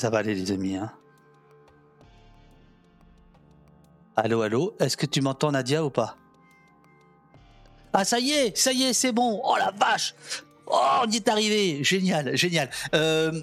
Ça 0.00 0.08
va 0.08 0.20
aller 0.20 0.34
les 0.34 0.50
amis. 0.50 0.76
Hein. 0.76 0.90
Allô, 4.16 4.40
allô, 4.40 4.74
est-ce 4.80 4.96
que 4.96 5.04
tu 5.04 5.20
m'entends 5.20 5.52
Nadia 5.52 5.84
ou 5.84 5.90
pas? 5.90 6.16
Ah 7.92 8.06
ça 8.06 8.18
y 8.18 8.30
est, 8.30 8.56
ça 8.56 8.72
y 8.72 8.84
est, 8.84 8.94
c'est 8.94 9.12
bon. 9.12 9.42
Oh 9.44 9.56
la 9.58 9.72
vache 9.72 10.14
Oh, 10.66 11.02
on 11.04 11.10
y 11.10 11.16
est 11.16 11.28
arrivé. 11.28 11.84
Génial, 11.84 12.34
génial. 12.34 12.70
Euh, 12.94 13.42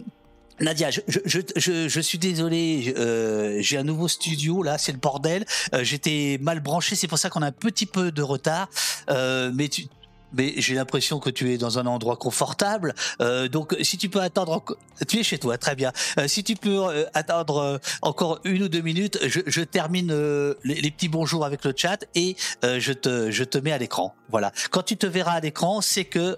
Nadia, 0.60 0.90
je, 0.90 1.00
je, 1.28 2.00
suis 2.00 2.18
désolé, 2.18 2.92
euh, 2.98 3.58
j'ai 3.60 3.78
un 3.78 3.84
nouveau 3.84 4.08
studio 4.08 4.64
là, 4.64 4.80
c'est 4.80 4.94
le 4.94 4.98
bordel. 4.98 5.46
Euh, 5.76 5.84
j'étais 5.84 6.40
mal 6.42 6.60
branché, 6.60 6.96
c'est 6.96 7.08
pour 7.08 7.20
ça 7.20 7.30
qu'on 7.30 7.44
a 7.44 7.48
un 7.50 7.52
petit 7.52 7.86
peu 7.86 8.12
de 8.12 8.24
retard. 8.24 8.68
Mais 9.08 9.68
tu, 9.68 9.86
mais 10.34 10.54
j'ai 10.58 10.76
l'impression 10.76 11.20
que 11.20 11.30
tu 11.30 11.54
es 11.54 11.58
dans 11.58 11.80
un 11.80 11.86
endroit 11.86 12.18
confortable. 12.18 12.94
Euh, 13.22 13.48
donc, 13.48 13.76
si 13.82 13.98
tu 13.98 14.10
peux 14.10 14.22
attendre, 14.22 14.64
tu 15.08 15.20
es 15.20 15.24
chez 15.24 15.38
toi, 15.38 15.58
très 15.58 15.76
bien. 15.76 15.92
Euh, 16.20 16.28
si 16.28 16.44
tu 16.44 16.56
peux 16.56 16.88
euh, 16.88 17.06
attendre 17.14 17.58
euh, 17.58 17.78
encore 18.02 18.40
une 18.44 18.64
ou 18.64 18.68
deux 18.68 18.82
minutes, 18.82 19.20
je, 19.26 19.42
je 19.46 19.62
termine 19.62 20.12
euh, 20.12 20.56
les, 20.64 20.92
petits 20.92 21.10
bonjours 21.10 21.46
avec 21.46 21.64
le 21.66 21.74
chat 21.76 22.06
et 22.16 22.36
je 22.64 22.94
te 22.94 23.30
je 23.30 23.44
te 23.44 23.58
mets 23.58 23.72
à 23.72 23.78
l'écran. 23.78 24.16
Voilà. 24.30 24.52
Quand 24.72 24.84
tu 24.84 24.98
te 24.98 25.06
verras 25.06 25.34
à 25.34 25.40
l'écran, 25.40 25.82
c'est 25.82 26.06
que 26.06 26.38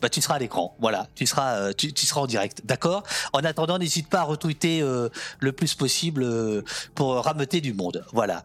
bah, 0.00 0.08
tu 0.08 0.20
seras 0.20 0.34
à 0.34 0.38
l'écran. 0.38 0.76
Voilà, 0.80 1.08
tu 1.14 1.26
seras 1.26 1.72
tu, 1.72 1.92
tu 1.92 2.06
seras 2.06 2.22
en 2.22 2.26
direct, 2.26 2.62
d'accord? 2.64 3.02
En 3.32 3.40
attendant, 3.40 3.78
n'hésite 3.78 4.08
pas 4.08 4.20
à 4.20 4.24
retweeter 4.24 4.82
le 5.40 5.52
plus 5.52 5.74
possible 5.74 6.26
pour 6.94 7.14
rameuter 7.14 7.60
du 7.60 7.72
monde. 7.72 8.04
Voilà. 8.12 8.42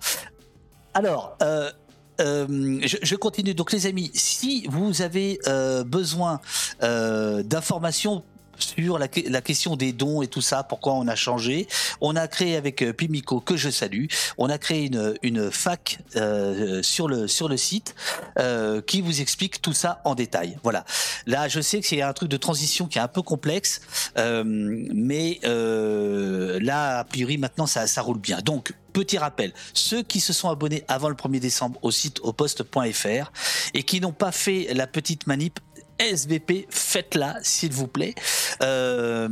Alors. 0.93 1.37
Euh, 1.41 1.71
euh, 2.19 2.79
je, 2.83 3.15
continue. 3.15 3.53
Donc, 3.53 3.71
les 3.71 3.87
amis, 3.87 4.11
si 4.13 4.67
vous 4.69 5.01
avez 5.01 5.39
euh, 5.47 5.83
besoin 5.83 6.39
euh, 6.83 7.43
d'informations 7.43 8.23
sur 8.63 8.99
la, 8.99 9.07
question 9.07 9.75
des 9.75 9.93
dons 9.93 10.21
et 10.21 10.27
tout 10.27 10.41
ça, 10.41 10.63
pourquoi 10.63 10.93
on 10.93 11.07
a 11.07 11.15
changé. 11.15 11.67
On 11.99 12.15
a 12.15 12.27
créé 12.27 12.55
avec 12.55 12.81
euh, 12.81 12.93
Pimico, 12.93 13.39
que 13.39 13.57
je 13.57 13.69
salue, 13.69 14.05
on 14.37 14.49
a 14.49 14.57
créé 14.57 14.85
une, 14.85 15.15
une 15.23 15.51
fac 15.51 15.99
euh, 16.15 16.81
sur, 16.83 17.07
le, 17.07 17.27
sur 17.27 17.47
le 17.47 17.57
site 17.57 17.95
euh, 18.39 18.81
qui 18.81 19.01
vous 19.01 19.21
explique 19.21 19.61
tout 19.61 19.73
ça 19.73 20.01
en 20.05 20.15
détail. 20.15 20.57
Voilà. 20.63 20.85
Là, 21.25 21.47
je 21.47 21.61
sais 21.61 21.79
que 21.79 21.87
c'est 21.87 22.01
un 22.01 22.13
truc 22.13 22.29
de 22.29 22.37
transition 22.37 22.87
qui 22.87 22.97
est 22.97 23.01
un 23.01 23.07
peu 23.07 23.21
complexe, 23.21 23.81
mais 24.15 25.39
là, 25.43 26.99
a 26.99 27.03
priori, 27.03 27.37
maintenant, 27.37 27.65
ça, 27.65 27.87
ça 27.87 28.01
roule 28.01 28.19
bien. 28.19 28.39
Donc, 28.39 28.73
Petit 28.93 29.17
rappel, 29.17 29.53
ceux 29.73 30.03
qui 30.03 30.19
se 30.19 30.33
sont 30.33 30.49
abonnés 30.49 30.83
avant 30.89 31.07
le 31.07 31.15
1er 31.15 31.39
décembre 31.39 31.79
au 31.81 31.91
site 31.91 32.19
au 32.23 32.33
poste.fr 32.33 33.31
et 33.73 33.83
qui 33.83 34.01
n'ont 34.01 34.11
pas 34.11 34.33
fait 34.33 34.67
la 34.73 34.85
petite 34.85 35.27
manip, 35.27 35.59
SVP, 36.01 36.67
faites-la, 36.69 37.37
s'il 37.43 37.71
vous 37.71 37.87
plaît. 37.87 38.15
Euh, 38.61 39.27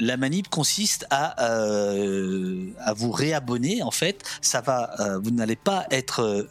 la 0.00 0.16
manip 0.16 0.48
consiste 0.48 1.06
à, 1.10 1.50
euh, 1.50 2.70
à 2.80 2.92
vous 2.94 3.10
réabonner. 3.10 3.82
En 3.82 3.90
fait, 3.90 4.22
ça 4.40 4.60
va, 4.60 4.90
euh, 5.00 5.18
vous 5.18 5.30
n'allez 5.30 5.56
pas 5.56 5.86
être 5.90 6.48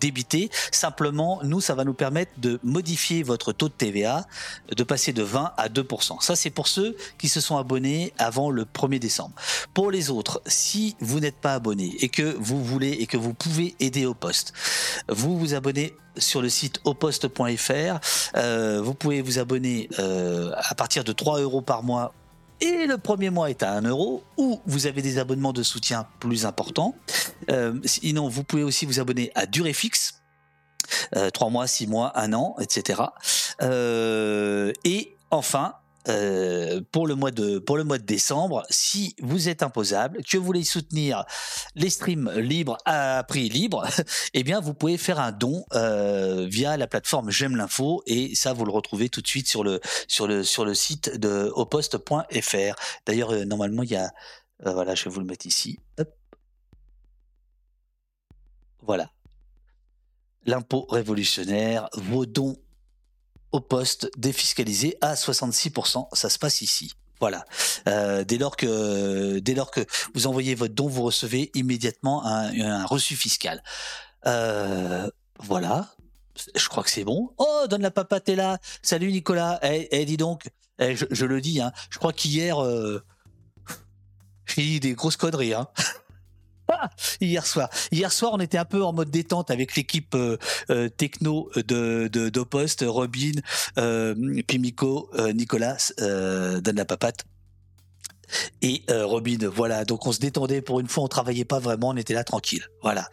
débité. 0.00 0.50
Simplement, 0.70 1.40
nous, 1.42 1.60
ça 1.60 1.74
va 1.74 1.84
nous 1.84 1.94
permettre 1.94 2.32
de 2.38 2.58
modifier 2.62 3.22
votre 3.22 3.52
taux 3.52 3.68
de 3.68 3.74
TVA, 3.74 4.26
de 4.74 4.82
passer 4.84 5.12
de 5.12 5.22
20 5.22 5.52
à 5.56 5.68
2%. 5.68 6.20
Ça, 6.20 6.36
c'est 6.36 6.50
pour 6.50 6.68
ceux 6.68 6.96
qui 7.18 7.28
se 7.28 7.40
sont 7.40 7.56
abonnés 7.56 8.12
avant 8.18 8.50
le 8.50 8.64
1er 8.64 8.98
décembre. 8.98 9.34
Pour 9.72 9.90
les 9.90 10.10
autres, 10.10 10.40
si 10.46 10.96
vous 11.00 11.20
n'êtes 11.20 11.36
pas 11.36 11.54
abonné 11.54 11.94
et 12.00 12.08
que 12.08 12.36
vous 12.38 12.64
voulez 12.64 12.90
et 12.92 13.06
que 13.06 13.16
vous 13.16 13.34
pouvez 13.34 13.74
aider 13.80 14.06
au 14.06 14.14
poste, 14.14 14.52
vous 15.08 15.38
vous 15.38 15.54
abonnez 15.54 15.94
sur 16.16 16.42
le 16.42 16.48
site 16.48 16.80
oposte.fr. 16.84 18.00
Euh, 18.36 18.80
vous 18.82 18.94
pouvez 18.94 19.22
vous 19.22 19.38
abonner 19.38 19.88
euh, 19.98 20.52
à 20.56 20.74
partir 20.74 21.04
de 21.04 21.12
3 21.12 21.40
euros 21.40 21.62
par 21.62 21.82
mois 21.82 22.12
et 22.60 22.86
le 22.86 22.98
premier 22.98 23.30
mois 23.30 23.50
est 23.50 23.62
à 23.62 23.72
1 23.72 23.82
euro, 23.82 24.22
ou 24.36 24.60
vous 24.64 24.86
avez 24.86 25.02
des 25.02 25.18
abonnements 25.18 25.52
de 25.52 25.62
soutien 25.62 26.06
plus 26.20 26.46
importants. 26.46 26.94
Euh, 27.50 27.74
sinon, 27.84 28.28
vous 28.28 28.44
pouvez 28.44 28.62
aussi 28.62 28.86
vous 28.86 29.00
abonner 29.00 29.32
à 29.34 29.44
durée 29.44 29.72
fixe, 29.72 30.22
euh, 31.16 31.30
3 31.30 31.50
mois, 31.50 31.66
6 31.66 31.88
mois, 31.88 32.12
1 32.18 32.32
an, 32.32 32.54
etc. 32.60 33.02
Et 34.84 35.16
enfin, 35.30 35.74
euh, 36.08 36.80
pour 36.92 37.06
le 37.06 37.14
mois 37.14 37.30
de 37.30 37.58
pour 37.58 37.76
le 37.76 37.84
mois 37.84 37.98
de 37.98 38.04
décembre, 38.04 38.64
si 38.70 39.16
vous 39.22 39.48
êtes 39.48 39.62
imposable, 39.62 40.22
que 40.22 40.36
vous 40.36 40.44
voulez 40.44 40.64
soutenir 40.64 41.24
les 41.74 41.90
streams 41.90 42.30
libres 42.36 42.76
à 42.84 43.24
prix 43.26 43.48
libre, 43.48 43.86
eh 44.34 44.42
bien 44.42 44.60
vous 44.60 44.74
pouvez 44.74 44.98
faire 44.98 45.18
un 45.18 45.32
don 45.32 45.64
euh, 45.74 46.46
via 46.48 46.76
la 46.76 46.86
plateforme 46.86 47.30
J'aime 47.30 47.56
l'info 47.56 48.02
et 48.06 48.34
ça 48.34 48.52
vous 48.52 48.64
le 48.64 48.72
retrouvez 48.72 49.08
tout 49.08 49.22
de 49.22 49.26
suite 49.26 49.48
sur 49.48 49.64
le 49.64 49.80
sur 50.08 50.26
le 50.26 50.44
sur 50.44 50.64
le 50.64 50.74
site 50.74 51.18
de 51.18 51.50
oposte.fr. 51.54 52.74
D'ailleurs 53.06 53.32
euh, 53.32 53.44
normalement 53.44 53.82
il 53.82 53.90
y 53.90 53.96
a 53.96 54.10
voilà, 54.64 54.94
je 54.94 55.04
vais 55.04 55.10
vous 55.10 55.20
le 55.20 55.26
mettre 55.26 55.46
ici. 55.46 55.78
Voilà. 58.80 59.10
L'impôt 60.46 60.86
révolutionnaire, 60.90 61.88
vos 61.94 62.24
dons 62.26 62.56
au 63.54 63.60
poste 63.60 64.10
défiscalisé 64.18 64.98
à 65.00 65.14
66%. 65.14 66.08
Ça 66.12 66.28
se 66.28 66.40
passe 66.40 66.60
ici. 66.60 66.94
Voilà. 67.20 67.44
Euh, 67.88 68.24
dès 68.24 68.36
lors 68.36 68.56
que 68.56 69.38
dès 69.38 69.54
lors 69.54 69.70
que 69.70 69.86
vous 70.12 70.26
envoyez 70.26 70.56
votre 70.56 70.74
don, 70.74 70.88
vous 70.88 71.04
recevez 71.04 71.52
immédiatement 71.54 72.26
un, 72.26 72.84
reçu 72.84 73.14
fiscal. 73.14 73.62
Euh, 74.26 75.08
voilà. 75.38 75.94
Je 76.56 76.68
crois 76.68 76.82
que 76.82 76.90
c'est 76.90 77.04
bon. 77.04 77.30
Oh, 77.38 77.66
donne 77.70 77.82
la 77.82 77.92
papate 77.92 78.28
est 78.28 78.34
là. 78.34 78.58
Salut 78.82 79.12
Nicolas. 79.12 79.60
Eh, 79.62 79.86
eh 79.92 80.04
dis 80.04 80.16
donc. 80.16 80.50
Eh, 80.80 80.96
je, 80.96 81.04
je, 81.08 81.24
le 81.24 81.40
dis. 81.40 81.60
Hein. 81.60 81.70
Je 81.90 81.98
crois 81.98 82.12
qu'hier, 82.12 82.60
euh... 82.60 83.04
j'ai 84.46 84.62
dit 84.62 84.80
des 84.80 84.94
grosses 84.94 85.16
conneries. 85.16 85.54
Hein. 85.54 85.68
hier 87.20 87.46
soir. 87.46 87.68
Hier 87.92 88.12
soir, 88.12 88.32
on 88.34 88.40
était 88.40 88.58
un 88.58 88.64
peu 88.64 88.82
en 88.82 88.92
mode 88.92 89.10
détente 89.10 89.50
avec 89.50 89.76
l'équipe 89.76 90.14
euh, 90.14 90.36
euh, 90.70 90.88
techno 90.88 91.50
de, 91.56 92.08
de 92.08 92.28
d'Opost, 92.28 92.84
Robin, 92.86 93.32
euh, 93.78 94.14
Pimico, 94.46 95.10
euh, 95.14 95.32
Nicolas, 95.32 95.92
euh, 96.00 96.60
donne 96.60 96.84
papate. 96.84 97.24
Et 98.62 98.82
euh, 98.90 99.06
Robin, 99.06 99.38
voilà. 99.48 99.84
Donc 99.84 100.06
on 100.06 100.12
se 100.12 100.18
détendait 100.18 100.62
pour 100.62 100.80
une 100.80 100.88
fois, 100.88 101.04
on 101.04 101.08
travaillait 101.08 101.44
pas 101.44 101.58
vraiment, 101.58 101.90
on 101.90 101.96
était 101.96 102.14
là 102.14 102.24
tranquille. 102.24 102.66
Voilà. 102.82 103.08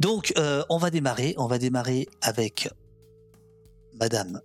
Donc 0.00 0.32
on 0.68 0.78
va 0.78 0.90
démarrer. 0.90 1.34
On 1.36 1.46
va 1.46 1.58
démarrer 1.58 2.08
avec 2.22 2.68
Madame 3.94 4.40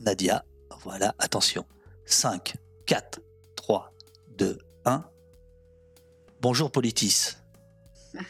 Nadia. 0.00 0.44
Voilà. 0.82 1.14
Attention. 1.18 1.64
5, 2.06 2.56
4, 2.86 3.20
3, 3.56 3.92
2, 4.36 4.58
1. 4.60 4.73
Bonjour 6.44 6.70
Politis. 6.70 7.38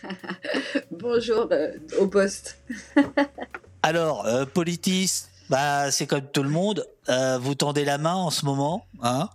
Bonjour 0.92 1.48
euh, 1.50 1.72
au 1.98 2.06
poste. 2.06 2.62
Alors, 3.82 4.24
euh, 4.24 4.44
Politis, 4.44 5.24
bah, 5.50 5.90
c'est 5.90 6.06
comme 6.06 6.30
tout 6.30 6.44
le 6.44 6.48
monde. 6.48 6.86
Euh, 7.08 7.38
vous 7.38 7.56
tendez 7.56 7.84
la 7.84 7.98
main 7.98 8.14
en 8.14 8.30
ce 8.30 8.44
moment. 8.44 8.86
Hein? 9.02 9.28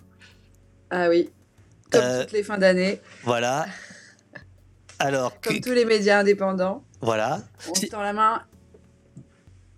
Ah 0.92 1.10
oui, 1.10 1.30
comme 1.92 2.22
toutes 2.22 2.32
les 2.32 2.42
fins 2.42 2.58
d'année. 2.58 3.02
Voilà. 3.24 3.66
Alors, 5.00 5.38
comme 5.42 5.60
tous 5.60 5.74
les 5.74 5.84
médias 5.84 6.20
indépendants. 6.20 6.86
Voilà. 7.02 7.42
On 7.70 7.76
se 7.76 7.86
tend 7.88 8.02
la 8.02 8.14
main 8.14 8.44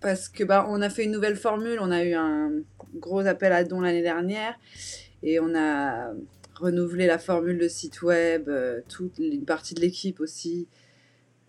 parce 0.00 0.28
que 0.28 0.44
bah, 0.44 0.64
on 0.68 0.80
a 0.80 0.90
fait 0.90 1.02
une 1.02 1.10
nouvelle 1.10 1.34
formule. 1.34 1.80
On 1.80 1.90
a 1.90 2.04
eu 2.04 2.14
un 2.14 2.52
gros 2.94 3.26
appel 3.26 3.52
à 3.52 3.64
dons 3.64 3.80
l'année 3.80 4.02
dernière 4.02 4.54
et 5.24 5.40
on 5.40 5.56
a 5.56 6.12
renouveler 6.62 7.06
la 7.06 7.18
formule 7.18 7.58
de 7.58 7.68
site 7.68 8.02
web, 8.02 8.48
euh, 8.48 8.80
toute 8.88 9.18
une 9.18 9.44
partie 9.44 9.74
de 9.74 9.80
l'équipe 9.80 10.20
aussi, 10.20 10.68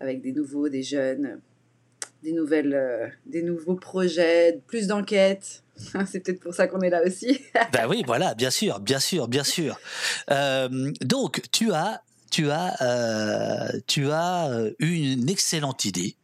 avec 0.00 0.20
des 0.20 0.32
nouveaux, 0.32 0.68
des 0.68 0.82
jeunes, 0.82 1.40
des 2.24 2.32
nouvelles, 2.32 2.74
euh, 2.74 3.06
des 3.26 3.42
nouveaux 3.42 3.76
projets, 3.76 4.60
plus 4.66 4.86
d'enquêtes. 4.86 5.62
C'est 6.06 6.20
peut-être 6.20 6.40
pour 6.40 6.54
ça 6.54 6.66
qu'on 6.66 6.80
est 6.80 6.90
là 6.90 7.02
aussi. 7.04 7.40
ben 7.72 7.86
oui, 7.88 8.02
voilà, 8.06 8.34
bien 8.34 8.50
sûr, 8.50 8.80
bien 8.80 8.98
sûr, 8.98 9.28
bien 9.28 9.44
sûr. 9.44 9.78
Euh, 10.30 10.90
donc, 11.02 11.42
tu 11.52 11.72
as, 11.72 12.02
tu 12.30 12.50
as, 12.50 12.82
euh, 12.82 13.80
tu 13.86 14.10
as 14.10 14.70
eu 14.78 15.12
une 15.12 15.28
excellente 15.28 15.84
idée. 15.84 16.16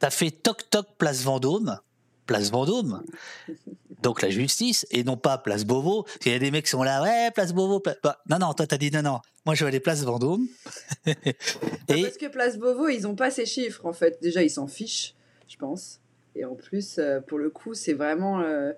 Tu 0.00 0.06
as 0.06 0.10
fait 0.10 0.30
toc 0.30 0.68
toc 0.70 0.86
place 0.98 1.22
Vendôme, 1.22 1.78
place 2.26 2.50
Vendôme 2.50 3.02
donc 4.02 4.22
la 4.22 4.30
justice, 4.30 4.86
et 4.90 5.04
non 5.04 5.16
pas 5.16 5.38
Place 5.38 5.64
Beauvau. 5.64 6.02
Parce 6.02 6.18
qu'il 6.18 6.32
y 6.32 6.34
a 6.34 6.38
des 6.38 6.50
mecs 6.50 6.64
qui 6.64 6.70
sont 6.70 6.82
là, 6.82 7.02
ouais, 7.02 7.30
Place 7.32 7.52
Beauvau. 7.52 7.82
Bah, 8.02 8.18
non, 8.28 8.38
non, 8.38 8.52
toi, 8.52 8.66
t'as 8.66 8.78
dit 8.78 8.90
non, 8.90 9.02
non. 9.02 9.20
Moi, 9.44 9.54
je 9.54 9.64
vais 9.64 9.68
aller 9.68 9.80
Place 9.80 10.02
Vendôme. 10.04 10.46
et... 11.06 12.02
Parce 12.02 12.16
que 12.16 12.28
Place 12.28 12.58
Beauvau, 12.58 12.88
ils 12.88 13.02
n'ont 13.02 13.14
pas 13.14 13.30
ces 13.30 13.46
chiffres, 13.46 13.86
en 13.86 13.92
fait. 13.92 14.18
Déjà, 14.20 14.42
ils 14.42 14.50
s'en 14.50 14.66
fichent, 14.66 15.14
je 15.48 15.56
pense. 15.56 16.00
Et 16.36 16.44
en 16.44 16.54
plus, 16.54 16.98
euh, 16.98 17.20
pour 17.20 17.38
le 17.38 17.50
coup, 17.50 17.74
c'est 17.74 17.94
vraiment 17.94 18.40
euh, 18.40 18.72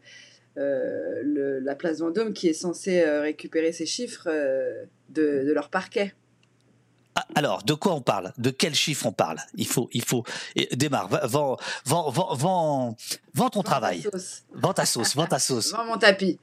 euh, 0.56 1.22
le, 1.24 1.58
la 1.58 1.74
Place 1.74 1.98
Vendôme 1.98 2.32
qui 2.32 2.48
est 2.48 2.52
censée 2.54 3.04
récupérer 3.04 3.72
ces 3.72 3.86
chiffres 3.86 4.28
de, 4.28 5.44
de 5.44 5.52
leur 5.52 5.68
parquet. 5.68 6.14
Ah, 7.18 7.26
alors, 7.34 7.64
de 7.64 7.74
quoi 7.74 7.94
on 7.94 8.00
parle? 8.00 8.32
De 8.38 8.50
quel 8.50 8.76
chiffre 8.76 9.06
on 9.06 9.12
parle? 9.12 9.38
Il 9.56 9.66
faut, 9.66 9.88
il 9.92 10.04
faut. 10.04 10.22
Démarre, 10.72 11.08
vends, 11.26 11.56
vends, 11.84 12.10
vends, 12.10 12.96
vends, 13.34 13.50
ton 13.50 13.62
travail. 13.62 14.04
Vends 14.52 14.72
ta 14.72 14.86
sauce, 14.86 15.16
vends 15.16 15.26
ta 15.26 15.40
sauce. 15.40 15.72
Vends 15.76 15.84
mon 15.84 15.98
tapis. 15.98 16.38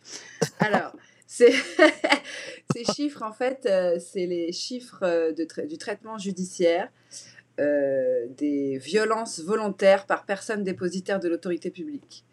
Alors, 0.59 0.91
Ces 1.27 2.83
chiffres, 2.93 3.23
en 3.23 3.31
fait, 3.31 3.65
euh, 3.65 3.99
c'est 3.99 4.25
les 4.25 4.51
chiffres 4.51 5.03
euh, 5.03 5.33
du 5.33 5.77
traitement 5.77 6.17
judiciaire 6.17 6.89
euh, 7.59 8.25
des 8.37 8.77
violences 8.77 9.39
volontaires 9.39 10.05
par 10.05 10.25
personne 10.25 10.63
dépositaire 10.63 11.19
de 11.19 11.29
l'autorité 11.29 11.71
publique, 11.71 12.25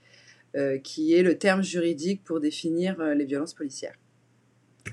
qui 0.85 1.15
est 1.15 1.23
le 1.23 1.39
terme 1.39 1.63
juridique 1.63 2.23
pour 2.25 2.39
définir 2.39 3.01
les 3.15 3.25
violences 3.25 3.55
policières. 3.55 3.97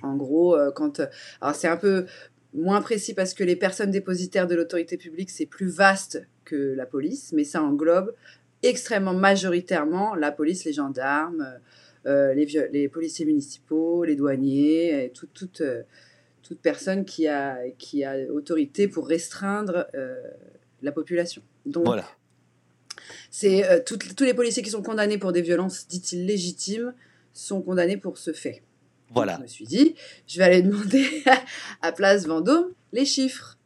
En 0.03 0.15
gros, 0.15 0.55
quand. 0.75 1.01
alors, 1.41 1.55
c'est 1.55 1.67
un 1.67 1.75
peu 1.75 2.05
moins 2.53 2.81
précis 2.81 3.13
parce 3.13 3.33
que 3.33 3.43
les 3.43 3.55
personnes 3.55 3.91
dépositaires 3.91 4.47
de 4.47 4.55
l'autorité 4.55 4.97
publique, 4.97 5.29
c'est 5.29 5.45
plus 5.45 5.67
vaste 5.67 6.25
que 6.45 6.73
la 6.75 6.85
police, 6.85 7.31
mais 7.33 7.43
ça 7.43 7.61
englobe 7.61 8.13
extrêmement 8.63 9.13
majoritairement 9.13 10.15
la 10.15 10.31
police, 10.31 10.65
les 10.65 10.73
gendarmes, 10.73 11.59
euh, 12.05 12.33
les, 12.33 12.45
les, 12.71 12.89
policiers 12.89 13.25
municipaux, 13.25 14.03
les 14.03 14.15
douaniers, 14.15 15.05
et 15.05 15.11
toute, 15.11 15.61
euh, 15.61 15.83
toute 16.41 16.59
personne 16.59 17.05
qui 17.05 17.27
a, 17.27 17.57
qui 17.77 18.03
a 18.03 18.17
autorité 18.31 18.87
pour 18.87 19.07
restreindre 19.07 19.87
euh, 19.95 20.15
la 20.81 20.91
population. 20.91 21.41
Donc, 21.65 21.85
voilà. 21.85 22.05
c'est 23.29 23.83
tous 23.85 24.23
les 24.23 24.33
policiers 24.33 24.63
qui 24.63 24.69
sont 24.69 24.81
condamnés 24.81 25.17
pour 25.17 25.31
des 25.31 25.41
violences, 25.41 25.87
dit-il, 25.87 26.25
légitimes, 26.25 26.93
sont 27.33 27.61
condamnés 27.61 27.97
pour 27.97 28.17
ce 28.17 28.33
fait. 28.33 28.63
Voilà. 29.13 29.37
je 29.37 29.41
me 29.43 29.47
suis 29.47 29.65
dit, 29.65 29.95
je 30.27 30.37
vais 30.37 30.45
aller 30.45 30.61
demander 30.63 31.23
à 31.81 31.91
Place 31.91 32.25
Vendôme 32.25 32.73
les 32.91 33.05
chiffres 33.05 33.59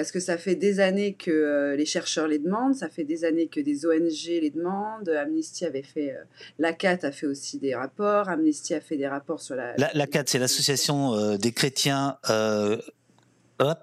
parce 0.00 0.12
que 0.12 0.20
ça 0.20 0.38
fait 0.38 0.54
des 0.54 0.80
années 0.80 1.12
que 1.12 1.30
euh, 1.30 1.76
les 1.76 1.84
chercheurs 1.84 2.26
les 2.26 2.38
demandent, 2.38 2.74
ça 2.74 2.88
fait 2.88 3.04
des 3.04 3.24
années 3.24 3.48
que 3.48 3.60
des 3.60 3.84
ONG 3.84 4.28
les 4.28 4.48
demandent. 4.48 5.08
Amnesty 5.08 5.66
avait 5.66 5.82
fait, 5.82 6.12
euh, 6.12 6.24
la 6.58 6.72
CAT 6.72 7.00
a 7.02 7.12
fait 7.12 7.26
aussi 7.26 7.58
des 7.58 7.74
rapports, 7.74 8.30
Amnesty 8.30 8.72
a 8.72 8.80
fait 8.80 8.96
des 8.96 9.08
rapports 9.08 9.42
sur 9.42 9.56
la. 9.56 9.74
La, 9.76 10.06
CAT, 10.06 10.24
c'est 10.26 10.38
l'association 10.38 11.14
euh, 11.14 11.36
des 11.36 11.52
chrétiens. 11.52 12.16
hop, 13.58 13.78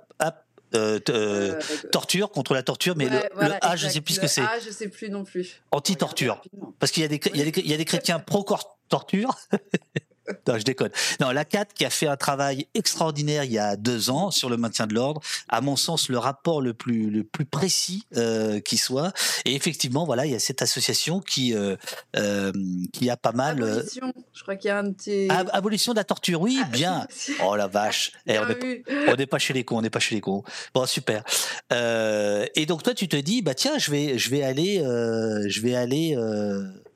torture 1.92 2.32
contre 2.32 2.56
la 2.56 2.64
torture, 2.64 2.96
mais 2.98 3.10
le, 3.10 3.20
A, 3.62 3.76
je 3.76 3.88
sais 3.88 4.02
plus 4.02 4.16
ce 4.16 4.20
que 4.20 4.28
c'est. 4.28 4.42
A, 4.42 4.60
je 4.66 4.72
sais 4.72 4.88
plus 4.88 5.10
non 5.10 5.24
plus. 5.24 5.62
Anti-torture, 5.72 6.42
parce 6.80 6.92
qu'il 6.92 7.04
y, 7.04 7.16
y, 7.16 7.68
y, 7.68 7.74
a 7.74 7.78
des 7.78 7.86
chrétiens 7.86 8.20
pro-torture 8.20 9.38
non, 10.48 10.58
je 10.58 10.64
déconne. 10.64 10.92
Non, 11.20 11.32
la 11.32 11.46
CAT 11.46 11.66
qui 11.74 11.86
a 11.86 11.90
fait 11.90 12.08
un 12.08 12.18
travail 12.18 12.68
extraordinaire 12.74 13.44
il 13.44 13.52
y 13.52 13.60
a 13.60 13.76
deux 13.76 14.10
ans 14.10 14.32
sur 14.32 14.50
le 14.50 14.58
maintien 14.58 14.88
de 14.88 14.94
l'ordre, 14.94 15.22
à 15.48 15.62
mon 15.62 15.76
sens 15.76 16.10
le 16.10 16.18
rapport 16.18 16.62
le 16.62 16.74
plus 16.74 17.10
le 17.10 17.24
plus 17.24 17.46
précis 17.46 18.04
euh, 18.16 18.60
qui 18.60 18.78
soit. 18.78 19.14
Et 19.46 19.56
effectivement, 19.56 20.06
voilà, 20.06 20.26
il 20.26 20.32
y 20.32 20.36
a 20.36 20.40
cette 20.40 20.62
association 20.62 21.20
qui 21.20 21.54
euh, 21.54 21.76
euh 22.16 22.52
qui 22.94 23.10
a 23.10 23.18
pas 23.18 23.32
mal. 23.32 23.64
Abolition. 23.64 24.14
Je 24.34 24.42
crois 24.42 24.56
qu'il 24.56 24.70
y 24.70 24.72
a 24.72 24.80
un 24.80 24.92
petit. 24.92 25.28
abolition 25.30 25.94
de 25.94 25.98
la 25.98 26.04
torture, 26.04 26.42
oui, 26.42 26.60
bien. 26.72 27.08
Oh 27.44 27.56
la 27.56 27.68
vache. 27.68 28.12
Eh, 28.26 28.38
on 28.40 29.16
n'est 29.16 29.26
pas 29.26 29.38
chez 29.38 29.54
les 29.54 29.64
cons, 29.64 29.78
on 29.78 29.82
n'est 29.82 29.90
pas 29.90 30.00
chez 30.00 30.16
les 30.16 30.22
cons. 30.22 30.44
Bon, 30.74 30.86
super. 30.86 31.24
et 31.72 32.66
donc 32.66 32.84
toi, 32.84 32.94
tu 32.94 33.08
te 33.08 33.16
dis, 33.16 33.42
bah 33.42 33.54
tiens, 33.54 33.78
je 33.78 33.92
vais 33.92 34.18
je 34.18 34.30
vais 34.30 34.44
aller 34.44 34.78
je 34.78 35.62
vais 35.62 35.76
aller 35.76 36.18
ah, 36.18 36.87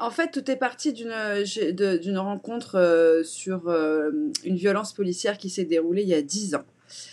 en 0.00 0.10
fait, 0.10 0.30
tout 0.30 0.50
est 0.50 0.56
parti 0.56 0.92
d'une 0.92 2.18
rencontre 2.18 2.76
euh, 2.76 3.22
sur 3.22 3.68
euh, 3.68 4.10
une 4.44 4.56
violence 4.56 4.92
policière 4.92 5.38
qui 5.38 5.50
s'est 5.50 5.64
déroulée 5.64 6.02
il 6.02 6.08
y 6.08 6.14
a 6.14 6.22
10 6.22 6.54
ans. 6.54 6.64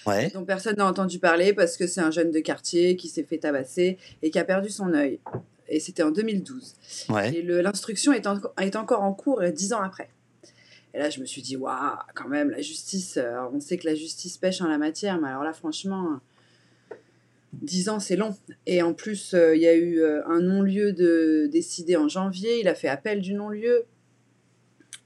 Ouais. 0.06 0.30
Dont 0.34 0.46
personne 0.46 0.78
n'a 0.78 0.86
entendu 0.86 1.20
parler 1.20 1.54
parce 1.54 1.76
que 1.76 1.86
c'est 1.86 2.02
un 2.02 2.12
jeune 2.12 2.32
de 2.32 2.40
quartier 2.40 2.96
qui 2.96 3.10
s'est 3.10 3.24
fait 3.24 3.38
tabasser 3.38 3.98
et 4.22 4.32
qui 4.32 4.40
a 4.40 4.46
perdu 4.46 4.70
son 4.70 4.94
œil. 4.94 5.20
Et 5.68 5.80
c'était 5.80 6.04
en 6.04 6.12
2012. 6.12 6.76
Ouais. 7.10 7.36
Et 7.36 7.42
l'instruction 7.42 8.14
est, 8.14 8.26
est, 8.62 8.76
encore 8.76 9.02
en 9.02 9.14
cours 9.14 9.42
10 9.44 9.74
ans 9.74 9.82
après. 9.82 10.10
Et 10.96 11.00
là, 11.00 11.10
je 11.10 11.20
me 11.20 11.26
suis 11.26 11.42
dit, 11.42 11.58
waouh, 11.58 11.98
quand 12.14 12.30
même, 12.30 12.52
la 12.52 12.62
justice, 12.62 13.18
euh, 13.18 13.42
on 13.52 13.60
sait 13.60 13.78
que 13.78 13.86
la 13.86 13.96
justice 13.96 14.38
pêche 14.38 14.62
en 14.62 14.68
la 14.68 14.78
matière, 14.78 15.20
mais 15.20 15.28
alors 15.28 15.44
là, 15.44 15.52
franchement, 15.52 16.22
10 17.54 17.90
ans, 17.90 18.00
c'est 18.00 18.16
long. 18.16 18.36
Et 18.66 18.82
en 18.82 18.94
plus, 18.94 19.34
euh, 19.34 19.56
il 19.56 19.62
y 19.62 19.68
a 19.68 19.76
eu 19.76 20.00
euh, 20.00 20.26
un 20.28 20.42
non-lieu 20.42 20.94
de, 20.94 21.48
décidé 21.52 21.96
en 21.96 22.08
janvier. 22.08 22.60
Il 22.60 22.68
a 22.68 22.76
fait 22.76 22.88
appel 22.88 23.22
du 23.22 23.34
non-lieu. 23.34 23.86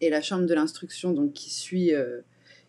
Et 0.02 0.10
la 0.10 0.22
chambre 0.22 0.46
de 0.46 0.54
l'instruction, 0.54 1.12
donc 1.12 1.34
qui 1.34 1.50
suit, 1.50 1.94
euh, 1.94 2.22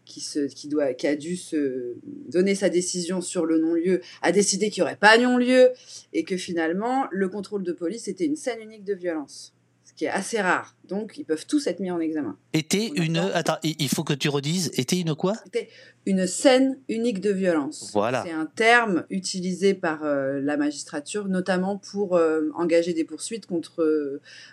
qui, 0.04 0.20
se, 0.20 0.40
qui, 0.40 0.68
doit, 0.68 0.94
qui 0.94 1.06
a 1.06 1.14
dû 1.14 1.36
se 1.36 1.94
donner 2.28 2.54
sa 2.54 2.68
décision 2.68 3.20
sur 3.20 3.46
le 3.46 3.58
non-lieu, 3.58 4.00
a 4.22 4.32
décidé 4.32 4.70
qu'il 4.70 4.82
n'y 4.82 4.88
aurait 4.88 4.96
pas 4.96 5.16
non-lieu 5.16 5.70
et 6.12 6.24
que 6.24 6.36
finalement, 6.36 7.06
le 7.12 7.28
contrôle 7.28 7.62
de 7.62 7.72
police 7.72 8.08
était 8.08 8.26
une 8.26 8.36
scène 8.36 8.60
unique 8.60 8.84
de 8.84 8.94
violence 8.94 9.54
qui 9.96 10.06
est 10.06 10.10
assez 10.10 10.40
rare. 10.40 10.74
Donc, 10.88 11.18
ils 11.18 11.24
peuvent 11.24 11.46
tous 11.46 11.66
être 11.66 11.80
mis 11.80 11.90
en 11.90 12.00
examen. 12.00 12.36
Était 12.52 12.88
une. 12.96 13.18
Attends, 13.18 13.58
il 13.62 13.88
faut 13.88 14.02
que 14.02 14.12
tu 14.12 14.28
redises. 14.28 14.70
Était 14.74 14.98
une 14.98 15.14
quoi? 15.14 15.34
Était 15.46 15.68
une 16.06 16.26
scène 16.26 16.78
unique 16.88 17.20
de 17.20 17.30
violence. 17.30 17.90
Voilà. 17.92 18.24
C'est 18.26 18.32
un 18.32 18.46
terme 18.46 19.04
utilisé 19.10 19.74
par 19.74 20.04
euh, 20.04 20.40
la 20.40 20.56
magistrature, 20.56 21.28
notamment 21.28 21.76
pour 21.76 22.16
euh, 22.16 22.48
engager 22.54 22.92
des 22.94 23.04
poursuites 23.04 23.46
contre 23.46 23.82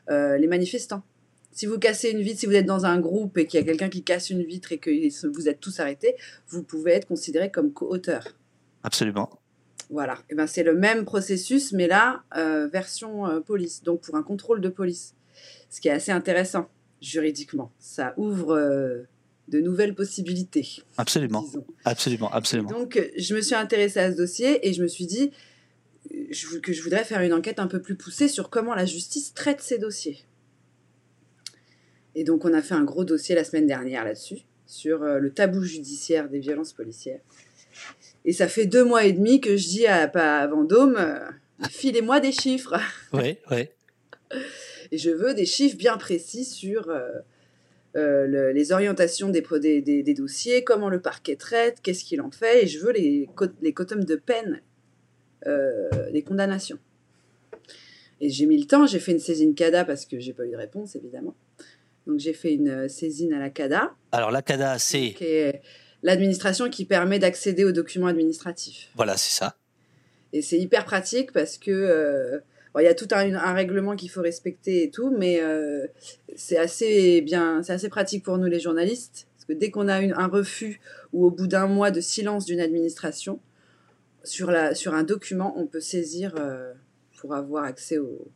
euh, 0.09 0.37
les 0.37 0.47
manifestants. 0.47 1.03
Si 1.51 1.65
vous 1.65 1.79
cassez 1.79 2.11
une 2.11 2.21
vitre, 2.21 2.39
si 2.39 2.45
vous 2.45 2.53
êtes 2.53 2.67
dans 2.67 2.85
un 2.85 2.99
groupe 2.99 3.37
et 3.37 3.47
qu'il 3.47 3.59
y 3.59 3.63
a 3.63 3.65
quelqu'un 3.65 3.89
qui 3.89 4.03
casse 4.03 4.29
une 4.29 4.43
vitre 4.43 4.71
et 4.73 4.77
que 4.77 4.91
vous 5.29 5.49
êtes 5.49 5.59
tous 5.59 5.79
arrêtés, 5.79 6.15
vous 6.49 6.61
pouvez 6.61 6.91
être 6.91 7.07
considéré 7.07 7.49
comme 7.49 7.73
co-auteur. 7.73 8.23
Absolument. 8.83 9.29
Voilà. 9.89 10.19
Et 10.29 10.35
ben, 10.35 10.45
c'est 10.45 10.63
le 10.63 10.75
même 10.75 11.03
processus, 11.03 11.71
mais 11.71 11.87
là, 11.87 12.23
version 12.71 13.41
police, 13.41 13.81
donc 13.81 14.01
pour 14.01 14.15
un 14.15 14.21
contrôle 14.21 14.61
de 14.61 14.69
police 14.69 15.15
ce 15.69 15.81
qui 15.81 15.87
est 15.87 15.91
assez 15.91 16.11
intéressant 16.11 16.69
juridiquement. 17.01 17.71
Ça 17.79 18.13
ouvre 18.17 18.55
euh, 18.55 19.03
de 19.47 19.59
nouvelles 19.59 19.95
possibilités. 19.95 20.83
Absolument, 20.97 21.45
absolument, 21.85 22.31
absolument. 22.31 22.69
donc, 22.69 22.99
je 23.17 23.35
me 23.35 23.41
suis 23.41 23.55
intéressée 23.55 23.99
à 23.99 24.11
ce 24.11 24.17
dossier 24.17 24.67
et 24.67 24.73
je 24.73 24.81
me 24.81 24.87
suis 24.87 25.05
dit 25.05 25.31
euh, 26.13 26.59
que 26.61 26.73
je 26.73 26.81
voudrais 26.81 27.03
faire 27.03 27.21
une 27.21 27.33
enquête 27.33 27.59
un 27.59 27.67
peu 27.67 27.81
plus 27.81 27.95
poussée 27.95 28.27
sur 28.27 28.49
comment 28.49 28.75
la 28.75 28.85
justice 28.85 29.33
traite 29.33 29.61
ces 29.61 29.77
dossiers. 29.77 30.19
Et 32.15 32.23
donc, 32.23 32.45
on 32.45 32.53
a 32.53 32.61
fait 32.61 32.73
un 32.73 32.83
gros 32.83 33.05
dossier 33.05 33.35
la 33.35 33.43
semaine 33.43 33.67
dernière 33.67 34.03
là-dessus, 34.03 34.39
sur 34.65 35.03
euh, 35.03 35.19
le 35.19 35.31
tabou 35.31 35.61
judiciaire 35.61 36.29
des 36.29 36.39
violences 36.39 36.73
policières. 36.73 37.21
Et 38.25 38.33
ça 38.33 38.47
fait 38.47 38.65
deux 38.65 38.83
mois 38.83 39.05
et 39.05 39.13
demi 39.13 39.39
que 39.39 39.55
je 39.55 39.67
dis 39.67 39.85
à, 39.85 40.03
à 40.03 40.47
Vendôme, 40.47 40.97
filez-moi 41.69 42.19
des 42.19 42.31
chiffres. 42.31 42.79
Oui, 43.13 43.37
oui. 43.51 43.69
Et 44.91 44.97
je 44.97 45.09
veux 45.09 45.33
des 45.33 45.45
chiffres 45.45 45.77
bien 45.77 45.97
précis 45.97 46.45
sur 46.45 46.89
euh, 46.89 47.09
euh, 47.95 48.53
les 48.53 48.71
orientations 48.71 49.29
des, 49.29 49.43
des, 49.59 50.03
des, 50.03 50.13
dossiers, 50.13 50.63
comment 50.63 50.89
le 50.89 51.01
parquet 51.01 51.35
traite, 51.35 51.79
qu'est-ce 51.81 52.03
qu'il 52.03 52.21
en 52.21 52.31
fait, 52.31 52.63
et 52.63 52.67
je 52.67 52.79
veux 52.79 52.91
les, 52.91 53.29
les 53.61 53.73
quotums 53.73 54.03
de 54.03 54.15
peine, 54.15 54.61
euh, 55.45 55.89
les 56.11 56.21
condamnations. 56.21 56.79
Et 58.19 58.29
j'ai 58.29 58.45
mis 58.45 58.59
le 58.59 58.65
temps, 58.65 58.87
j'ai 58.87 58.99
fait 58.99 59.11
une 59.11 59.19
saisine 59.19 59.53
CADA 59.53 59.85
parce 59.85 60.05
que 60.05 60.19
j'ai 60.19 60.33
pas 60.33 60.45
eu 60.45 60.51
de 60.51 60.57
réponse, 60.57 60.95
évidemment. 60.95 61.35
Donc 62.07 62.19
j'ai 62.19 62.33
fait 62.33 62.53
une 62.53 62.87
saisine 62.89 63.33
à 63.33 63.39
la 63.39 63.49
CADA. 63.49 63.93
Alors 64.11 64.31
la 64.31 64.41
CADA, 64.41 64.79
c'est 64.79 65.61
l'administration 66.03 66.69
qui 66.69 66.85
permet 66.85 67.19
d'accéder 67.19 67.63
aux 67.63 67.71
documents 67.71 68.07
administratifs. 68.07 68.89
Voilà, 68.95 69.17
c'est 69.17 69.37
ça. 69.37 69.55
Et 70.33 70.41
c'est 70.41 70.57
hyper 70.57 70.85
pratique 70.85 71.31
parce 71.31 71.57
que 71.57 72.41
il 72.79 72.85
y 72.85 72.87
a 72.87 72.95
tout 72.95 73.07
un, 73.11 73.53
règlement 73.53 73.95
qu'il 73.95 74.09
faut 74.09 74.21
respecter 74.21 74.83
et 74.83 74.91
tout, 74.91 75.09
mais 75.17 75.41
euh, 75.41 75.87
c'est 76.35 76.57
assez 76.57 77.21
bien, 77.21 77.63
c'est 77.63 77.73
assez 77.73 77.89
pratique 77.89 78.23
pour 78.23 78.37
nous 78.37 78.47
les 78.47 78.59
journalistes, 78.59 79.27
parce 79.35 79.45
que 79.45 79.53
dès 79.53 79.71
qu'on 79.71 79.87
a 79.87 79.95
un 79.95 80.27
refus 80.27 80.79
ou 81.13 81.25
au 81.25 81.31
bout 81.31 81.47
d'un 81.47 81.67
mois 81.67 81.91
de 81.91 82.01
silence 82.01 82.45
d'une 82.45 82.59
administration 82.59 83.39
sur, 84.23 84.51
la, 84.51 84.75
sur 84.75 84.93
un 84.93 85.03
document, 85.03 85.53
on 85.57 85.67
peut 85.67 85.79
saisir 85.79 86.35
euh, 86.37 86.73
pour 87.17 87.33
avoir 87.33 87.63
accès 87.63 87.97
au 87.97 88.27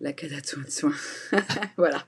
la 0.00 0.14
cadato 0.14 0.60
de 0.62 0.70
soins. 0.70 0.94
voilà. 1.76 2.06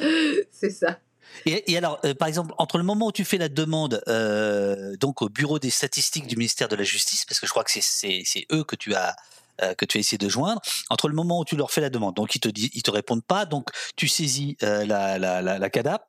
c'est 0.50 0.70
ça. 0.70 0.98
Et, 1.44 1.76
alors, 1.76 2.00
euh, 2.04 2.14
par 2.14 2.28
exemple, 2.28 2.54
entre 2.58 2.78
le 2.78 2.84
moment 2.84 3.08
où 3.08 3.12
tu 3.12 3.24
fais 3.24 3.38
la 3.38 3.48
demande 3.48 4.02
euh, 4.08 4.96
donc 4.96 5.22
au 5.22 5.28
bureau 5.28 5.58
des 5.58 5.70
statistiques 5.70 6.26
du 6.26 6.36
ministère 6.36 6.68
de 6.68 6.76
la 6.76 6.84
Justice, 6.84 7.24
parce 7.24 7.40
que 7.40 7.46
je 7.46 7.50
crois 7.50 7.64
que 7.64 7.70
c'est 7.70 8.46
eux 8.52 8.64
que 8.64 8.76
tu 8.76 8.94
as 8.94 9.16
euh, 9.62 9.74
que 9.74 9.86
tu 9.86 9.96
as 9.96 10.00
essayé 10.00 10.18
de 10.18 10.28
joindre, 10.28 10.60
entre 10.90 11.08
le 11.08 11.14
moment 11.14 11.40
où 11.40 11.44
tu 11.44 11.56
leur 11.56 11.70
fais 11.70 11.80
la 11.80 11.88
demande, 11.88 12.14
donc 12.14 12.34
ils 12.34 12.40
te 12.40 12.48
ils 12.48 12.82
te 12.82 12.90
répondent 12.90 13.24
pas, 13.24 13.46
donc 13.46 13.70
tu 13.96 14.06
saisis 14.06 14.56
la, 14.60 15.18
la, 15.18 15.40
la, 15.40 15.70
CADA. 15.70 16.08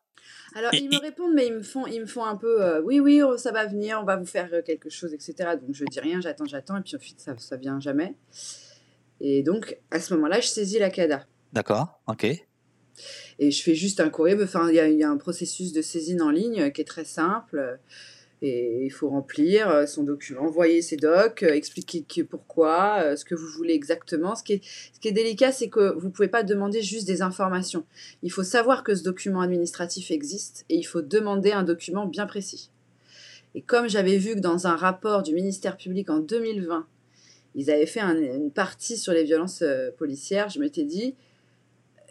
Alors 0.56 0.74
ils 0.74 0.90
me 0.90 1.00
répondent, 1.00 1.34
mais 1.34 1.48
ils 1.48 1.54
me 1.54 1.64
font, 1.64 1.88
ils 1.88 2.02
me 2.02 2.06
font 2.06 2.26
un 2.26 2.36
peu, 2.36 2.80
oui, 2.84 3.00
oui, 3.00 3.22
oh, 3.22 3.38
ça 3.38 3.52
va 3.52 3.66
venir, 3.66 4.00
on 4.02 4.06
va 4.06 4.18
vous 4.18 4.26
faire 4.26 4.50
quelque 4.66 4.90
chose, 4.90 5.14
etc. 5.14 5.52
Donc 5.62 5.74
je 5.74 5.86
dis 5.86 6.00
rien, 6.00 6.20
j'attends, 6.20 6.46
j'attends, 6.46 6.78
et 6.78 6.82
puis 6.82 6.96
ensuite 6.96 7.22
ça, 7.22 7.38
ça 7.38 7.56
vient 7.56 7.80
jamais. 7.80 8.16
Et 9.22 9.44
donc 9.44 9.78
à 9.92 10.00
ce 10.02 10.14
moment-là, 10.16 10.42
je 10.42 10.48
saisis 10.48 10.80
la 10.80 10.90
CADA. 10.90 11.26
D'accord, 11.54 12.02
ok. 12.08 12.28
Et 13.40 13.52
je 13.52 13.62
fais 13.64 13.76
juste 13.76 14.00
un 14.00 14.10
courrier. 14.10 14.36
Enfin, 14.42 14.70
il 14.70 14.76
y, 14.76 15.04
a 15.04 15.10
un 15.10 15.18
processus 15.18 15.74
de 15.74 15.82
saisine 15.82 16.22
en 16.22 16.30
ligne 16.32 16.72
qui 16.72 16.82
est 16.82 16.86
très 16.86 17.06
simple. 17.06 17.80
Et 18.42 18.86
il 18.86 18.92
faut 18.92 19.10
remplir 19.10 19.68
euh, 19.70 19.86
son 19.88 20.04
document, 20.04 20.42
envoyer 20.42 20.84
ses 20.84 20.98
docs, 20.98 21.42
euh, 21.42 21.54
expliquer 21.54 22.04
que- 22.04 22.22
pourquoi, 22.22 23.02
euh, 23.02 23.16
ce 23.16 23.26
que 23.26 23.34
vous 23.34 23.48
voulez 23.48 23.74
exactement. 23.74 24.36
Ce 24.36 24.44
qui 24.44 24.54
est, 24.54 25.12
délicat, 25.12 25.52
c'est 25.52 25.70
que 25.70 25.96
vous 25.98 26.08
ne 26.08 26.12
pouvez 26.12 26.28
pas 26.28 26.44
demander 26.44 26.84
juste 26.84 27.08
des 27.08 27.24
informations. 27.24 27.84
Il 28.22 28.32
faut 28.32 28.44
savoir 28.44 28.84
que 28.84 28.94
ce 28.94 29.04
document 29.04 29.42
administratif 29.42 30.12
existe 30.12 30.66
et 30.70 30.76
il 30.76 30.84
faut 30.84 31.02
demander 31.02 31.52
un 31.52 31.64
document 31.64 32.06
bien 32.06 32.28
précis. 32.28 32.70
Et 33.56 33.62
comme 33.62 33.90
j'avais 33.90 34.18
vu 34.18 34.36
que 34.36 34.40
dans 34.40 34.68
un 34.68 34.76
rapport 34.76 35.24
du 35.24 35.34
ministère 35.34 35.76
public 35.76 36.12
en 36.12 36.20
2020, 36.20 36.86
ils 37.56 37.72
avaient 37.72 37.88
fait 37.88 38.02
un- 38.02 38.16
une 38.22 38.52
partie 38.52 38.98
sur 38.98 39.14
les 39.14 39.24
violences 39.24 39.64
euh, 39.64 39.90
policières, 39.98 40.50
je 40.50 40.60
m'étais 40.60 40.84
dit, 40.84 41.16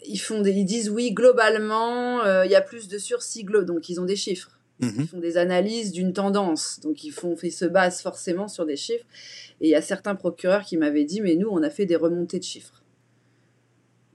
ils, 0.07 0.19
font 0.19 0.41
des, 0.43 0.53
ils 0.53 0.65
disent 0.65 0.91
oui, 0.91 1.13
globalement, 1.13 2.21
euh, 2.25 2.45
il 2.45 2.51
y 2.51 2.55
a 2.55 2.61
plus 2.63 2.89
de 2.89 2.99
sursis, 2.99 3.45
donc 3.45 3.89
ils 3.89 4.01
ont 4.01 4.05
des 4.05 4.17
chiffres 4.17 4.53
Mhm. 4.79 4.95
ils 4.99 5.09
font 5.09 5.19
des 5.21 5.39
analyses 5.39 5.91
d'une 5.91 6.13
tendance, 6.13 6.81
donc 6.81 7.03
ils, 7.03 7.11
font, 7.11 7.35
ils 7.43 7.51
se 7.51 7.65
basent 7.65 8.03
forcément 8.03 8.47
sur 8.47 8.67
des 8.67 8.77
chiffres. 8.77 9.07
Et 9.63 9.69
il 9.69 9.71
y 9.71 9.75
a 9.75 9.81
certains 9.81 10.15
procureurs 10.15 10.65
qui 10.65 10.77
m'avaient 10.77 11.05
dit, 11.07 11.23
mais 11.23 11.35
nous, 11.35 11.49
on 11.49 11.63
a 11.63 11.71
fait 11.71 11.87
des 11.87 11.97
remontées 11.97 12.39
de 12.39 12.45
chiffres. 12.45 12.83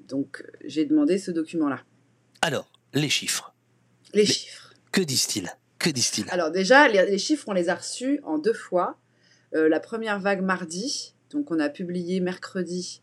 Donc 0.08 0.42
euh, 0.46 0.52
j'ai 0.66 0.86
demandé 0.86 1.18
ce 1.18 1.32
document-là. 1.32 1.82
Alors, 2.44 2.72
les 2.94 3.10
chiffres. 3.10 3.56
Les 4.14 4.22
Mais- 4.22 4.28
chiffres. 4.28 4.74
Que 4.92 5.02
disent-ils? 5.02 5.50
Que 5.80 5.90
disent-ils? 5.90 6.26
Alors 6.30 6.52
déjà, 6.52 6.88
les, 6.88 7.06
les 7.10 7.18
chiffres, 7.18 7.46
on 7.48 7.54
les 7.54 7.70
a 7.70 7.76
reçus 7.76 8.20
en 8.24 8.38
deux 8.38 8.54
fois. 8.54 8.98
Euh, 9.56 9.68
la 9.68 9.80
première 9.80 10.20
vague 10.20 10.44
mardi, 10.44 11.16
donc 11.32 11.50
on 11.50 11.60
a 11.60 11.70
publié 11.70 12.20
mercredi 12.20 13.02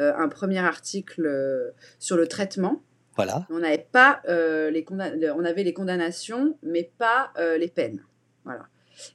un 0.00 0.28
premier 0.28 0.58
article 0.58 1.26
euh, 1.26 1.70
sur 1.98 2.16
le 2.16 2.26
traitement. 2.26 2.82
Voilà. 3.16 3.46
On 3.50 3.58
n'avait 3.58 3.86
pas 3.92 4.20
euh, 4.28 4.70
les 4.70 4.84
on 4.90 5.44
avait 5.44 5.62
les 5.64 5.72
condamnations, 5.74 6.56
mais 6.62 6.90
pas 6.98 7.32
euh, 7.38 7.58
les 7.58 7.68
peines. 7.68 8.02
Voilà. 8.44 8.66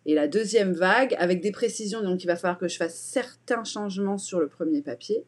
Et 0.06 0.14
la 0.16 0.28
deuxième 0.28 0.74
vague, 0.74 1.16
avec 1.18 1.42
des 1.42 1.52
précisions, 1.52 2.02
donc 2.04 2.24
il 2.24 2.28
va 2.28 2.36
falloir 2.36 2.58
que 2.60 2.68
je 2.68 2.78
fasse 2.78 2.96
certains 2.96 3.64
changements 3.64 4.18
sur 4.18 4.40
le 4.40 4.48
premier 4.48 4.82
papier, 4.82 5.24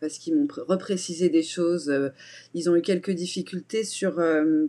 parce 0.00 0.18
qu'ils 0.18 0.34
m'ont 0.36 0.46
pr- 0.46 0.64
reprécisé 0.66 1.28
des 1.28 1.42
choses. 1.42 1.88
euh, 1.90 2.10
ils 2.54 2.68
ont 2.70 2.76
eu 2.76 2.82
quelques 2.82 3.10
difficultés 3.12 3.84
sur 3.84 4.18
euh, 4.18 4.66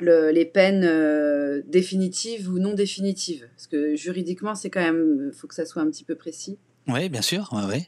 le- 0.00 0.30
les 0.30 0.44
peines 0.46 0.84
euh, 0.84 1.62
définitives 1.66 2.50
ou 2.50 2.58
non 2.58 2.74
définitives, 2.74 3.46
parce 3.56 3.66
que 3.66 3.94
juridiquement, 3.96 4.54
c'est 4.54 4.70
quand 4.70 4.82
même, 4.82 5.32
faut 5.32 5.46
que 5.46 5.54
ça 5.54 5.64
soit 5.66 5.82
un 5.82 5.90
petit 5.90 6.04
peu 6.04 6.14
précis. 6.14 6.58
Oui, 6.88 7.08
bien 7.08 7.22
sûr. 7.22 7.48
Ouais, 7.52 7.64
ouais. 7.64 7.86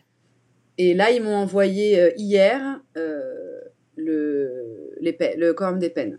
Et 0.78 0.94
là, 0.94 1.10
ils 1.10 1.22
m'ont 1.22 1.36
envoyé 1.36 2.00
euh, 2.00 2.10
hier 2.16 2.80
euh, 2.96 3.60
le, 3.96 4.94
les 5.00 5.16
le 5.36 5.52
quorum 5.52 5.78
des 5.78 5.90
peines, 5.90 6.18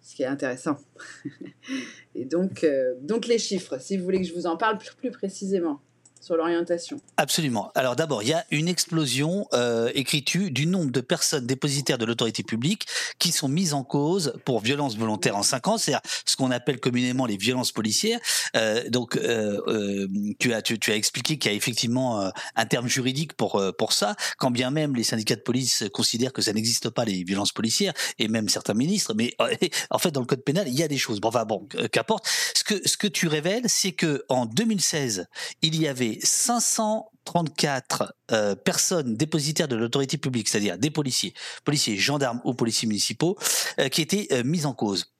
ce 0.00 0.14
qui 0.14 0.22
est 0.22 0.26
intéressant. 0.26 0.76
Et 2.14 2.24
donc, 2.24 2.64
euh, 2.64 2.94
donc 3.00 3.26
les 3.26 3.38
chiffres, 3.38 3.78
si 3.80 3.96
vous 3.96 4.04
voulez 4.04 4.20
que 4.20 4.26
je 4.26 4.34
vous 4.34 4.46
en 4.46 4.56
parle 4.56 4.78
plus, 4.78 4.94
plus 4.94 5.10
précisément 5.10 5.80
sur 6.26 6.36
l'orientation. 6.36 7.00
Absolument. 7.16 7.70
Alors 7.76 7.94
d'abord, 7.94 8.24
il 8.24 8.30
y 8.30 8.32
a 8.32 8.44
une 8.50 8.66
explosion 8.66 9.46
euh, 9.52 9.90
écriture 9.94 10.50
du 10.50 10.66
nombre 10.66 10.90
de 10.90 11.00
personnes 11.00 11.46
dépositaires 11.46 11.98
de 11.98 12.04
l'autorité 12.04 12.42
publique 12.42 12.86
qui 13.20 13.30
sont 13.30 13.48
mises 13.48 13.74
en 13.74 13.84
cause 13.84 14.34
pour 14.44 14.60
violences 14.60 14.96
volontaires 14.96 15.36
en 15.36 15.44
5 15.44 15.68
ans, 15.68 15.78
c'est-à-dire 15.78 16.02
ce 16.24 16.34
qu'on 16.34 16.50
appelle 16.50 16.80
communément 16.80 17.26
les 17.26 17.36
violences 17.36 17.70
policières. 17.70 18.18
Euh, 18.56 18.88
donc, 18.88 19.16
euh, 19.16 19.60
euh, 19.68 20.08
tu, 20.40 20.52
as, 20.52 20.96
expliqué 20.96 21.38
qu'il 21.38 21.50
y 21.50 21.54
a 21.54 21.56
effectivement 21.56 22.30
un 22.56 22.66
terme 22.66 22.88
juridique 22.88 23.34
pour, 23.34 23.92
ça, 23.92 24.16
quand 24.38 24.50
bien 24.50 24.70
même 24.70 24.96
les 24.96 25.04
syndicats 25.04 25.36
de 25.36 25.40
police 25.40 25.84
considèrent 25.92 26.32
que 26.32 26.42
ça 26.42 26.52
n'existe 26.52 26.90
pas, 26.90 27.04
les 27.04 27.22
violences 27.22 27.52
policières, 27.52 27.94
et 28.18 28.26
même 28.26 28.48
certains 28.48 28.74
ministres, 28.74 29.14
mais 29.14 29.34
en 29.90 29.98
fait, 29.98 30.10
dans 30.10 30.20
le 30.20 30.26
code 30.26 30.42
pénal, 30.42 30.66
il 30.66 30.74
y 30.74 30.82
a 30.82 30.88
des 30.88 30.98
choses. 30.98 31.20
Bon, 31.20 31.28
enfin, 31.28 31.44
bon, 31.44 31.68
qu'importe. 31.92 32.26
Ce 32.54 32.64
que, 32.64 32.88
ce 32.88 32.96
que 32.96 33.06
tu 33.06 33.28
révèles, 33.28 33.68
c'est 33.68 33.92
que 33.92 34.24
en 34.28 34.46
2016, 34.46 35.26
il 35.62 35.80
y 35.80 35.86
avait 35.86 36.15
534 36.22 38.14
euh, 38.32 38.54
personnes 38.54 39.16
dépositaires 39.16 39.68
de 39.68 39.76
l'autorité 39.76 40.18
publique, 40.18 40.48
c'est-à-dire 40.48 40.78
des 40.78 40.90
policiers, 40.90 41.34
policiers, 41.64 41.96
gendarmes 41.96 42.40
ou 42.44 42.54
policiers 42.54 42.88
municipaux, 42.88 43.38
euh, 43.78 43.88
qui 43.88 44.02
étaient 44.02 44.28
euh, 44.32 44.44
mis 44.44 44.66
en 44.66 44.74
cause. 44.74 45.12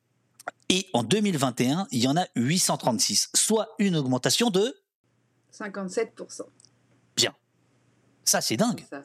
Et 0.69 0.89
en 0.93 1.03
2021, 1.03 1.87
il 1.91 2.01
y 2.01 2.09
en 2.09 2.17
a 2.17 2.27
836, 2.37 3.31
soit 3.35 3.69
une 3.79 3.97
augmentation 3.97 4.51
de... 4.51 4.75
57%. 5.53 6.43
Ça, 8.27 8.41
c'est 8.41 8.57
dingue. 8.57 8.85
Ça. 8.91 9.03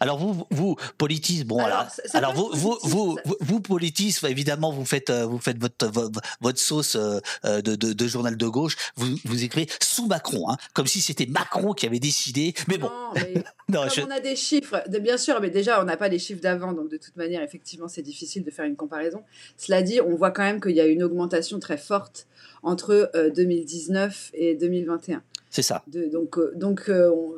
Alors 0.00 0.18
vous, 0.18 0.46
vous 0.50 0.76
politis, 0.96 1.44
bon 1.44 1.58
Alors, 1.62 1.86
alors, 2.14 2.34
vous, 2.34 2.48
vous, 2.54 2.78
vous, 2.82 3.18
vous, 3.40 3.60
vous, 3.68 4.26
évidemment, 4.26 4.72
vous 4.72 4.86
faites, 4.86 5.10
euh, 5.10 5.26
vous 5.26 5.38
faites 5.38 5.58
votre, 5.58 5.90
votre, 6.40 6.58
sauce 6.58 6.96
euh, 6.96 7.20
euh, 7.44 7.60
de, 7.60 7.76
de, 7.76 7.92
de 7.92 8.06
journal 8.08 8.36
de 8.38 8.46
gauche. 8.46 8.76
Vous, 8.96 9.14
vous 9.26 9.44
écrivez 9.44 9.68
sous 9.82 10.06
Macron, 10.06 10.48
hein, 10.50 10.56
comme 10.72 10.86
si 10.86 11.02
c'était 11.02 11.26
Macron 11.26 11.74
qui 11.74 11.84
avait 11.86 11.98
décidé. 11.98 12.54
Mais 12.66 12.78
bon, 12.78 12.90
mais 13.14 13.34
non, 13.68 13.82
comme 13.82 13.90
je- 13.90 14.00
on 14.00 14.10
a 14.10 14.20
des 14.20 14.36
chiffres, 14.36 14.82
de, 14.88 14.98
bien 14.98 15.18
sûr, 15.18 15.38
mais 15.40 15.50
déjà, 15.50 15.80
on 15.82 15.84
n'a 15.84 15.98
pas 15.98 16.08
les 16.08 16.18
chiffres 16.18 16.40
d'avant, 16.40 16.72
donc 16.72 16.88
de 16.90 16.96
toute 16.96 17.16
manière, 17.16 17.42
effectivement, 17.42 17.88
c'est 17.88 18.02
difficile 18.02 18.42
de 18.42 18.50
faire 18.50 18.64
une 18.64 18.76
comparaison. 18.76 19.22
Cela 19.58 19.82
dit, 19.82 20.00
on 20.00 20.16
voit 20.16 20.30
quand 20.30 20.42
même 20.42 20.60
qu'il 20.62 20.74
y 20.76 20.80
a 20.80 20.86
une 20.86 21.02
augmentation 21.02 21.58
très 21.58 21.76
forte 21.78 22.26
entre 22.62 23.10
euh, 23.14 23.30
2019 23.30 24.30
et 24.34 24.54
2021. 24.54 25.22
c'est 25.50 25.62
ça. 25.62 25.82
De- 25.88 26.06
donc, 26.06 26.38
euh, 26.38 26.52
donc 26.56 26.84
euh, 26.88 27.10
on, 27.10 27.34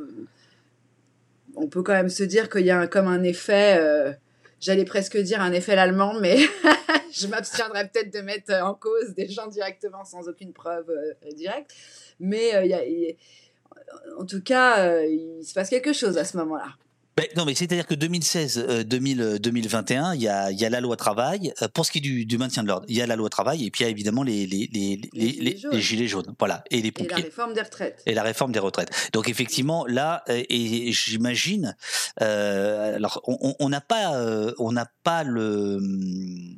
on 1.56 1.68
peut 1.68 1.82
quand 1.82 1.92
même 1.92 2.08
se 2.08 2.22
dire 2.22 2.48
qu'il 2.50 2.64
y 2.66 2.70
a 2.70 2.78
un- 2.80 2.86
comme 2.86 3.06
un 3.08 3.22
effet, 3.22 3.76
euh, 3.78 4.12
j'allais 4.60 4.84
presque 4.84 5.16
dire 5.18 5.40
un 5.40 5.52
effet 5.52 5.72
allemand, 5.74 6.14
mais 6.20 6.36
je 7.12 7.26
m'abstiendrai 7.26 7.88
peut-être 7.88 8.12
de 8.12 8.20
mettre 8.20 8.52
en 8.62 8.74
cause 8.74 9.14
des 9.14 9.28
gens 9.28 9.46
directement 9.46 10.04
sans 10.04 10.28
aucune 10.28 10.52
preuve 10.52 10.90
euh, 10.90 11.12
directe. 11.34 11.72
Mais 12.20 12.54
euh, 12.54 12.64
y 12.64 12.74
a- 12.74 13.14
en 14.18 14.24
tout 14.24 14.42
cas, 14.42 15.00
il 15.02 15.44
se 15.44 15.54
passe 15.54 15.68
quelque 15.70 15.92
chose 15.92 16.16
à 16.18 16.24
ce 16.24 16.36
moment-là. 16.38 16.74
Ben, 17.14 17.26
non, 17.36 17.44
mais 17.44 17.54
c'est-à-dire 17.54 17.86
que 17.86 17.94
2016, 17.94 18.64
euh, 18.66 18.84
2000, 18.84 19.20
euh, 19.20 19.38
2021, 19.38 20.14
il 20.14 20.22
y 20.22 20.28
a, 20.28 20.50
il 20.50 20.58
y 20.58 20.64
a 20.64 20.70
la 20.70 20.80
loi 20.80 20.96
travail. 20.96 21.52
Euh, 21.60 21.68
pour 21.68 21.84
ce 21.84 21.92
qui 21.92 21.98
est 21.98 22.00
du, 22.00 22.24
du 22.24 22.38
maintien 22.38 22.62
de 22.62 22.68
l'ordre, 22.68 22.86
il 22.88 22.96
y 22.96 23.02
a 23.02 23.06
la 23.06 23.16
loi 23.16 23.28
travail 23.28 23.66
et 23.66 23.70
puis 23.70 23.82
il 23.82 23.84
y 23.84 23.86
a 23.86 23.90
évidemment 23.90 24.22
les, 24.22 24.46
les, 24.46 24.70
les, 24.72 24.98
les, 25.12 25.28
gilets 25.28 25.42
les- 25.50 25.56
jaunes. 25.58 25.78
gilets 25.78 26.06
jaunes. 26.08 26.34
Voilà. 26.38 26.64
Et 26.70 26.80
les 26.80 26.88
Et 26.96 27.06
la 27.06 27.16
réforme 27.16 27.52
des 27.52 27.60
retraites. 27.60 28.02
et 28.06 28.14
la 28.14 28.22
réforme 28.22 28.52
des 28.52 28.58
retraites. 28.60 28.88
Donc 29.12 29.28
effectivement, 29.28 29.84
là, 29.86 30.22
euh, 30.30 30.42
et 30.48 30.90
j'imagine, 30.92 31.76
euh, 32.22 32.96
alors 32.96 33.20
on- 33.26 33.36
on 33.42 33.54
on 33.58 33.68
n'a 33.68 33.82
pas, 33.82 34.16
euh, 34.16 34.54
on 34.58 34.72
n'a 34.72 34.86
pas 35.04 35.22
le, 35.22 35.76
hum, 35.76 36.56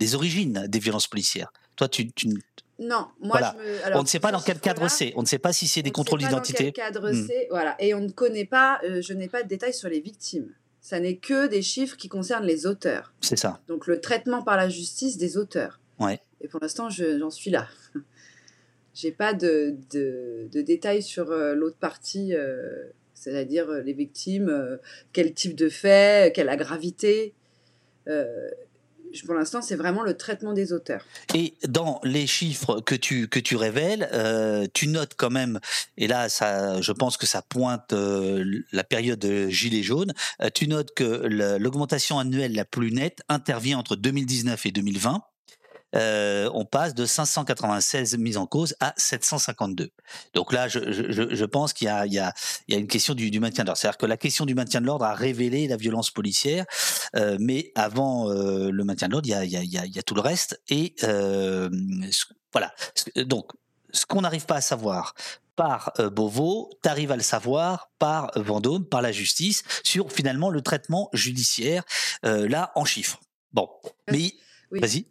les 0.00 0.14
origines 0.14 0.64
des 0.68 0.78
violences 0.78 1.06
policières. 1.06 1.52
Toi, 1.76 1.88
tu, 1.88 2.10
tu- 2.12 2.28
Non, 2.82 3.06
moi, 3.20 3.38
Voilà. 3.38 3.56
je 3.58 3.64
me, 3.64 3.84
alors, 3.84 4.00
on 4.00 4.02
ne 4.02 4.08
sait 4.08 4.18
pas 4.20 4.32
dans 4.32 4.40
quel 4.40 4.58
cadre 4.58 4.88
c'est. 4.88 5.12
On 5.16 5.22
ne 5.22 5.26
sait 5.26 5.38
pas 5.38 5.52
si 5.52 5.66
c'est 5.66 5.82
des 5.82 5.90
contrôles 5.90 6.20
pas 6.20 6.24
dans 6.26 6.30
d'identité. 6.40 6.72
quel 6.72 6.84
cadre 6.84 7.10
Hmm. 7.12 7.26
c'est, 7.26 7.46
voilà. 7.50 7.76
Et 7.78 7.94
on 7.94 8.00
ne 8.00 8.10
connaît 8.10 8.44
pas, 8.44 8.80
euh, 8.84 9.00
je 9.02 9.12
n'ai 9.12 9.28
pas 9.28 9.42
de 9.42 9.48
détails 9.48 9.74
sur 9.74 9.88
les 9.88 10.00
victimes. 10.00 10.48
Ça 10.80 10.98
n'est 10.98 11.16
que 11.16 11.46
des 11.46 11.62
chiffres 11.62 11.96
qui 11.96 12.08
concernent 12.08 12.44
les 12.46 12.66
auteurs. 12.66 13.14
C'est 13.20 13.36
ça. 13.36 13.60
Donc 13.68 13.86
le 13.86 14.00
traitement 14.00 14.42
par 14.42 14.56
la 14.56 14.68
justice 14.68 15.16
des 15.16 15.36
auteurs. 15.36 15.80
Ouais. 16.00 16.20
Et 16.40 16.48
pour 16.48 16.58
l'instant, 16.60 16.90
je- 16.90 17.18
j'en 17.18 17.30
suis 17.30 17.50
là. 17.50 17.68
J'ai 18.94 19.12
pas 19.12 19.32
de, 19.32 19.76
de, 19.92 20.48
de 20.52 20.60
détails 20.60 21.02
sur 21.02 21.30
euh, 21.30 21.54
l'autre 21.54 21.78
partie, 21.78 22.34
euh, 22.34 22.90
c'est-à-dire 23.14 23.70
les 23.70 23.92
victimes, 23.92 24.78
quel 25.12 25.32
type 25.32 25.54
de 25.54 25.68
fait, 25.68 26.34
quelle 26.34 26.46
la 26.46 26.56
gravité. 26.56 27.32
Pour 29.26 29.34
l'instant, 29.34 29.62
c'est 29.62 29.76
vraiment 29.76 30.02
le 30.02 30.16
traitement 30.16 30.52
des 30.52 30.72
auteurs. 30.72 31.04
Et 31.34 31.54
dans 31.68 32.00
les 32.04 32.26
chiffres 32.26 32.80
que 32.80 32.94
tu 32.94 33.28
que 33.28 33.40
tu 33.40 33.56
révèles, 33.56 34.08
euh, 34.12 34.66
tu 34.72 34.88
notes 34.88 35.14
quand 35.16 35.30
même, 35.30 35.60
et 35.96 36.06
là, 36.06 36.28
ça, 36.28 36.80
je 36.80 36.92
pense 36.92 37.16
que 37.16 37.26
ça 37.26 37.42
pointe 37.42 37.92
euh, 37.92 38.62
la 38.72 38.84
période 38.84 39.18
de 39.18 39.48
gilet 39.48 39.82
jaune. 39.82 40.12
euh, 40.40 40.48
tu 40.52 40.68
notes 40.68 40.94
que 40.94 41.04
l'augmentation 41.58 42.18
annuelle 42.18 42.54
la 42.54 42.64
plus 42.64 42.92
nette 42.92 43.20
intervient 43.28 43.78
entre 43.78 43.96
2019 43.96 44.66
et 44.66 44.70
2020. 44.70 45.22
Euh, 45.94 46.50
on 46.54 46.64
passe 46.64 46.94
de 46.94 47.04
596 47.06 48.16
mises 48.18 48.36
en 48.36 48.46
cause 48.46 48.74
à 48.80 48.94
752. 48.96 49.90
Donc 50.34 50.52
là, 50.52 50.68
je, 50.68 50.90
je- 50.90 51.10
je, 51.12 51.34
je 51.34 51.44
pense 51.44 51.72
qu'il 51.72 51.86
y 51.86 51.88
a, 51.90 52.06
y, 52.06 52.18
y 52.68 52.76
une 52.76 52.86
question 52.88 53.14
du, 53.14 53.30
du 53.30 53.40
maintien 53.40 53.64
de 53.64 53.68
l'ordre. 53.68 53.78
C'est-à-dire 53.78 53.98
que 53.98 54.06
la 54.06 54.16
question 54.16 54.46
du 54.46 54.54
maintien 54.54 54.80
de 54.80 54.86
l'ordre 54.86 55.04
a 55.04 55.14
révélé 55.14 55.68
la 55.68 55.76
violence 55.76 56.10
policière, 56.10 56.64
euh, 57.16 57.36
mais 57.40 57.72
avant 57.74 58.30
euh, 58.30 58.70
le 58.70 58.84
maintien 58.84 59.08
de 59.08 59.12
l'ordre, 59.12 59.26
il 59.28 59.32
y 59.32 59.34
a, 59.34 59.44
il 59.44 59.52
il 59.54 59.96
y, 59.96 60.02
tout 60.02 60.14
le 60.14 60.20
reste. 60.20 60.60
Et 60.68 60.94
voilà. 62.52 62.72
Donc, 63.16 63.50
ce 63.92 64.06
qu'on 64.06 64.22
n'arrive 64.22 64.46
pas 64.46 64.56
à 64.56 64.60
savoir 64.60 65.14
par 65.56 65.92
Beauvau, 66.12 66.70
tu 66.82 66.88
arrives 66.88 67.12
à 67.12 67.16
le 67.16 67.22
savoir 67.22 67.90
par 67.98 68.30
Vendôme, 68.36 68.86
par 68.86 69.02
la 69.02 69.12
justice, 69.12 69.62
sur 69.84 70.10
finalement 70.10 70.48
le 70.50 70.62
traitement 70.62 71.10
judiciaire, 71.12 71.84
euh, 72.24 72.48
là, 72.48 72.72
en 72.74 72.84
chiffres. 72.86 73.20
Bon, 73.52 73.68
mais 74.10 74.32
Oui. 74.70 74.80
vas-y. 74.80 75.06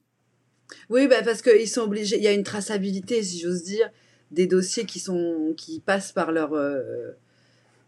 Oui, 0.89 1.07
bah, 1.07 1.21
parce 1.23 1.41
qu'ils 1.41 1.69
sont 1.69 1.81
obligés. 1.81 2.17
Il 2.17 2.23
y 2.23 2.27
a 2.27 2.31
une 2.33 2.43
traçabilité, 2.43 3.23
si 3.23 3.39
j'ose 3.39 3.63
dire, 3.63 3.89
des 4.31 4.47
dossiers 4.47 4.85
qui 4.85 4.99
sont 4.99 5.53
qui 5.57 5.79
passent 5.79 6.11
par 6.11 6.31
leur 6.31 6.53
euh, 6.53 7.11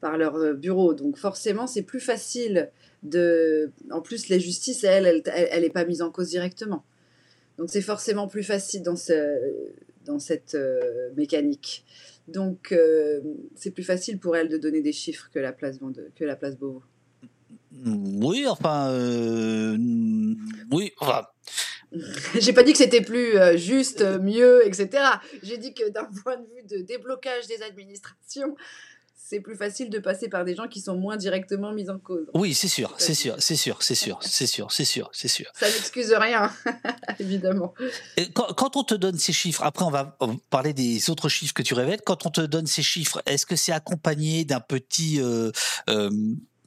par 0.01 0.17
leur 0.17 0.35
euh, 0.35 0.53
bureau. 0.53 0.93
Donc 0.93 1.17
forcément, 1.17 1.67
c'est 1.67 1.83
plus 1.83 1.99
facile 1.99 2.69
de. 3.03 3.71
En 3.91 4.01
plus, 4.01 4.29
la 4.29 4.39
justice, 4.39 4.83
elle, 4.83 5.05
elle, 5.05 5.21
elle, 5.25 5.47
elle 5.51 5.63
est 5.63 5.69
pas 5.69 5.85
mise 5.85 6.01
en 6.01 6.11
cause 6.11 6.29
directement. 6.29 6.83
Donc 7.57 7.69
c'est 7.69 7.81
forcément 7.81 8.27
plus 8.27 8.43
facile 8.43 8.83
dans 8.83 8.95
ce 8.95 9.37
dans 10.05 10.19
cette 10.19 10.57
mécanique. 11.15 11.85
Donc, 12.27 12.73
c'est 13.55 13.71
plus 13.71 13.83
facile 13.83 14.19
pour 14.19 14.35
elle 14.35 14.49
de 14.49 14.57
donner 14.57 14.81
des 14.81 14.91
chiffres 14.91 15.29
que 15.33 15.39
la 15.39 15.53
place, 15.53 15.77
que 16.15 16.25
la 16.25 16.35
place 16.35 16.57
Beauvau. 16.57 16.83
Oui, 17.85 18.45
enfin, 18.47 18.93
oui, 20.71 20.91
enfin. 20.99 21.25
J'ai 22.39 22.53
pas 22.53 22.63
dit 22.63 22.71
que 22.71 22.77
c'était 22.77 23.01
plus 23.01 23.35
juste, 23.55 24.01
mieux, 24.01 24.65
etc. 24.65 24.89
J'ai 25.41 25.57
dit 25.57 25.73
que 25.73 25.89
d'un 25.89 26.07
point 26.23 26.38
de 26.38 26.45
vue 26.55 26.77
de 26.77 26.83
déblocage 26.83 27.47
des 27.47 27.62
administrations, 27.62 28.55
c'est 29.33 29.39
plus 29.39 29.55
facile 29.55 29.89
de 29.89 29.97
passer 29.97 30.29
par 30.29 30.45
des 30.45 30.53
gens 30.53 30.67
qui 30.67 30.79
sont 30.79 30.95
moins 30.95 31.17
directement 31.17 31.71
mis 31.71 31.89
en 31.89 31.97
cause. 31.97 32.27
Oui, 32.35 32.53
c'est 32.53 32.67
sûr, 32.67 32.93
c'est 32.97 33.15
sûr, 33.15 33.35
c'est 33.39 33.55
sûr, 33.55 33.81
c'est 33.81 33.95
sûr, 33.95 34.19
c'est 34.21 34.45
sûr, 34.45 34.71
c'est 34.71 34.85
sûr, 34.85 35.09
c'est 35.12 35.27
sûr. 35.27 35.47
Ça 35.55 35.65
n'excuse 35.65 36.13
rien, 36.13 36.51
évidemment. 37.19 37.73
quand, 38.33 38.77
on 38.77 38.83
te 38.83 38.93
donne 38.93 39.17
ces 39.17 39.33
chiffres, 39.33 39.63
après 39.63 39.85
on 39.85 39.89
va 39.89 40.17
parler 40.51 40.73
des 40.73 41.09
autres 41.09 41.29
chiffres 41.29 41.53
que 41.53 41.63
tu 41.63 41.73
révèles, 41.73 42.01
quand 42.05 42.27
on 42.27 42.29
te 42.29 42.41
donne 42.41 42.67
ces 42.67 42.83
chiffres, 42.83 43.23
est-ce 43.25 43.47
que 43.47 43.55
c'est 43.55 43.71
accompagné 43.71 44.45
d'un 44.45 44.59
petit... 44.59 45.19
Euh, 45.19 45.51
euh, 45.89 46.12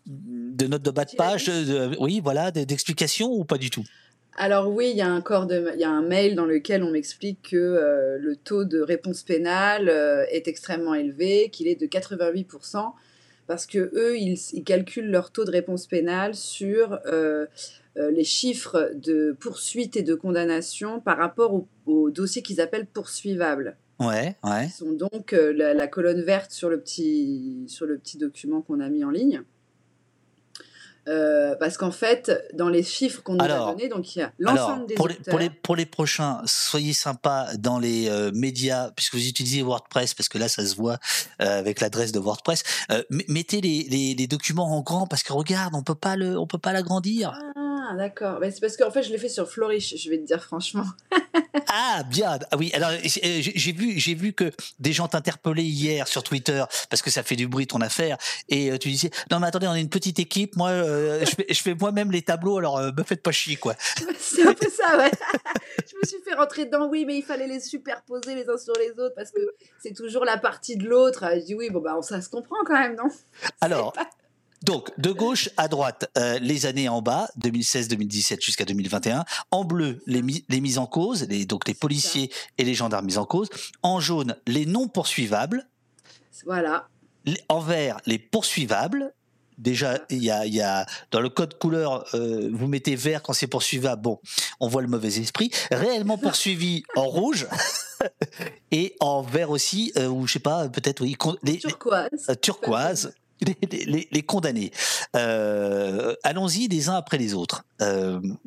de 0.09 0.67
notes 0.69 0.83
de 0.83 0.91
bas 0.93 1.05
de 1.05 1.17
page, 1.17 1.51
oui, 1.99 2.21
voilà, 2.23 2.53
d'explications 2.53 3.29
ou 3.29 3.45
pas 3.45 3.59
du 3.59 3.71
tout? 3.71 3.85
Alors 4.37 4.69
oui, 4.69 4.91
il 4.91 4.97
y 4.97 5.03
a 5.03 5.09
un 5.09 5.21
corps 5.21 5.47
de, 5.47 5.71
il 5.75 5.81
y 5.81 5.85
a 5.85 5.91
un 5.91 6.03
mail 6.03 6.35
dans 6.35 6.45
lequel 6.45 6.83
on 6.83 6.91
m'explique 6.91 7.51
que 7.51 7.57
euh, 7.57 8.19
le 8.19 8.37
taux 8.37 8.65
de 8.65 8.81
réponse 8.81 9.23
pénale 9.23 9.89
euh, 9.89 10.25
est 10.31 10.49
extrêmement 10.49 10.95
élevé, 10.95 11.51
qu'il 11.51 11.69
est 11.69 11.81
de 11.81 11.87
88%, 11.87 12.93
parce 13.47 13.67
que 13.67 13.91
eux, 13.95 14.19
ils, 14.19 14.65
calculent 14.65 15.11
leur 15.11 15.31
taux 15.31 15.45
de 15.45 15.51
réponse 15.51 15.87
pénale 15.87 16.35
sur 16.35 16.99
euh, 17.07 17.47
les 17.97 18.25
chiffres 18.25 18.91
de 18.95 19.35
poursuite 19.41 19.97
et 19.97 20.03
de 20.03 20.15
condamnation 20.15 21.01
par 21.01 21.17
rapport 21.17 21.55
au, 21.55 21.69
au 21.87 22.11
dossier 22.11 22.43
qu'ils 22.43 22.61
appellent 22.61 22.87
poursuivables. 22.87 23.77
Ouais, 23.99 24.37
ouais. 24.45 24.67
Ils 24.67 24.71
sont 24.71 24.93
donc 24.93 25.33
la, 25.33 25.73
la, 25.73 25.87
colonne 25.87 26.21
verte 26.21 26.51
sur 26.51 26.69
le 26.69 26.79
petit, 26.79 27.65
sur 27.69 27.87
le 27.87 27.97
petit 27.97 28.19
document 28.19 28.61
qu'on 28.61 28.81
a 28.81 28.91
mis 28.91 29.05
en 29.05 29.11
ligne. 29.11 29.43
Euh, 31.09 31.55
parce 31.57 31.77
qu'en 31.77 31.91
fait, 31.93 32.33
dans 32.55 32.69
les 32.69 32.83
chiffres 32.83 33.23
qu'on 33.23 33.35
nous 33.35 33.45
a 33.45 33.73
donnés, 33.73 33.89
donc 33.89 34.17
il 34.17 34.21
y 34.21 34.23
a 34.23 34.33
l'ensemble 34.39 34.87
des 34.87 34.95
pour 34.95 35.09
les, 35.09 35.15
pour 35.15 35.39
les, 35.39 35.51
pour 35.51 35.77
les 35.77 35.87
prochains, 35.87 36.43
soyez 36.47 36.93
sympa 36.93 37.49
dans 37.59 37.79
les 37.79 38.09
euh, 38.09 38.33
médias, 38.33 38.91
puisque 38.91 39.15
vous 39.15 39.27
utilisez 39.27 39.63
WordPress, 39.63 40.15
parce 40.15 40.29
que 40.29 40.39
là, 40.39 40.49
ça 40.49 40.67
se 40.67 40.75
voit 40.75 40.99
euh, 41.41 41.59
avec 41.59 41.81
l'adresse 41.81 42.13
de 42.13 42.19
WordPress. 42.19 42.63
mettez 43.29 43.61
les, 43.61 43.87
les, 43.89 44.15
les, 44.15 44.27
documents 44.27 44.77
en 44.77 44.81
grand, 44.81 45.07
parce 45.07 45.23
que 45.23 45.33
regarde, 45.33 45.75
on 45.75 45.83
peut 45.83 45.95
pas 45.95 46.17
le, 46.17 46.39
on 46.39 46.47
peut 46.47 46.59
pas 46.59 46.73
l'agrandir. 46.73 47.39
Ah, 47.57 47.66
d'accord. 47.95 48.39
c'est 48.43 48.61
parce 48.61 48.77
qu'en 48.77 48.91
fait, 48.91 49.03
je 49.03 49.11
l'ai 49.11 49.19
fait 49.19 49.29
sur 49.29 49.49
Flourish, 49.49 49.97
je 49.97 50.11
vais 50.11 50.19
te 50.19 50.25
dire 50.25 50.43
franchement. 50.43 50.87
ah, 51.69 52.03
bien. 52.11 52.39
Ah 52.51 52.57
oui, 52.57 52.71
alors 52.75 52.91
j'ai 53.03 53.73
vu, 53.73 53.99
j'ai 53.99 54.15
vu 54.15 54.33
que 54.33 54.53
des 54.79 54.93
gens 54.93 55.09
t'interpellaient 55.09 55.65
hier 55.65 56.09
sur 56.09 56.23
Twitter 56.23 56.65
parce 56.91 57.03
que 57.03 57.11
ça 57.11 57.23
fait 57.23 57.37
du 57.37 57.49
bruit 57.49 57.67
ton 57.67 57.81
affaire 57.81 58.17
et 58.49 58.79
tu 58.79 58.89
disais 58.89 59.11
non 59.31 59.41
mais 59.41 59.49
attendez, 59.49 59.67
on 59.67 59.75
est 59.75 59.81
une 59.81 59.89
petite 59.89 60.19
équipe, 60.19 60.57
moi 60.57 60.71
euh, 60.71 61.25
je 61.49 61.63
fais, 61.63 61.75
moi-même 61.75 62.11
les 62.11 62.23
tableaux, 62.23 62.59
alors 62.59 62.79
euh, 62.79 62.91
me 62.97 63.03
faites 63.03 63.23
pas 63.23 63.33
chier, 63.33 63.57
quoi. 63.57 63.75
C'est 64.19 64.47
un 64.47 64.55
peu 64.55 64.69
ça, 64.69 64.99
ouais. 64.99 65.11
je 65.91 65.97
me 65.97 66.07
suis 66.07 66.19
fait 66.25 66.35
rentrer 66.35 66.67
dedans, 66.67 66.89
oui, 66.89 67.05
mais 67.07 67.17
il 67.17 67.23
fallait 67.23 67.47
les 67.47 67.61
superposer 67.61 68.35
les 68.35 68.49
uns 68.49 68.59
sur 68.59 68.75
les 68.75 68.91
autres 68.99 69.15
parce 69.15 69.31
que 69.31 69.41
c'est 69.79 69.95
toujours 69.95 70.25
la 70.25 70.39
partie 70.39 70.77
de 70.77 70.87
l'autre. 70.87 71.25
Je 71.35 71.45
dis 71.45 71.55
oui, 71.55 71.71
bon, 71.71 71.81
bah, 71.81 71.97
ça 72.03 72.21
se 72.21 72.29
comprend 72.29 72.57
quand 72.65 72.79
même, 72.79 72.97
non? 72.97 73.09
Alors. 73.61 73.93
Donc, 74.67 74.91
de 74.99 75.13
gauche 75.13 75.49
à 75.57 75.69
droite, 75.69 76.11
euh, 76.19 76.41
les 76.41 76.67
années 76.67 76.89
en 76.89 77.01
bas, 77.01 77.31
2016-2017 77.41 78.45
jusqu'à 78.45 78.65
2021. 78.65 79.25
En 79.53 79.65
bleu, 79.65 80.03
les, 80.07 80.25
les 80.49 80.61
mises 80.61 80.79
en 80.79 80.87
cause, 80.87 81.23
les, 81.29 81.47
donc 81.47 81.69
les 81.69 81.75
policiers 81.75 82.33
et 82.59 82.65
les 82.65 82.75
gendarmes 82.75 83.07
mis 83.07 83.17
en 83.17 83.27
cause. 83.27 83.49
En 83.85 84.01
jaune, 84.01 84.35
les 84.49 84.67
non 84.67 84.89
poursuivables. 84.89 85.69
Voilà. 86.45 86.89
En 87.49 87.61
vert, 87.61 87.99
les 88.07 88.19
poursuivables. 88.19 89.15
Déjà, 89.57 90.01
il 90.11 90.25
y 90.25 90.33
a, 90.33 90.45
y 90.47 90.61
a, 90.61 90.85
dans 91.13 91.21
le 91.21 91.29
code 91.29 91.57
couleur, 91.59 92.05
euh, 92.15 92.51
vous 92.53 92.67
mettez 92.67 92.97
vert 92.97 93.23
quand 93.23 93.35
c'est 93.35 93.47
poursuivable. 93.47 94.03
Bon, 94.03 94.21
on 94.59 94.67
voit 94.67 94.83
le 94.83 94.89
mauvais 94.89 95.17
esprit. 95.17 95.53
Réellement 95.71 96.19
poursuivi 96.19 96.83
en 96.97 97.07
rouge 97.07 97.47
et 98.73 98.97
en 98.99 99.23
vert 99.23 99.51
aussi, 99.51 99.93
euh, 99.97 100.09
ou 100.09 100.27
je 100.27 100.33
sais 100.33 100.39
pas, 100.41 100.69
peut-être 100.69 101.03
oui, 101.03 101.17
les, 101.45 101.59
turquoise. 101.59 102.37
Turquoise. 102.43 103.15
Les, 103.43 104.09
les, 104.11 104.23
condamnés. 104.23 104.71
Allons-y 105.13 106.69
des 106.69 106.89
uns 106.89 106.95
après 106.95 107.19
les 107.19 107.35
autres. 107.35 107.65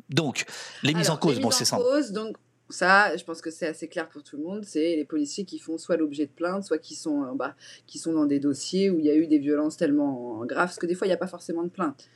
donc, 0.08 0.46
les 0.82 0.94
mises 0.94 1.10
en 1.10 1.16
cause, 1.16 1.40
bon, 1.40 1.50
c'est 1.50 1.64
ça. 1.64 1.78
Donc, 2.10 2.36
ça, 2.70 3.16
je 3.16 3.24
pense 3.24 3.40
que 3.40 3.50
c'est 3.50 3.66
assez 3.66 3.88
clair 3.88 4.08
pour 4.08 4.22
tout 4.22 4.36
le 4.36 4.44
monde. 4.44 4.64
C'est 4.64 4.96
les 4.96 5.04
policiers 5.04 5.44
qui 5.44 5.58
font 5.58 5.76
soit 5.76 5.96
l'objet 5.96 6.26
de 6.26 6.30
plainte, 6.30 6.64
soit 6.64 6.78
qui 6.78 6.94
sont, 6.94 7.24
euh, 7.24 7.32
bah, 7.34 7.54
qui 7.86 7.98
sont 7.98 8.12
dans 8.12 8.26
des 8.26 8.40
dossiers 8.40 8.90
où 8.90 8.98
il 8.98 9.04
y 9.04 9.10
a 9.10 9.14
eu 9.14 9.26
des 9.26 9.38
violences 9.38 9.76
tellement 9.76 10.44
graves, 10.46 10.68
parce 10.68 10.78
que 10.78 10.86
des 10.86 10.94
fois, 10.94 11.06
il 11.06 11.10
n'y 11.10 11.14
a 11.14 11.18
pas 11.18 11.26
forcément 11.26 11.62
de 11.62 11.68
plainte. 11.68 12.08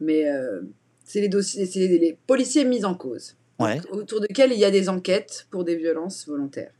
Mais 0.00 0.28
euh, 0.28 0.62
c'est 1.04 1.20
les, 1.20 1.28
dossiers, 1.28 1.66
c'est 1.66 1.86
les, 1.86 2.18
policiers 2.26 2.64
mis 2.64 2.84
en 2.84 2.94
cause, 2.94 3.36
autour 3.90 4.20
desquels 4.20 4.52
il 4.52 4.58
y 4.58 4.64
a 4.64 4.70
des 4.70 4.88
enquêtes 4.88 5.46
pour 5.50 5.64
des 5.64 5.76
violences 5.76 6.26
volontaires. 6.26 6.72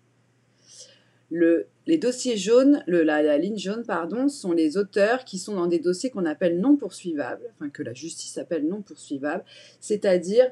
Le, 1.30 1.66
les 1.86 1.98
dossiers 1.98 2.36
jaunes, 2.36 2.82
le, 2.86 3.02
la, 3.02 3.22
la, 3.22 3.38
ligne 3.38 3.58
jaune, 3.58 3.84
pardon, 3.84 4.28
sont 4.28 4.52
les 4.52 4.76
auteurs 4.76 5.24
qui 5.24 5.38
sont 5.38 5.56
dans 5.56 5.66
des 5.66 5.80
dossiers 5.80 6.10
qu'on 6.10 6.26
appelle 6.26 6.60
non 6.60 6.76
poursuivables, 6.76 7.44
enfin 7.54 7.70
que 7.70 7.82
la 7.82 7.92
justice 7.92 8.38
appelle 8.38 8.66
non 8.68 8.82
poursuivables, 8.82 9.44
c'est-à-dire 9.80 10.50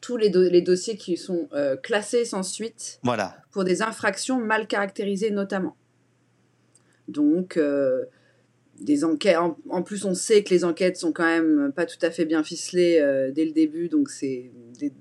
tous 0.00 0.16
les, 0.16 0.28
les, 0.28 0.62
dossiers 0.62 0.96
qui 0.96 1.16
sont 1.16 1.48
euh, 1.52 1.76
classés 1.76 2.24
sans 2.24 2.42
suite 2.42 3.00
voilà. 3.02 3.36
pour 3.50 3.64
des 3.64 3.82
infractions 3.82 4.38
mal 4.38 4.66
caractérisées 4.66 5.30
notamment. 5.30 5.76
Donc, 7.08 7.56
euh, 7.56 8.04
des 8.80 9.04
enquêtes. 9.04 9.38
En, 9.68 9.82
plus, 9.82 10.04
on 10.04 10.14
sait 10.14 10.44
que 10.44 10.50
les 10.50 10.64
enquêtes 10.64 10.96
sont 10.96 11.12
quand 11.12 11.24
même 11.24 11.72
pas 11.74 11.86
tout 11.86 11.98
à 12.02 12.10
fait 12.10 12.26
bien 12.26 12.44
ficelées 12.44 12.98
euh, 13.00 13.30
dès 13.32 13.44
le 13.44 13.52
début, 13.52 13.88
donc 13.88 14.10
c'est 14.10 14.52
des 14.78 14.92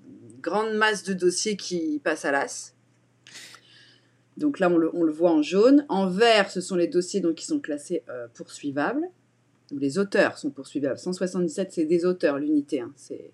grandes 0.42 0.74
masses 0.74 1.04
de 1.04 1.14
dossiers 1.14 1.58
qui 1.58 2.00
passent 2.04 2.26
à 2.26 2.32
l'as. 2.32 2.74
Donc 4.38 4.60
là, 4.60 4.70
on 4.70 4.78
le, 4.78 4.96
on 4.96 5.04
le, 5.04 5.12
voit 5.12 5.32
en 5.32 5.42
jaune. 5.42 5.86
En 5.90 6.08
vert, 6.08 6.50
ce 6.50 6.62
sont 6.62 6.76
les 6.76 6.88
dossiers 6.88 7.20
donc, 7.20 7.36
qui 7.36 7.46
sont 7.46 7.60
classés 7.60 8.04
poursuivables. 8.34 9.10
Les 9.72 9.98
auteurs 9.98 10.38
sont 10.38 10.52
poursuivables. 10.52 10.98
177, 10.98 11.72
c'est 11.72 11.86
des 11.86 12.06
auteurs, 12.06 12.38
l'unité. 12.38 12.80
Hein. 12.80 12.94
C'est 12.96 13.32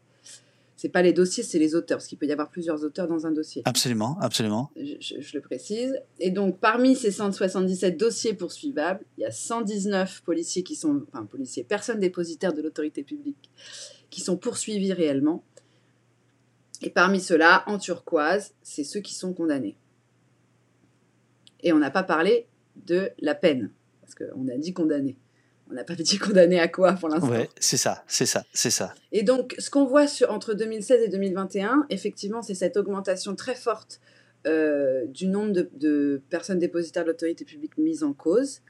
c'est 0.83 0.89
pas 0.89 1.01
les 1.01 1.13
dossiers, 1.13 1.43
c'est 1.43 1.59
les 1.59 1.75
auteurs, 1.75 1.99
parce 1.99 2.07
qu'il 2.07 2.17
peut 2.17 2.25
y 2.25 2.33
avoir 2.33 2.49
plusieurs 2.49 2.83
auteurs 2.83 3.07
dans 3.07 3.25
un 3.25 3.31
dossier. 3.31 3.61
Absolument, 3.63 4.17
absolument. 4.19 4.69
Je, 4.75 5.33
le 5.33 5.39
précise. 5.39 5.97
Et 6.19 6.29
donc, 6.29 6.59
parmi 6.59 6.97
ces 6.97 7.09
177 7.09 7.95
dossiers 7.95 8.33
poursuivables, 8.33 9.05
il 9.17 9.21
y 9.21 9.25
a 9.25 9.31
119 9.31 10.23
policiers 10.23 10.61
qui 10.61 10.75
sont, 10.75 11.03
enfin, 11.07 11.25
policiers, 11.25 11.63
personnes 11.63 12.01
dépositaires 12.01 12.51
de 12.51 12.61
l'autorité 12.61 13.01
publique, 13.01 13.49
qui 14.09 14.19
sont 14.19 14.35
poursuivis 14.35 14.91
réellement. 14.91 15.45
Et 16.81 16.89
parmi 16.89 17.21
ceux-là, 17.21 17.63
en 17.67 17.77
turquoise, 17.77 18.53
c'est 18.61 18.83
ceux 18.83 18.99
qui 18.99 19.15
sont 19.15 19.31
condamnés. 19.31 19.77
Et 21.63 21.73
on 21.73 21.79
n'a 21.79 21.91
pas 21.91 22.03
parlé 22.03 22.47
de 22.85 23.09
la 23.19 23.35
peine, 23.35 23.71
parce 24.01 24.15
qu'on 24.15 24.47
a 24.47 24.57
dit 24.57 24.73
condamné 24.73 25.17
on 25.69 25.75
n'a 25.75 25.83
pas 25.83 25.95
dit 25.99 26.17
condamné 26.17 26.59
à 26.59 26.67
quoi 26.67 26.93
pour 26.93 27.09
l'instant. 27.09 27.29
Ouais, 27.29 27.49
c'est 27.59 27.77
ça, 27.77 28.03
c'est 28.07 28.25
ça, 28.25 28.45
c'est 28.53 28.69
ça. 28.69 28.93
Et 29.11 29.23
donc, 29.23 29.55
ce 29.59 29.69
qu'on 29.69 29.85
voit 29.85 30.07
sur, 30.07 30.31
entre 30.31 30.53
2016 30.53 31.03
et 31.03 31.07
2021, 31.09 31.87
effectivement, 31.89 32.41
c'est 32.41 32.55
cette 32.55 32.77
augmentation 32.77 33.35
très 33.35 33.55
forte 33.55 33.99
euh, 34.45 35.05
du 35.07 35.27
nombre 35.27 35.53
de, 35.73 36.21
personnes 36.29 36.59
dépositaires 36.59 37.03
de 37.03 37.09
l'autorité 37.09 37.45
publique 37.45 37.77
mises 37.77 38.03
en 38.03 38.13
cause, 38.13 38.61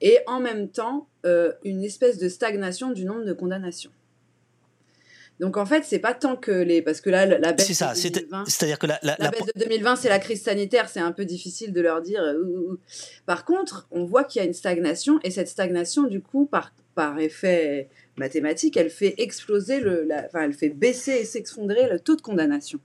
et 0.00 0.18
en 0.26 0.40
même 0.40 0.68
temps, 0.68 1.08
euh, 1.26 1.52
une 1.64 1.82
espèce 1.82 2.18
de 2.18 2.28
stagnation 2.28 2.92
du 2.92 3.04
nombre 3.04 3.24
de 3.24 3.32
condamnations. 3.32 3.90
Donc 5.40 5.56
en 5.56 5.66
fait, 5.66 5.84
c'est 5.84 6.00
pas 6.00 6.14
tant 6.14 6.36
que 6.36 6.50
les 6.50 6.82
parce 6.82 7.00
que 7.00 7.10
là 7.10 7.24
la 7.24 7.52
baisse 7.52 7.72
ça, 7.72 7.94
de 7.94 8.08
2020, 8.08 8.44
c'est-à-dire 8.46 8.78
que 8.78 8.86
la, 8.86 8.98
la, 9.02 9.30
baisse 9.30 9.46
de 9.46 9.52
2020, 9.56 9.96
c'est 9.96 10.08
la 10.08 10.18
crise 10.18 10.42
sanitaire, 10.42 10.88
c'est 10.88 11.00
un 11.00 11.12
peu 11.12 11.24
difficile 11.24 11.72
de 11.72 11.80
leur 11.80 12.02
dire. 12.02 12.22
Euh, 12.22 12.80
par 13.24 13.44
contre, 13.44 13.86
on 13.92 14.04
voit 14.04 14.24
qu'il 14.24 14.40
y 14.40 14.44
a 14.44 14.48
une 14.48 14.54
stagnation 14.54 15.20
et 15.22 15.30
cette 15.30 15.48
stagnation, 15.48 16.04
du 16.04 16.20
coup, 16.20 16.46
par 16.46 16.72
par 16.94 17.20
effet 17.20 17.88
mathématique, 18.16 18.76
elle 18.76 18.90
fait 18.90 19.14
exploser 19.18 19.78
le, 19.78 20.02
la, 20.02 20.24
enfin, 20.26 20.40
elle 20.42 20.52
fait 20.52 20.70
baisser 20.70 21.12
et 21.12 21.24
s'effondrer 21.24 21.88
le 21.88 22.00
taux 22.00 22.16
de 22.16 22.20
condamnation. 22.20 22.80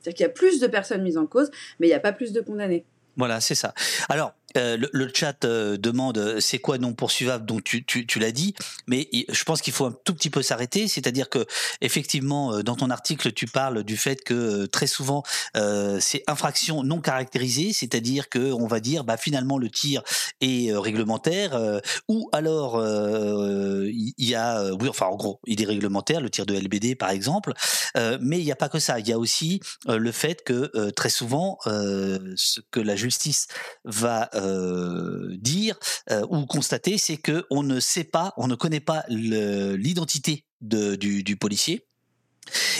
C'est-à-dire 0.00 0.16
qu'il 0.16 0.24
y 0.24 0.28
a 0.28 0.32
plus 0.32 0.60
de 0.60 0.66
personnes 0.66 1.02
mises 1.02 1.16
en 1.16 1.26
cause, 1.26 1.50
mais 1.80 1.86
il 1.86 1.90
n'y 1.90 1.96
a 1.96 2.00
pas 2.00 2.12
plus 2.12 2.32
de 2.32 2.42
condamnés. 2.42 2.84
Voilà, 3.16 3.40
c'est 3.40 3.54
ça. 3.54 3.72
Alors, 4.10 4.34
euh, 4.56 4.78
le, 4.92 5.10
chat 5.12 5.44
euh, 5.44 5.76
demande 5.76 6.16
euh, 6.16 6.40
c'est 6.40 6.58
quoi 6.58 6.78
non 6.78 6.94
poursuivable, 6.94 7.44
donc 7.44 7.64
tu, 7.64 7.84
tu, 7.84 8.18
l'as 8.18 8.32
dit, 8.32 8.54
mais 8.86 9.08
je 9.28 9.44
pense 9.44 9.60
qu'il 9.60 9.74
faut 9.74 9.84
un 9.84 9.94
tout 10.04 10.14
petit 10.14 10.30
peu 10.30 10.40
s'arrêter, 10.40 10.88
c'est-à-dire 10.88 11.28
que 11.28 11.44
effectivement 11.82 12.62
dans 12.62 12.74
ton 12.74 12.88
article 12.88 13.32
tu 13.32 13.46
parles 13.46 13.84
du 13.84 13.96
fait 13.96 14.24
que 14.24 14.66
très 14.66 14.86
souvent 14.86 15.22
c'est 15.54 16.22
infraction 16.26 16.82
non 16.82 17.00
caractérisée, 17.00 17.72
c'est-à-dire 17.72 18.28
que 18.28 18.52
on 18.52 18.66
va 18.66 18.80
dire 18.80 19.04
bah 19.04 19.16
finalement 19.16 19.58
le 19.58 19.68
tir 19.68 20.02
est 20.40 20.74
réglementaire 20.74 21.80
ou 22.08 22.28
alors 22.32 22.82
il 22.84 24.14
y, 24.18 24.34
a 24.34 24.72
oui 24.74 24.88
enfin 24.88 25.06
en 25.06 25.16
gros 25.16 25.40
il 25.46 25.60
est 25.62 25.66
réglementaire 25.66 26.20
le 26.20 26.30
tir 26.30 26.46
de 26.46 26.54
LBD 26.54 26.96
par 26.96 27.10
exemple, 27.10 27.52
mais 27.94 28.38
il 28.38 28.44
n'y 28.44 28.52
a 28.52 28.56
pas 28.56 28.68
que 28.68 28.78
ça, 28.78 28.98
il 28.98 29.08
y 29.08 29.12
a 29.12 29.18
aussi 29.18 29.60
le 29.86 30.12
fait 30.12 30.42
que 30.42 30.90
très 30.90 31.10
souvent 31.10 31.58
ce 31.64 32.60
que 32.70 32.80
la 32.80 32.96
justice 32.96 33.46
va 33.84 34.30
euh, 34.38 35.36
dire 35.38 35.78
euh, 36.10 36.26
ou 36.30 36.46
constater, 36.46 36.98
c'est 36.98 37.16
que 37.16 37.44
on 37.50 37.62
ne 37.62 37.80
sait 37.80 38.04
pas, 38.04 38.32
on 38.36 38.46
ne 38.46 38.54
connaît 38.54 38.80
pas 38.80 39.04
l'identité 39.08 40.44
du, 40.60 41.36
policier. 41.36 41.84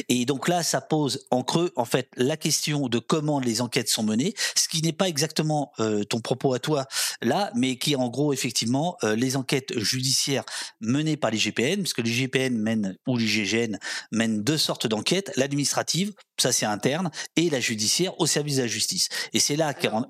Et 0.08 0.24
donc 0.24 0.48
là, 0.48 0.62
ça 0.62 0.80
pose 0.80 1.26
en 1.30 1.42
creux, 1.42 1.72
en 1.76 1.84
fait, 1.84 2.08
la 2.16 2.38
question 2.38 2.88
de 2.88 2.98
comment 2.98 3.38
les 3.38 3.60
enquêtes 3.60 3.90
sont 3.90 4.02
menées, 4.02 4.32
ce 4.56 4.66
qui 4.66 4.80
n'est 4.80 4.94
pas 4.94 5.08
exactement 5.08 5.72
euh, 5.78 6.04
ton 6.04 6.20
propos 6.20 6.54
à 6.54 6.58
toi 6.58 6.86
là, 7.20 7.50
mais 7.54 7.76
qui 7.76 7.92
est 7.92 7.96
en 7.96 8.08
gros, 8.08 8.32
effectivement, 8.32 8.96
les 9.02 9.36
enquêtes 9.36 9.78
judiciaires 9.78 10.44
menées 10.80 11.18
par 11.18 11.30
les 11.30 11.38
GPN, 11.38 11.82
parce 11.82 11.92
que 11.92 12.00
les 12.00 12.12
GPN 12.12 12.56
mènent, 12.56 12.96
ou 13.06 13.18
les 13.18 13.26
GGN 13.26 13.78
mènent 14.10 14.42
deux 14.42 14.56
sortes 14.56 14.86
d'enquêtes, 14.86 15.32
l'administrative, 15.36 16.14
ça 16.38 16.52
c'est 16.52 16.66
interne, 16.66 17.10
et 17.36 17.50
la 17.50 17.60
judiciaire 17.60 18.18
au 18.20 18.26
service 18.26 18.56
de 18.56 18.62
la 18.62 18.68
justice. 18.68 19.08
Et 19.32 19.40
c'est 19.40 19.56
là 19.56 19.74
qu'on... 19.74 20.06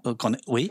Oui? 0.46 0.70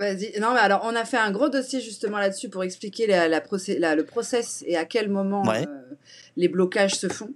Vas-y. 0.00 0.32
Non, 0.40 0.54
mais 0.54 0.60
alors, 0.60 0.80
on 0.84 0.96
a 0.96 1.04
fait 1.04 1.18
un 1.18 1.30
gros 1.30 1.50
dossier 1.50 1.82
justement 1.82 2.18
là-dessus 2.18 2.48
pour 2.48 2.64
expliquer 2.64 3.06
la, 3.06 3.28
le 3.28 4.02
process 4.02 4.64
et 4.66 4.76
à 4.76 4.86
quel 4.86 5.10
moment 5.10 5.42
euh, 5.52 5.64
les 6.38 6.48
blocages 6.48 6.94
se 6.94 7.06
font. 7.06 7.30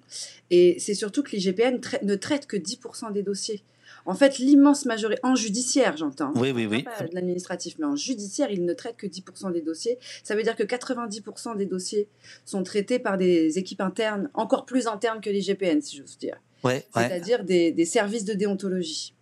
Et 0.51 0.77
c'est 0.79 0.95
surtout 0.95 1.23
que 1.23 1.33
l'IGPN 1.33 1.79
ne 2.03 2.15
traite 2.15 2.47
que 2.47 2.57
10% 2.57 3.13
des 3.13 3.23
dossiers. 3.23 3.63
En 4.07 4.15
fait, 4.15 4.39
l'immense 4.39 4.87
majorité, 4.87 5.21
en 5.25 5.35
judiciaire, 5.35 5.97
j'entends. 5.99 6.33
Oui, 6.37 6.53
oui, 6.53 6.67
oui. 6.67 6.85
Pas 6.85 7.05
de 7.05 7.15
l'administratif, 7.15 7.77
mais 7.79 7.87
en 7.87 7.97
judiciaire, 7.97 8.51
il 8.51 8.65
ne 8.65 8.73
traite 8.73 8.97
que 8.97 9.07
10% 9.07 9.53
des 9.53 9.61
dossiers. 9.61 9.99
Ça 10.23 10.35
veut 10.35 10.43
dire 10.43 10.57
que 10.57 10.63
90% 10.63 11.57
des 11.57 11.67
dossiers 11.67 12.09
sont 12.47 12.63
traités 12.63 12.99
par 12.99 13.19
des 13.19 13.59
équipes 13.59 13.83
internes, 13.83 14.31
encore 14.33 14.65
plus 14.65 14.87
internes 14.87 15.21
que 15.21 15.29
l'IGPN, 15.29 15.83
si 15.83 15.99
j'ose 15.99 16.17
dire. 16.17 16.41
Ouais, 16.65 16.87
C'est-à-dire 16.95 17.45
des, 17.45 17.73
des, 17.73 17.85
services 17.85 18.25
de 18.25 18.33
déontologie. 18.33 19.15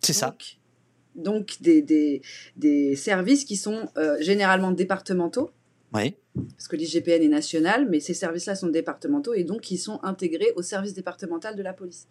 C'est 0.00 0.14
ça 0.14 0.34
donc 1.18 1.56
des, 1.60 1.82
des, 1.82 2.22
des 2.56 2.96
services 2.96 3.44
qui 3.44 3.56
sont 3.56 3.88
euh, 3.96 4.16
généralement 4.20 4.72
départementaux. 4.72 5.50
Oui. 5.92 6.14
Parce 6.34 6.68
que 6.68 6.76
l'IGPN 6.76 7.22
est 7.22 7.28
national, 7.28 7.88
mais 7.88 8.00
ces 8.00 8.14
services-là 8.14 8.54
sont 8.54 8.68
départementaux 8.68 9.34
et 9.34 9.44
donc 9.44 9.70
ils 9.70 9.78
sont 9.78 10.00
intégrés 10.02 10.52
au 10.56 10.62
service 10.62 10.94
départemental 10.94 11.56
de 11.56 11.62
la 11.62 11.72
police. 11.72 12.06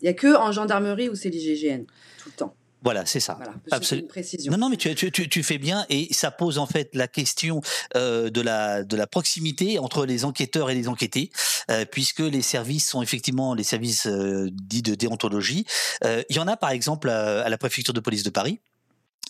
Il 0.00 0.04
n'y 0.04 0.10
a 0.10 0.14
que 0.14 0.36
en 0.36 0.52
gendarmerie 0.52 1.08
où 1.08 1.14
c'est 1.14 1.30
l'IGGN, 1.30 1.84
tout 2.18 2.28
le 2.28 2.36
temps. 2.36 2.54
Voilà, 2.82 3.04
c'est 3.06 3.20
ça. 3.20 3.38
Absolument. 3.70 4.08
Non, 4.50 4.58
non, 4.58 4.68
mais 4.68 4.76
tu, 4.76 4.94
tu, 4.94 5.10
tu, 5.10 5.42
fais 5.42 5.58
bien 5.58 5.86
et 5.88 6.12
ça 6.12 6.30
pose 6.30 6.58
en 6.58 6.66
fait 6.66 6.94
la 6.94 7.08
question 7.08 7.60
euh, 7.96 8.30
de 8.30 8.40
la 8.40 8.84
de 8.84 8.96
la 8.96 9.06
proximité 9.06 9.78
entre 9.78 10.06
les 10.06 10.24
enquêteurs 10.24 10.70
et 10.70 10.74
les 10.74 10.86
enquêtés, 10.86 11.30
euh, 11.70 11.84
puisque 11.84 12.20
les 12.20 12.42
services 12.42 12.88
sont 12.88 13.02
effectivement 13.02 13.54
les 13.54 13.64
services 13.64 14.06
euh, 14.06 14.48
dits 14.52 14.82
de 14.82 14.94
déontologie. 14.94 15.64
Il 16.04 16.36
y 16.36 16.38
en 16.38 16.46
a 16.46 16.56
par 16.56 16.70
exemple 16.70 17.08
à, 17.08 17.48
la 17.48 17.58
préfecture 17.58 17.94
de 17.94 18.00
police 18.00 18.22
de 18.22 18.30
Paris. 18.30 18.60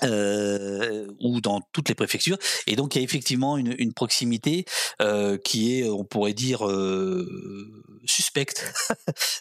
ou 0.03 1.41
dans 1.41 1.63
toutes 1.73 1.89
les 1.89 1.95
préfectures. 1.95 2.39
Et 2.67 2.77
donc 2.77 2.95
il 2.95 2.99
y 2.99 3.01
a 3.01 3.05
effectivement 3.05 3.57
une, 3.57 3.75
une 3.79 3.95
proximité 3.95 4.67
qui 5.45 5.79
est, 5.79 5.89
on 5.89 6.05
pourrait 6.05 6.35
dire, 6.35 6.69
suspecte. 8.05 8.75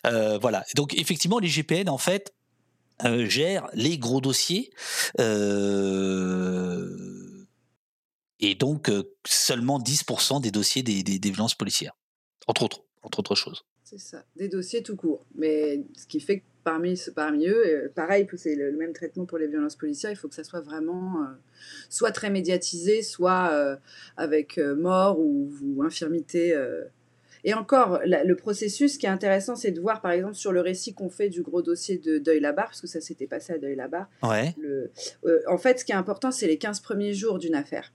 voilà. 0.42 0.64
Donc 0.76 0.94
effectivement, 0.94 1.40
les 1.40 1.50
GPN, 1.50 1.90
en 1.90 1.98
fait, 1.98 2.34
euh, 3.04 3.26
gère 3.26 3.68
les 3.74 3.98
gros 3.98 4.22
dossiers. 4.22 4.72
Euh, 5.20 6.88
et 8.40 8.56
donc 8.56 8.90
euh, 8.90 9.04
seulement 9.26 9.80
10% 9.80 10.42
des 10.42 10.52
dossiers 10.52 10.84
des, 10.84 11.04
des, 11.04 11.30
violences 11.30 11.56
policières, 11.56 11.98
entre 12.48 12.64
autres, 12.64 12.86
entre 13.02 13.20
autres 13.20 13.36
choses. 13.36 13.66
C'est 13.84 14.00
ça, 14.00 14.24
des 14.36 14.48
dossiers 14.48 14.82
tout 14.82 14.96
court. 14.96 15.26
Mais 15.36 15.84
ce 15.96 16.08
qui 16.08 16.20
fait 16.20 16.40
que 16.40 16.46
parmi, 16.64 17.00
parmi 17.16 17.48
eux, 17.48 17.92
pareil, 17.96 18.28
c'est 18.38 18.56
le, 18.56 18.72
même 18.72 18.94
traitement 18.94 19.26
pour 19.26 19.38
les 19.38 19.48
violences 19.48 19.76
policières, 19.76 20.12
il 20.12 20.16
faut 20.16 20.28
que 20.28 20.36
ça 20.36 20.44
soit 20.44 20.62
vraiment 20.62 21.26
soit 21.90 22.12
très 22.12 22.30
médiatisé, 22.30 23.04
soit 23.04 23.78
avec 24.18 24.58
mort 24.58 25.20
ou, 25.20 25.52
ou 25.62 25.84
infirmité 25.84 26.56
et 27.48 27.54
encore, 27.54 28.00
le 28.04 28.34
processus 28.34 28.98
qui 28.98 29.06
est 29.06 29.10
intéressant, 29.10 29.56
c'est 29.56 29.70
de 29.70 29.80
voir, 29.80 30.02
par 30.02 30.12
exemple, 30.12 30.34
sur 30.34 30.52
le 30.52 30.62
récit 30.62 30.96
qu'on 30.96 31.12
fait 31.12 31.30
du 31.30 31.44
gros 31.44 31.62
dossier 31.62 32.00
de 32.00 32.18
Deuil-la-Barre, 32.18 32.66
parce 32.66 32.82
que 32.82 32.88
ça 32.88 33.02
s'était 33.02 33.28
passé 33.28 33.54
à 33.54 33.60
Deuil-la-Barre. 33.60 34.10
Ouais. 34.24 34.56
Euh, 34.64 35.40
en 35.48 35.60
fait, 35.60 35.80
ce 35.80 35.86
qui 35.86 35.92
est 35.92 35.96
important, 35.96 36.32
c'est 36.32 36.48
les 36.48 36.58
15 36.58 36.80
premiers 36.80 37.14
jours 37.14 37.38
d'une 37.38 37.54
affaire. 37.54 37.94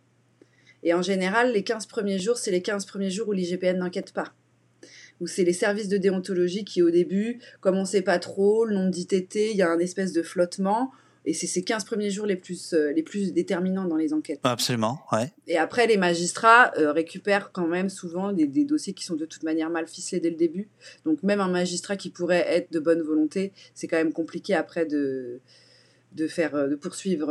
Et 0.84 0.94
en 0.94 1.02
général, 1.02 1.52
les 1.52 1.64
15 1.64 1.86
premiers 1.86 2.20
jours, 2.20 2.38
c'est 2.38 2.52
les 2.52 2.62
15 2.62 2.86
premiers 2.86 3.10
jours 3.10 3.26
où 3.26 3.32
l'IGPN 3.32 3.76
n'enquête 3.78 4.12
pas. 4.12 4.32
Où 5.20 5.26
c'est 5.26 5.44
les 5.44 5.52
services 5.52 5.88
de 5.88 5.96
déontologie 5.96 6.64
qui, 6.64 6.80
au 6.80 6.90
début, 6.90 7.40
comme 7.60 7.76
on 7.76 7.80
ne 7.80 7.86
sait 7.86 8.02
pas 8.02 8.20
trop, 8.20 8.64
le 8.64 8.76
nom 8.76 8.88
d'ITT, 8.88 9.34
il 9.34 9.56
y 9.56 9.62
a 9.62 9.68
un 9.68 9.80
espèce 9.80 10.12
de 10.12 10.22
flottement 10.22 10.92
et 11.30 11.32
c'est 11.32 11.46
ces 11.46 11.62
15 11.62 11.84
premiers 11.84 12.10
jours 12.10 12.26
les 12.26 12.34
plus, 12.34 12.72
euh, 12.72 12.90
les 12.90 13.04
plus 13.04 13.32
déterminants 13.32 13.84
dans 13.84 13.94
les 13.94 14.12
enquêtes. 14.12 14.40
Absolument, 14.42 15.00
ouais. 15.12 15.30
Et 15.46 15.58
après, 15.58 15.86
les 15.86 15.96
magistrats 15.96 16.72
euh, 16.76 16.90
récupèrent 16.90 17.52
quand 17.52 17.68
même 17.68 17.88
souvent 17.88 18.32
des, 18.32 18.48
des, 18.48 18.64
dossiers 18.64 18.94
qui 18.94 19.04
sont 19.04 19.14
de 19.14 19.26
toute 19.26 19.44
manière 19.44 19.70
mal 19.70 19.86
ficelés 19.86 20.18
dès 20.18 20.30
le 20.30 20.36
début. 20.36 20.68
Donc 21.04 21.22
même 21.22 21.40
un 21.40 21.48
magistrat 21.48 21.94
qui 21.94 22.10
pourrait 22.10 22.44
être 22.48 22.72
de 22.72 22.80
bonne 22.80 23.00
volonté, 23.00 23.52
c'est 23.76 23.86
quand 23.86 23.96
même 23.96 24.12
compliqué 24.12 24.54
après 24.54 24.86
de, 24.86 25.38
de 26.16 26.26
faire 26.26 26.56
euh, 26.56 26.66
de 26.66 26.74
poursuivre. 26.74 27.28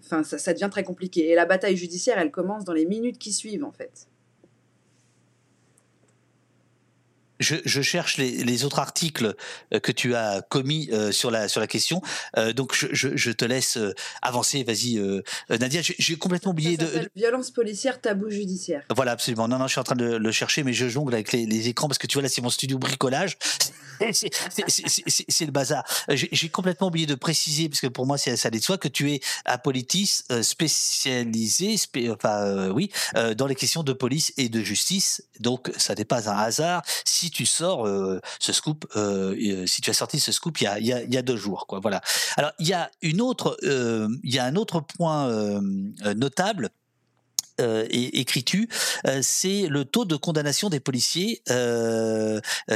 Enfin, 0.00 0.24
ça, 0.24 0.36
ça 0.36 0.52
devient 0.52 0.68
très 0.68 0.82
compliqué. 0.82 1.28
Et 1.28 1.36
la 1.36 1.46
bataille 1.46 1.76
judiciaire, 1.76 2.18
elle 2.18 2.32
commence 2.32 2.64
dans 2.64 2.72
les 2.72 2.84
minutes 2.84 3.18
qui 3.18 3.32
suivent, 3.32 3.62
en 3.62 3.70
fait. 3.70 4.08
Je, 7.40 7.82
cherche 7.82 8.18
les, 8.18 8.64
autres 8.64 8.78
articles 8.78 9.34
euh, 9.72 9.80
que 9.80 9.92
tu 9.92 10.14
as 10.14 10.42
commis 10.42 10.90
euh, 10.92 11.10
sur 11.12 11.30
la 11.30 11.48
sur 11.48 11.60
la 11.60 11.66
question. 11.66 12.02
Euh, 12.36 12.52
donc 12.52 12.74
je, 12.74 13.32
te 13.32 13.44
laisse 13.44 13.78
avancer. 14.22 14.62
Vas-y, 14.62 15.00
Nadia. 15.48 15.80
J'ai 15.82 16.16
complètement 16.16 16.52
oublié 16.52 16.76
de, 16.76 17.10
violence 17.16 17.50
policière, 17.50 18.00
tabou 18.00 18.30
judiciaire. 18.30 18.82
Voilà, 18.94 19.12
absolument. 19.12 19.48
Non, 19.48 19.58
non, 19.58 19.66
je 19.66 19.72
suis 19.72 19.80
en 19.80 19.84
train 19.84 19.96
de 19.96 20.16
le 20.16 20.32
chercher, 20.32 20.62
mais 20.62 20.72
je 20.72 20.88
jongle 20.88 21.14
avec 21.14 21.32
les, 21.32 21.68
écrans 21.68 21.88
parce 21.88 21.98
que 21.98 22.06
tu 22.06 22.14
vois 22.14 22.22
là, 22.22 22.28
c'est 22.28 22.42
mon 22.42 22.50
studio 22.50 22.78
bricolage. 22.78 23.38
c'est 24.12 25.44
le 25.44 25.50
bazar. 25.50 25.84
J'ai 26.08 26.48
complètement 26.48 26.88
oublié 26.88 27.06
de 27.06 27.14
préciser 27.14 27.68
parce 27.68 27.80
que 27.80 27.86
pour 27.86 28.06
moi, 28.06 28.18
ça 28.18 28.50
de 28.50 28.58
soi 28.58 28.78
que 28.78 28.88
tu 28.88 29.12
es 29.12 29.20
à 29.44 29.58
Politis 29.58 30.22
spécialisé, 30.42 31.76
enfin 32.10 32.68
oui, 32.70 32.90
dans 33.36 33.46
les 33.46 33.54
questions 33.54 33.82
de 33.82 33.92
police 33.92 34.32
et 34.36 34.48
de 34.48 34.60
justice. 34.62 35.22
Donc 35.38 35.70
ça 35.76 35.94
n'est 35.94 36.04
pas 36.04 36.28
un 36.28 36.36
hasard 36.36 36.82
si 37.04 37.29
tu 37.30 37.46
sors 37.46 37.86
euh, 37.86 38.20
ce 38.38 38.52
scoop, 38.52 38.86
euh, 38.96 39.34
euh, 39.34 39.66
si 39.66 39.80
tu 39.80 39.90
as 39.90 39.94
sorti 39.94 40.20
ce 40.20 40.32
scoop 40.32 40.60
il 40.60 40.64
y 40.64 41.16
a, 41.16 41.22
deux 41.22 41.36
jours, 41.36 41.66
quoi. 41.66 41.80
Voilà. 41.80 42.00
Alors 42.36 42.52
il 42.58 42.66
y 42.66 42.72
a 42.72 42.90
y 43.02 44.38
a 44.38 44.44
un 44.44 44.56
autre 44.56 44.80
point 44.80 45.60
notable. 46.14 46.70
et 47.58 48.20
écrit-tu, 48.20 48.68
c'est 49.20 49.66
le 49.68 49.84
taux 49.84 50.06
de 50.06 50.16
condamnation 50.16 50.70
des 50.70 50.80
policiers 50.80 51.42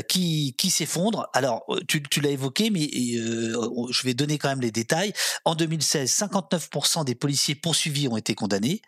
qui, 0.09 0.55
qui 0.59 0.71
s'effondre. 0.71 1.29
Alors, 1.33 1.65
tu, 1.89 2.03
tu 2.03 2.21
l'as 2.21 2.31
évoqué, 2.31 2.71
mais 2.71 2.91
je 2.93 4.03
vais 4.05 4.15
donner 4.15 4.37
quand 4.37 4.51
même 4.51 4.61
les 4.61 4.71
détails. 4.71 5.13
En 5.45 5.55
2016, 5.55 6.11
59% 6.11 7.05
des 7.05 7.15
policiers 7.15 7.55
poursuivis 7.55 8.09
ont 8.09 8.19
été 8.19 8.35
condamnés, 8.35 8.83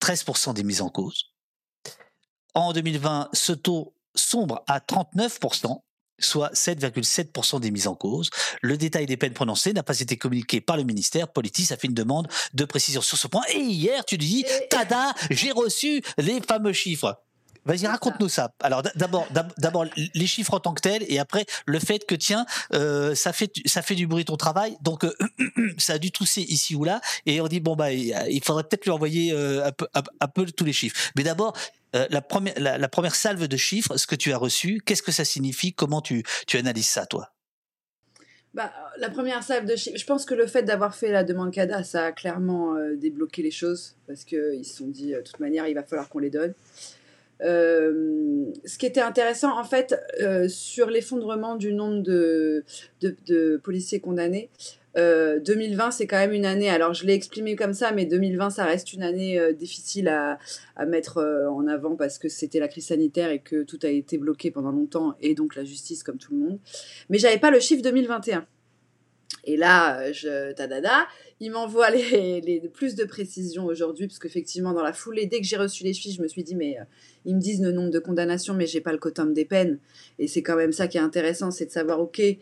13% 0.00 0.54
des 0.54 0.64
mises 0.64 0.80
en 0.80 0.88
cause. 0.88 1.32
En 2.54 2.72
2020, 2.72 3.30
ce 3.32 3.52
taux 3.52 3.94
sombre 4.14 4.62
à 4.66 4.78
39%, 4.78 5.80
soit 6.18 6.52
7,7% 6.52 7.60
des 7.60 7.70
mises 7.70 7.86
en 7.86 7.94
cause. 7.94 8.30
Le 8.60 8.76
détail 8.76 9.06
des 9.06 9.16
peines 9.16 9.32
prononcées 9.32 9.72
n'a 9.72 9.82
pas 9.82 9.98
été 9.98 10.16
communiqué 10.16 10.60
par 10.60 10.76
le 10.76 10.84
ministère. 10.84 11.28
Politis 11.28 11.72
a 11.72 11.76
fait 11.76 11.88
une 11.88 11.94
demande 11.94 12.28
de 12.54 12.64
précision 12.64 13.00
sur 13.00 13.18
ce 13.18 13.26
point. 13.26 13.42
Et 13.52 13.60
hier, 13.60 14.04
tu 14.04 14.18
dis, 14.18 14.44
tada, 14.70 15.14
j'ai 15.30 15.52
reçu 15.52 16.02
les 16.18 16.40
fameux 16.40 16.72
chiffres. 16.72 17.20
Vas-y, 17.64 17.86
raconte-nous 17.86 18.28
ça. 18.28 18.52
Alors 18.60 18.82
d'abord, 18.96 19.26
d'abord 19.58 19.86
les 19.96 20.26
chiffres 20.26 20.54
en 20.54 20.60
tant 20.60 20.74
que 20.74 20.80
tels, 20.80 21.04
et 21.08 21.18
après 21.18 21.46
le 21.66 21.78
fait 21.78 22.04
que 22.06 22.14
tiens, 22.14 22.44
euh, 22.74 23.14
ça 23.14 23.32
fait 23.32 23.52
ça 23.66 23.82
fait 23.82 23.94
du 23.94 24.06
bruit 24.06 24.24
ton 24.24 24.36
travail, 24.36 24.76
donc 24.82 25.04
euh, 25.04 25.12
ça 25.78 25.94
a 25.94 25.98
dû 25.98 26.10
tousser 26.10 26.42
ici 26.42 26.74
ou 26.74 26.84
là, 26.84 27.00
et 27.26 27.40
on 27.40 27.46
dit 27.46 27.60
bon 27.60 27.76
bah 27.76 27.92
il 27.92 28.42
faudrait 28.44 28.64
peut-être 28.64 28.84
lui 28.84 28.90
envoyer 28.90 29.32
euh, 29.32 29.66
un, 29.66 29.72
peu, 29.72 29.86
un, 29.94 30.28
peu 30.28 30.44
tous 30.46 30.64
les 30.64 30.72
chiffres. 30.72 31.10
Mais 31.16 31.22
d'abord, 31.22 31.56
la 31.92 32.22
première 32.22 32.54
la, 32.58 32.88
première 32.88 33.14
salve 33.14 33.46
de 33.46 33.56
chiffres, 33.56 33.96
ce 33.96 34.06
que 34.06 34.16
tu 34.16 34.32
as 34.32 34.38
reçu, 34.38 34.80
qu'est-ce 34.84 35.02
que 35.02 35.12
ça 35.12 35.24
signifie? 35.24 35.72
Comment 35.72 36.00
tu 36.00 36.24
tu 36.46 36.56
analyses 36.56 36.88
ça, 36.88 37.06
toi? 37.06 37.32
Bah, 38.54 38.70
la 38.98 39.08
première 39.08 39.42
salve 39.42 39.64
de 39.66 39.76
chiffres, 39.76 39.96
je 39.96 40.04
pense 40.04 40.26
que 40.26 40.34
le 40.34 40.46
fait 40.46 40.62
d'avoir 40.62 40.94
fait 40.94 41.10
la 41.10 41.24
demande 41.24 41.52
CADA, 41.52 41.84
ça 41.84 42.06
a 42.06 42.12
clairement 42.12 42.76
euh, 42.76 42.96
débloqué 42.96 43.42
les 43.42 43.50
choses 43.50 43.96
parce 44.06 44.24
qu'ils 44.24 44.64
se 44.64 44.76
sont 44.76 44.88
dit, 44.88 45.14
euh, 45.14 45.18
de 45.18 45.22
toute 45.22 45.40
manière, 45.40 45.66
il 45.68 45.74
va 45.74 45.82
falloir 45.82 46.10
qu'on 46.10 46.18
les 46.18 46.28
donne. 46.28 46.52
Euh, 47.42 48.46
ce 48.64 48.78
qui 48.78 48.86
était 48.86 49.00
intéressant, 49.00 49.58
en 49.58 49.64
fait, 49.64 49.94
sur 50.48 50.90
l'effondrement 50.90 51.56
du 51.56 51.72
nombre 51.72 52.02
de, 52.02 52.64
policiers 53.62 54.00
condamnés, 54.00 54.50
2020, 54.94 55.90
c'est 55.90 56.06
quand 56.06 56.18
même 56.18 56.34
une 56.34 56.44
année, 56.44 56.68
alors 56.68 56.92
je 56.92 57.06
l'ai 57.06 57.14
exprimé 57.14 57.56
comme 57.56 57.72
ça, 57.72 57.92
mais 57.92 58.04
2020, 58.04 58.50
ça 58.50 58.64
reste 58.64 58.92
une 58.92 59.02
année 59.02 59.40
difficile 59.54 60.08
à 60.08 60.38
mettre 60.86 61.48
en 61.50 61.66
avant 61.66 61.96
parce 61.96 62.18
que 62.18 62.28
c'était 62.28 62.60
la 62.60 62.68
crise 62.68 62.88
sanitaire 62.88 63.30
et 63.30 63.38
que 63.38 63.62
tout 63.62 63.78
a 63.84 63.88
été 63.88 64.18
bloqué 64.18 64.50
pendant 64.50 64.70
longtemps, 64.70 65.14
et 65.20 65.34
donc 65.34 65.56
la 65.56 65.64
justice 65.64 66.02
comme 66.02 66.18
tout 66.18 66.34
le 66.34 66.40
monde. 66.40 66.58
Mais 67.08 67.18
j'avais 67.18 67.38
pas 67.38 67.50
le 67.50 67.58
chiffre 67.58 67.82
2021. 67.82 68.46
Et 69.44 69.56
là, 69.56 70.12
je, 70.12 70.52
tadada, 70.52 71.06
il 71.42 71.50
m'envoie 71.50 71.90
les, 71.90 72.40
les, 72.40 72.60
plus 72.68 72.94
de 72.94 73.04
précisions 73.04 73.66
aujourd'hui, 73.66 74.06
parce 74.06 74.18
qu'effectivement, 74.18 74.72
dans 74.72 74.82
la 74.82 74.94
foulée, 74.94 75.26
dès 75.26 75.40
que 75.40 75.46
j'ai 75.46 75.58
reçu 75.58 75.84
les 75.84 75.92
chiffres, 75.92 76.16
je 76.16 76.22
me 76.22 76.28
suis 76.28 76.44
dit, 76.44 76.54
mais 76.54 76.78
ils 77.26 77.34
me 77.34 77.40
disent 77.40 77.60
le 77.60 77.72
nombre 77.72 77.90
de 77.90 77.98
condamnations, 77.98 78.54
mais 78.54 78.66
j'ai 78.66 78.80
pas 78.80 78.92
le 78.92 78.98
quotum 78.98 79.34
des 79.34 79.44
peines. 79.44 79.78
Et 80.18 80.28
c'est 80.28 80.42
quand 80.42 80.56
même 80.56 80.72
ça 80.72 80.88
qui 80.88 80.96
est 80.96 81.02
intéressant, 81.02 81.50
c'est 81.50 81.66
de 81.66 81.70
savoir, 81.70 82.00
ok, 82.00 82.18
il 82.20 82.38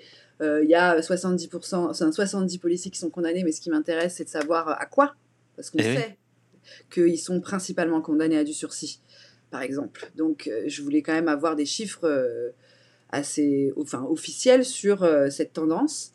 y 0.68 0.74
a 0.74 1.00
70%, 1.00 2.12
70 2.12 2.58
policiers 2.58 2.90
qui 2.90 2.98
sont 2.98 3.10
condamnés, 3.10 3.42
mais 3.42 3.52
ce 3.52 3.60
qui 3.60 3.70
m'intéresse, 3.70 4.14
c'est 4.16 4.24
de 4.24 4.30
savoir 4.30 4.68
à 4.68 4.86
quoi? 4.86 5.14
Parce 5.56 5.70
qu'on 5.70 5.78
Eh 5.78 5.88
oui. 5.88 5.96
sait 5.96 6.16
qu'ils 6.90 7.18
sont 7.18 7.40
principalement 7.40 8.00
condamnés 8.00 8.38
à 8.38 8.44
du 8.44 8.52
sursis, 8.52 9.00
par 9.50 9.62
exemple. 9.62 10.10
Donc, 10.16 10.46
euh, 10.46 10.62
je 10.66 10.82
voulais 10.82 11.02
quand 11.02 11.12
même 11.12 11.28
avoir 11.28 11.56
des 11.56 11.66
chiffres 11.66 12.06
euh, 12.06 12.50
assez 13.10 13.72
enfin, 13.76 14.04
officiels 14.08 14.64
sur 14.64 15.02
euh, 15.02 15.30
cette 15.30 15.52
tendance. 15.52 16.12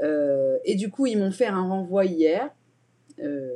Euh, 0.00 0.58
et 0.64 0.74
du 0.74 0.90
coup, 0.90 1.06
ils 1.06 1.18
m'ont 1.18 1.30
fait 1.30 1.46
un 1.46 1.62
renvoi 1.62 2.04
hier. 2.04 2.50
euh, 3.20 3.50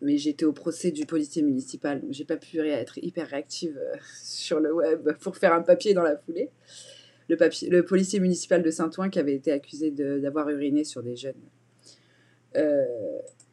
mais 0.00 0.16
j'étais 0.16 0.44
au 0.44 0.52
procès 0.52 0.92
du 0.92 1.06
policier 1.06 1.42
municipal, 1.42 2.00
donc 2.00 2.12
j'ai 2.12 2.24
pas 2.24 2.36
pu 2.36 2.60
être 2.60 2.98
hyper 2.98 3.26
réactive 3.26 3.76
euh, 3.76 3.96
sur 4.22 4.60
le 4.60 4.72
web 4.72 5.12
pour 5.20 5.36
faire 5.36 5.52
un 5.52 5.62
papier 5.62 5.92
dans 5.92 6.02
la 6.02 6.16
foulée 6.16 6.50
le, 7.28 7.80
policier 7.82 8.20
municipal 8.20 8.62
de 8.62 8.70
Saint-Ouen 8.70 9.10
qui 9.10 9.18
avait 9.18 9.34
été 9.34 9.50
accusé 9.52 9.90
d'avoir 9.90 10.48
uriné 10.48 10.84
sur 10.84 11.02
des 11.02 11.16
jeunes. 11.16 11.34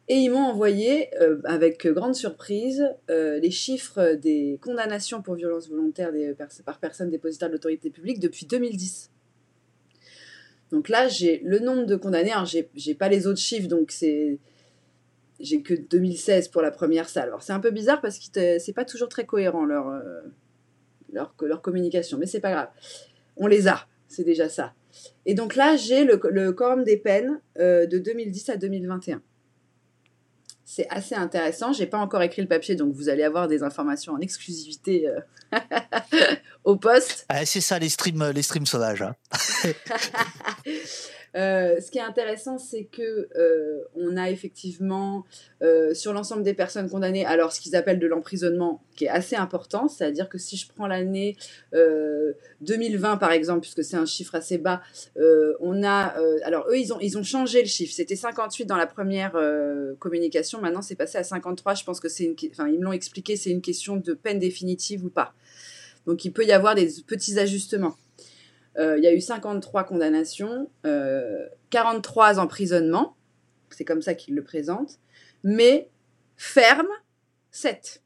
Et 0.08 0.14
ils 0.14 0.30
m'ont 0.30 0.38
envoyé, 0.38 1.10
avec 1.44 1.86
grande 1.86 2.14
surprise, 2.14 2.88
les 3.10 3.50
chiffres 3.50 4.14
des 4.14 4.58
condamnations 4.62 5.20
pour 5.20 5.36
des 5.36 6.32
pers- 6.32 6.48
par 6.64 6.78
personnes 6.80 7.10
dépositaires 7.10 7.48
de 7.48 7.52
l'autorité 7.52 7.90
publique 7.90 8.18
depuis 8.18 8.46
2010. 8.46 9.10
Donc 10.70 10.88
là, 10.88 11.08
j'ai 11.08 11.40
le 11.44 11.58
nombre 11.58 11.84
de 11.84 11.96
condamnés. 11.96 12.32
Alors, 12.32 12.46
j'ai 12.46 12.94
pas 12.94 13.08
les 13.08 13.26
autres 13.26 13.40
chiffres, 13.40 13.68
donc 13.68 13.90
c'est. 13.90 14.38
J'ai 15.38 15.60
que 15.60 15.74
2016 15.74 16.48
pour 16.48 16.62
la 16.62 16.70
première 16.70 17.10
salle. 17.10 17.28
Alors, 17.28 17.42
c'est 17.42 17.52
un 17.52 17.60
peu 17.60 17.70
bizarre 17.70 18.00
parce 18.00 18.18
que 18.18 18.58
c'est 18.58 18.72
pas 18.72 18.86
toujours 18.86 19.10
très 19.10 19.26
cohérent 19.26 19.66
leur, 19.66 19.88
euh, 19.88 20.22
leur 21.12 21.60
communication, 21.60 22.16
mais 22.16 22.24
c'est 22.24 22.40
pas 22.40 22.52
grave 22.52 22.68
on 23.36 23.46
les 23.46 23.68
a, 23.68 23.86
c'est 24.08 24.24
déjà 24.24 24.48
ça. 24.48 24.74
Et 25.26 25.34
donc 25.34 25.56
là, 25.56 25.76
j'ai 25.76 26.04
le, 26.04 26.20
le 26.30 26.52
quorum 26.52 26.84
des 26.84 26.96
peines 26.96 27.40
euh, 27.58 27.86
de 27.86 27.98
2010 27.98 28.48
à 28.48 28.56
2021. 28.56 29.22
C'est 30.68 30.88
assez 30.90 31.14
intéressant. 31.14 31.72
J'ai 31.72 31.86
pas 31.86 31.98
encore 31.98 32.22
écrit 32.22 32.42
le 32.42 32.48
papier, 32.48 32.74
donc 32.74 32.92
vous 32.92 33.08
allez 33.08 33.22
avoir 33.22 33.46
des 33.46 33.62
informations 33.62 34.14
en 34.14 34.18
exclusivité 34.18 35.08
euh, 35.08 35.20
au 36.64 36.74
poste. 36.74 37.24
Ah, 37.28 37.46
c'est 37.46 37.60
ça 37.60 37.78
les 37.78 37.88
streams, 37.88 38.30
les 38.30 38.42
streams 38.42 38.66
sauvages. 38.66 39.02
hein. 39.02 39.14
Euh, 41.36 41.80
ce 41.80 41.90
qui 41.90 41.98
est 41.98 42.02
intéressant, 42.02 42.58
c'est 42.58 42.84
que 42.84 43.28
euh, 43.36 44.16
a 44.16 44.30
effectivement 44.30 45.24
euh, 45.62 45.92
sur 45.92 46.14
l'ensemble 46.14 46.42
des 46.42 46.54
personnes 46.54 46.88
condamnées, 46.88 47.26
alors 47.26 47.52
ce 47.52 47.60
qu'ils 47.60 47.76
appellent 47.76 47.98
de 47.98 48.06
l'emprisonnement, 48.06 48.82
qui 48.96 49.04
est 49.04 49.10
assez 49.10 49.36
important, 49.36 49.88
c'est-à-dire 49.88 50.30
que 50.30 50.38
si 50.38 50.56
je 50.56 50.66
prends 50.68 50.86
l'année 50.86 51.36
euh, 51.74 52.32
2020 52.62 53.18
par 53.18 53.32
exemple, 53.32 53.60
puisque 53.60 53.84
c'est 53.84 53.96
un 53.96 54.06
chiffre 54.06 54.34
assez 54.34 54.56
bas, 54.56 54.80
on 55.60 55.82
a, 55.84 56.14
alors 56.44 56.66
eux 56.70 56.78
ils 56.78 57.18
ont 57.18 57.22
changé 57.22 57.60
le 57.60 57.68
chiffre, 57.68 57.92
c'était 57.92 58.16
58 58.16 58.64
dans 58.64 58.76
la 58.76 58.86
première 58.86 59.38
communication, 59.98 60.60
maintenant 60.62 60.82
c'est 60.82 60.94
passé 60.94 61.18
à 61.18 61.24
53. 61.24 61.74
Je 61.74 61.84
pense 61.84 62.00
que 62.00 62.08
c'est 62.08 62.24
une, 62.24 62.36
enfin 62.50 62.68
ils 62.68 62.78
me 62.78 62.84
l'ont 62.84 62.92
expliqué, 62.92 63.36
c'est 63.36 63.50
une 63.50 63.60
question 63.60 63.96
de 63.96 64.14
peine 64.14 64.38
définitive 64.38 65.04
ou 65.04 65.10
pas. 65.10 65.34
Donc 66.06 66.24
il 66.24 66.32
peut 66.32 66.46
y 66.46 66.52
avoir 66.52 66.74
des 66.74 66.88
petits 67.06 67.38
ajustements. 67.38 67.96
Euh, 68.78 68.98
il 68.98 69.04
y 69.04 69.06
a 69.06 69.14
eu 69.14 69.20
53 69.20 69.84
condamnations, 69.84 70.70
euh, 70.84 71.48
43 71.70 72.38
emprisonnements, 72.38 73.16
c'est 73.70 73.84
comme 73.84 74.02
ça 74.02 74.14
qu'ils 74.14 74.34
le 74.34 74.44
présentent, 74.44 74.98
mais 75.42 75.88
ferme, 76.36 76.88
7. 77.50 78.02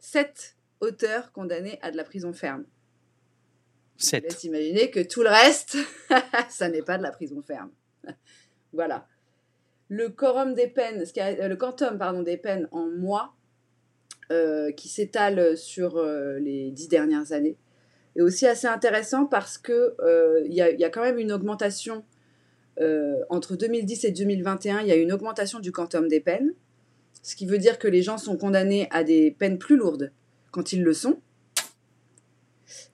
7 0.00 0.56
auteurs 0.80 1.32
condamnés 1.32 1.78
à 1.82 1.90
de 1.90 1.96
la 1.96 2.04
prison 2.04 2.32
ferme. 2.32 2.64
Je 3.98 4.06
Sept. 4.06 4.24
laisse 4.24 4.44
imaginer 4.44 4.90
que 4.90 5.00
tout 5.00 5.22
le 5.22 5.28
reste, 5.30 5.76
ça 6.50 6.68
n'est 6.68 6.82
pas 6.82 6.98
de 6.98 7.02
la 7.02 7.12
prison 7.12 7.40
ferme. 7.42 7.70
voilà. 8.72 9.06
Le 9.88 10.08
quorum 10.08 10.54
des 10.54 10.66
peines, 10.66 11.04
ce 11.06 11.12
qui 11.12 11.20
a- 11.20 11.28
euh, 11.44 11.48
le 11.48 11.56
quantum 11.56 11.96
pardon, 11.98 12.22
des 12.22 12.36
peines 12.36 12.68
en 12.72 12.88
mois, 12.88 13.34
euh, 14.32 14.72
qui 14.72 14.88
s'étale 14.88 15.56
sur 15.56 15.96
euh, 15.98 16.38
les 16.40 16.70
dix 16.72 16.88
dernières 16.88 17.32
années, 17.32 17.56
est 18.16 18.22
aussi 18.22 18.46
assez 18.46 18.66
intéressant 18.66 19.26
parce 19.26 19.58
que 19.58 19.94
euh, 20.00 20.42
il 20.46 20.52
y, 20.52 20.56
y 20.56 20.84
a 20.84 20.90
quand 20.90 21.02
même 21.02 21.18
une 21.18 21.32
augmentation 21.32 22.04
euh, 22.80 23.20
entre 23.28 23.54
2010 23.54 24.04
et 24.04 24.10
2021. 24.10 24.80
Il 24.80 24.88
y 24.88 24.92
a 24.92 24.96
une 24.96 25.12
augmentation 25.12 25.60
du 25.60 25.70
quantum 25.70 26.08
des 26.08 26.20
peines, 26.20 26.54
ce 27.22 27.36
qui 27.36 27.46
veut 27.46 27.58
dire 27.58 27.78
que 27.78 27.86
les 27.86 28.02
gens 28.02 28.18
sont 28.18 28.36
condamnés 28.36 28.88
à 28.90 29.04
des 29.04 29.30
peines 29.30 29.58
plus 29.58 29.76
lourdes 29.76 30.12
quand 30.50 30.72
ils 30.72 30.82
le 30.82 30.92
sont. 30.92 31.20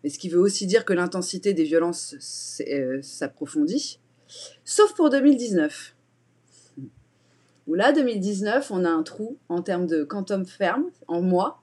Mais 0.03 0.11
ce 0.11 0.19
qui 0.19 0.29
veut 0.29 0.41
aussi 0.41 0.67
dire 0.67 0.85
que 0.85 0.93
l'intensité 0.93 1.55
des 1.55 1.65
violences 1.65 2.61
euh, 2.69 3.01
s'approfondit. 3.03 4.01
Sauf 4.65 4.95
pour 4.95 5.09
2019. 5.09 5.97
Où 7.67 7.75
là, 7.75 7.93
2019, 7.93 8.71
on 8.71 8.85
a 8.85 8.91
un 8.91 9.03
trou 9.03 9.39
en 9.49 9.63
termes 9.63 9.87
de 9.87 10.05
quantum 10.05 10.45
ferme, 10.45 10.91
en 11.07 11.23
mois, 11.23 11.63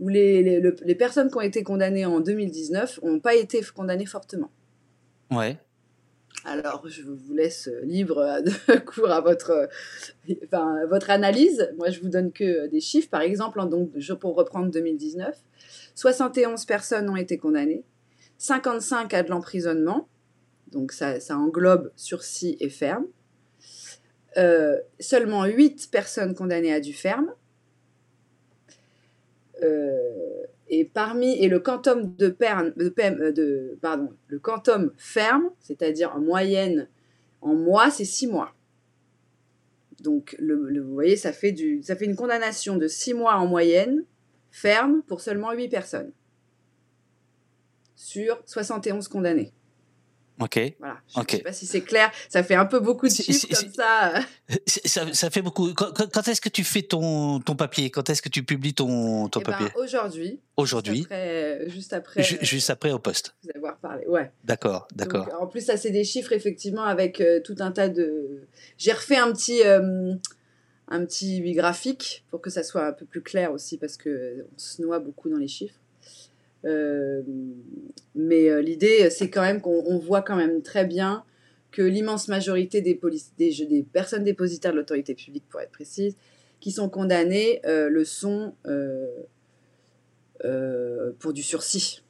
où 0.00 0.08
les, 0.08 0.42
les, 0.42 0.60
le- 0.60 0.76
les 0.84 0.94
personnes 0.94 1.30
qui 1.30 1.36
ont 1.36 1.40
été 1.42 1.62
condamnées 1.62 2.06
en 2.06 2.20
2019 2.20 3.00
n'ont 3.02 3.20
pas 3.20 3.34
été 3.34 3.60
condamnées 3.74 4.06
fortement. 4.06 4.50
Ouais. 5.30 5.58
Alors, 6.44 6.86
je 6.88 7.02
vous 7.02 7.34
laisse 7.34 7.68
libre 7.82 8.40
de 8.42 8.78
cours 8.86 9.10
à 9.10 9.20
votre, 9.20 9.68
enfin, 10.46 10.86
votre 10.86 11.10
analyse. 11.10 11.68
Moi, 11.76 11.90
je 11.90 12.00
vous 12.00 12.08
donne 12.08 12.30
que 12.32 12.68
des 12.68 12.80
chiffres. 12.80 13.10
Par 13.10 13.22
exemple, 13.22 13.58
en- 13.60 13.66
donc, 13.66 13.90
je- 13.96 14.12
pour 14.14 14.36
reprendre 14.36 14.70
2019, 14.70 15.36
71 15.94 16.64
personnes 16.64 17.08
ont 17.10 17.16
été 17.16 17.38
condamnées, 17.38 17.82
55 18.38 19.12
à 19.14 19.22
de 19.24 19.30
l'emprisonnement, 19.30 20.08
donc 20.70 20.92
ça, 20.92 21.18
ça 21.18 21.36
englobe 21.36 21.90
sursis 21.96 22.56
et 22.60 22.68
ferme. 22.68 23.06
Euh, 24.36 24.78
seulement 25.00 25.44
8 25.46 25.88
personnes 25.90 26.34
condamnées 26.34 26.72
à 26.72 26.78
du 26.80 26.92
ferme. 26.92 27.32
Euh, 29.62 30.44
et 30.70 30.84
parmi 30.84 31.42
et 31.42 31.48
le 31.48 31.60
quantum 31.60 32.14
de 32.16 32.28
de, 32.28 33.78
euh, 33.84 34.06
le 34.28 34.38
quantum 34.38 34.92
ferme, 34.98 35.50
c'est-à-dire 35.60 36.14
en 36.14 36.20
moyenne 36.20 36.88
en 37.40 37.54
mois, 37.54 37.90
c'est 37.90 38.04
6 38.04 38.26
mois. 38.26 38.54
Donc 40.02 40.36
le, 40.38 40.68
le- 40.68 40.82
vous 40.82 40.92
voyez, 40.92 41.16
ça 41.16 41.32
fait 41.32 41.52
du 41.52 41.82
ça 41.82 41.96
fait 41.96 42.04
une 42.04 42.16
condamnation 42.16 42.76
de 42.76 42.86
6 42.86 43.14
mois 43.14 43.34
en 43.36 43.46
moyenne 43.46 44.04
ferme 44.50 45.02
pour 45.06 45.20
seulement 45.20 45.52
8 45.52 45.68
personnes 45.68 46.12
sur 47.96 48.40
71 48.46 49.08
condamnés. 49.08 49.52
Ok. 50.40 50.58
Voilà. 50.78 50.98
Je 51.14 51.20
ne 51.20 51.24
sais 51.28 51.38
pas 51.38 51.52
si 51.52 51.66
c'est 51.66 51.80
clair. 51.80 52.10
Ça 52.28 52.42
fait 52.44 52.54
un 52.54 52.64
peu 52.66 52.78
beaucoup 52.80 53.08
de 53.08 53.12
chiffres 53.12 53.46
comme 53.60 53.72
ça. 53.72 54.14
Ça, 54.66 55.12
ça 55.12 55.30
fait 55.30 55.42
beaucoup. 55.42 55.72
Quand, 55.74 56.28
est-ce 56.28 56.40
que 56.40 56.48
tu 56.48 56.64
fais 56.64 56.82
ton, 56.82 57.40
ton 57.40 57.54
papier? 57.56 57.90
Quand 57.90 58.08
est-ce 58.08 58.22
que 58.22 58.28
tu 58.28 58.42
publies 58.44 58.72
ton, 58.74 59.28
ton 59.28 59.40
Eh 59.40 59.44
ben, 59.44 59.52
papier? 59.52 59.68
aujourd'hui. 59.76 60.40
Aujourd'hui, 60.56 60.98
Juste 60.98 61.12
après, 61.12 61.68
juste 61.68 61.92
après 61.92 62.22
Ju- 62.22 62.36
euh, 62.36 62.44
juste 62.44 62.70
après 62.70 62.92
au 62.92 62.98
poste. 62.98 63.34
vous 63.42 63.50
avoir 63.54 63.76
parlé. 63.78 64.06
Ouais. 64.06 64.30
D'accord, 64.44 64.88
d'accord. 64.94 65.28
En 65.40 65.46
plus, 65.46 65.60
ça, 65.66 65.76
c'est 65.76 65.90
des 65.90 66.04
chiffres, 66.04 66.32
effectivement, 66.32 66.84
avec 66.84 67.20
euh, 67.20 67.40
tout 67.44 67.56
un 67.58 67.70
tas 67.72 67.88
de. 67.88 68.42
J'ai 68.78 68.92
refait 68.92 69.16
un 69.16 69.32
petit, 69.32 69.62
euh, 69.64 70.14
un 70.88 71.04
petit 71.04 71.40
graphique 71.52 72.24
pour 72.30 72.40
que 72.40 72.50
ça 72.50 72.62
soit 72.62 72.86
un 72.86 72.92
peu 72.92 73.04
plus 73.04 73.22
clair 73.22 73.52
aussi, 73.52 73.76
parce 73.76 73.96
qu'on 73.98 74.10
se 74.56 74.80
noie 74.82 74.98
beaucoup 75.00 75.28
dans 75.28 75.38
les 75.38 75.48
chiffres. 75.48 75.78
Euh, 76.64 77.22
mais 78.14 78.48
euh, 78.48 78.60
l'idée, 78.60 79.10
c'est 79.10 79.30
quand 79.30 79.42
même 79.42 79.60
qu'on 79.60 79.82
on 79.86 79.98
voit 79.98 80.22
quand 80.22 80.36
même 80.36 80.62
très 80.62 80.84
bien 80.84 81.24
que 81.70 81.82
l'immense 81.82 82.28
majorité 82.28 82.80
des, 82.80 82.94
police- 82.94 83.32
des, 83.38 83.52
des 83.66 83.82
personnes 83.82 84.24
dépositaires 84.24 84.72
de 84.72 84.78
l'autorité 84.78 85.14
publique, 85.14 85.44
pour 85.48 85.60
être 85.60 85.70
précise, 85.70 86.16
qui 86.60 86.72
sont 86.72 86.88
condamnées, 86.88 87.60
euh, 87.66 87.88
le 87.88 88.04
sont 88.04 88.54
euh, 88.66 89.06
euh, 90.44 91.12
pour 91.18 91.32
du 91.32 91.42
sursis. 91.42 92.02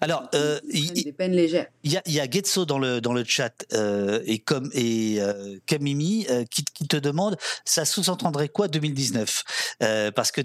Alors, 0.00 0.28
il 0.70 0.92
des 0.92 1.12
peines 1.12 1.32
légères. 1.32 1.66
y 1.84 1.96
a, 1.96 2.02
il 2.06 2.12
y 2.12 2.20
a 2.20 2.28
Getso 2.30 2.66
dans 2.66 2.78
le 2.78 3.00
dans 3.00 3.14
le 3.14 3.24
chat 3.24 3.64
et 4.26 4.38
comme 4.38 4.70
et 4.74 5.18
Kamimi 5.66 6.26
qui, 6.50 6.62
qui 6.64 6.86
te 6.86 6.96
demande 6.98 7.36
ça 7.64 7.84
sous-entendrait 7.84 8.48
quoi 8.50 8.68
2019 8.68 9.44
Euh, 9.82 10.10
parce 10.10 10.30
que 10.30 10.42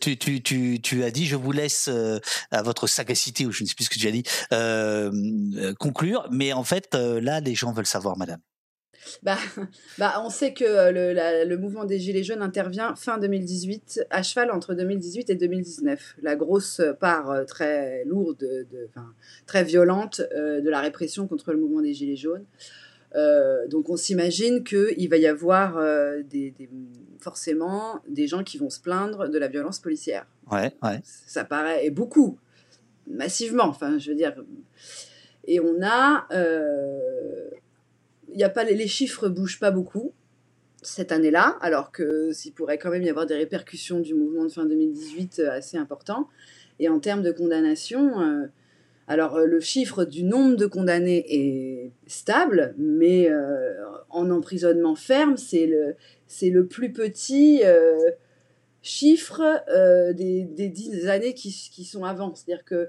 tu, 0.00 0.16
tu, 0.18 1.04
as 1.04 1.10
dit 1.10 1.26
je 1.26 1.36
vous 1.36 1.52
laisse 1.52 1.88
euh, 1.88 2.18
à 2.50 2.62
votre 2.62 2.86
sagacité 2.86 3.46
ou 3.46 3.52
je 3.52 3.62
ne 3.62 3.68
sais 3.68 3.74
plus 3.74 3.84
ce 3.84 3.90
que 3.90 3.98
tu 3.98 4.08
as 4.08 4.10
dit 4.10 4.24
euh, 4.52 5.10
euh, 5.56 5.74
conclure 5.74 6.26
mais 6.30 6.52
en 6.52 6.64
fait 6.64 6.94
euh, 6.94 7.20
là 7.20 7.40
les 7.40 7.54
gens 7.54 7.72
veulent 7.72 7.86
savoir 7.86 8.16
madame 8.16 8.40
Bah, 9.22 9.38
bah, 9.98 10.22
on 10.24 10.30
sait 10.30 10.52
que 10.52 10.64
euh, 10.64 10.92
le, 10.92 11.48
le 11.48 11.58
mouvement 11.58 11.84
des 11.84 11.98
Gilets 11.98 12.24
jaunes 12.24 12.42
intervient 12.42 12.94
fin 12.96 13.18
2018, 13.18 14.06
à 14.10 14.22
cheval 14.22 14.50
entre 14.50 14.74
2018 14.74 15.30
et 15.30 15.34
2019. 15.34 16.16
La 16.22 16.36
grosse 16.36 16.82
part 17.00 17.30
euh, 17.30 17.44
très 17.44 18.04
lourde, 18.04 18.38
de, 18.38 18.88
très 19.46 19.64
violente 19.64 20.20
euh, 20.34 20.60
de 20.60 20.70
la 20.70 20.80
répression 20.80 21.26
contre 21.26 21.52
le 21.52 21.58
mouvement 21.58 21.82
des 21.82 21.94
Gilets 21.94 22.16
jaunes. 22.16 22.44
Euh, 23.16 23.66
donc 23.68 23.88
on 23.90 23.96
s'imagine 23.96 24.62
qu'il 24.62 25.08
va 25.08 25.16
y 25.16 25.26
avoir 25.26 25.76
euh, 25.78 26.22
des, 26.22 26.52
des- 26.52 26.70
forcément 27.18 28.00
des 28.08 28.26
gens 28.28 28.44
qui 28.44 28.56
vont 28.56 28.70
se 28.70 28.80
plaindre 28.80 29.28
de 29.28 29.38
la 29.38 29.48
violence 29.48 29.78
policière. 29.80 30.26
ouais 30.52 30.72
ouais 30.82 31.00
Ça 31.04 31.44
paraît, 31.44 31.84
et 31.84 31.90
beaucoup, 31.90 32.38
massivement, 33.08 33.64
enfin, 33.64 33.98
je 33.98 34.10
veux 34.10 34.16
dire. 34.16 34.34
Et 35.46 35.58
on 35.60 35.82
a. 35.82 36.26
euh, 36.32 37.48
Il 38.32 38.38
y 38.38 38.44
a 38.44 38.48
pas, 38.48 38.62
les 38.64 38.86
chiffres 38.86 39.28
bougent 39.28 39.58
pas 39.58 39.70
beaucoup 39.72 40.12
cette 40.82 41.12
année-là, 41.12 41.58
alors 41.60 41.90
que 41.92 42.32
s'il 42.32 42.52
pourrait 42.54 42.78
quand 42.78 42.90
même 42.90 43.02
y 43.02 43.10
avoir 43.10 43.26
des 43.26 43.34
répercussions 43.34 44.00
du 44.00 44.14
mouvement 44.14 44.44
de 44.44 44.50
fin 44.50 44.64
2018 44.64 45.40
euh, 45.40 45.50
assez 45.50 45.76
importants. 45.76 46.28
Et 46.78 46.88
en 46.88 47.00
termes 47.00 47.22
de 47.22 47.32
condamnation, 47.32 48.20
euh, 48.20 48.46
alors 49.10 49.34
euh, 49.34 49.44
le 49.44 49.58
chiffre 49.58 50.04
du 50.04 50.22
nombre 50.22 50.54
de 50.54 50.66
condamnés 50.66 51.24
est 51.28 51.90
stable, 52.06 52.76
mais 52.78 53.28
euh, 53.28 53.74
en 54.08 54.30
emprisonnement 54.30 54.94
ferme, 54.94 55.36
c'est 55.36 55.66
le, 55.66 56.66
plus 56.66 56.92
petit 56.92 57.62
euh, 57.64 57.98
chiffre 58.82 59.42
des, 60.14 60.44
des 60.44 61.08
années 61.08 61.34
qui, 61.34 61.50
qui 61.72 61.84
sont 61.84 62.04
avant. 62.04 62.32
C'est-à-dire 62.36 62.64
que 62.64 62.88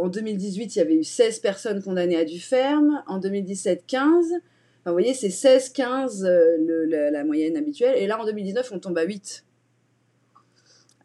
en 0.00 0.08
2018, 0.08 0.76
il 0.76 0.78
y 0.78 0.82
avait 0.82 0.94
eu 0.94 1.02
16 1.02 1.40
personnes 1.40 1.82
condamnées 1.82 2.18
à 2.18 2.24
du 2.24 2.38
ferme, 2.38 3.02
en 3.08 3.18
2017, 3.18 3.84
15. 3.84 4.26
Enfin, 4.26 4.40
vous 4.86 4.92
voyez, 4.92 5.12
c'est 5.12 5.28
16, 5.30 5.70
15 5.70 6.24
euh, 6.24 6.56
le- 6.58 6.84
la, 6.84 7.10
la 7.10 7.24
moyenne 7.24 7.56
habituelle. 7.56 7.96
Et 7.96 8.06
là, 8.06 8.20
en 8.20 8.24
2019, 8.24 8.70
on 8.70 8.78
tombe 8.78 8.96
à 8.98 9.02
8. 9.02 9.44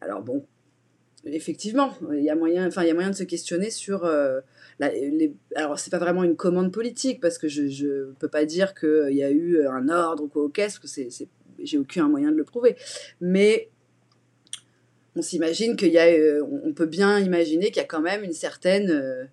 Alors 0.00 0.22
bon, 0.22 0.46
effectivement, 1.26 1.94
il 2.12 2.22
y 2.22 2.30
a 2.30 2.36
moyen, 2.36 2.66
enfin, 2.66 2.82
il 2.82 2.88
y 2.88 2.90
a 2.90 2.94
moyen 2.94 3.10
de 3.10 3.16
se 3.16 3.24
questionner 3.24 3.70
sur. 3.70 4.04
euh, 4.04 4.40
la- 4.78 4.90
les, 4.92 5.32
alors, 5.54 5.78
c'est 5.78 5.90
pas 5.90 5.98
vraiment 5.98 6.24
une 6.24 6.36
commande 6.36 6.72
politique, 6.72 7.20
parce 7.20 7.38
que 7.38 7.48
je 7.48 7.62
ne 8.08 8.12
peux 8.18 8.28
pas 8.28 8.44
dire 8.44 8.74
qu'il 8.74 9.14
y 9.14 9.22
a 9.22 9.30
eu 9.30 9.66
un 9.66 9.88
ordre 9.88 10.24
ou 10.24 10.28
quoi 10.28 10.42
au 10.44 10.48
caisse, 10.48 10.78
que 10.78 10.88
c'est, 10.88 11.08
j'ai 11.62 11.78
aucun 11.78 12.08
moyen 12.08 12.30
de 12.32 12.36
le 12.36 12.44
prouver. 12.44 12.76
Mais 13.20 13.68
on 15.16 15.22
s'imagine 15.22 15.76
qu'il 15.76 15.92
y 15.92 15.98
a. 15.98 16.06
euh, 16.06 16.42
on 16.64 16.72
peut 16.72 16.86
bien 16.86 17.20
imaginer 17.20 17.66
qu'il 17.66 17.76
y 17.76 17.80
a 17.80 17.88
quand 17.88 18.00
même 18.00 18.24
une 18.24 18.32
certaine. 18.32 19.28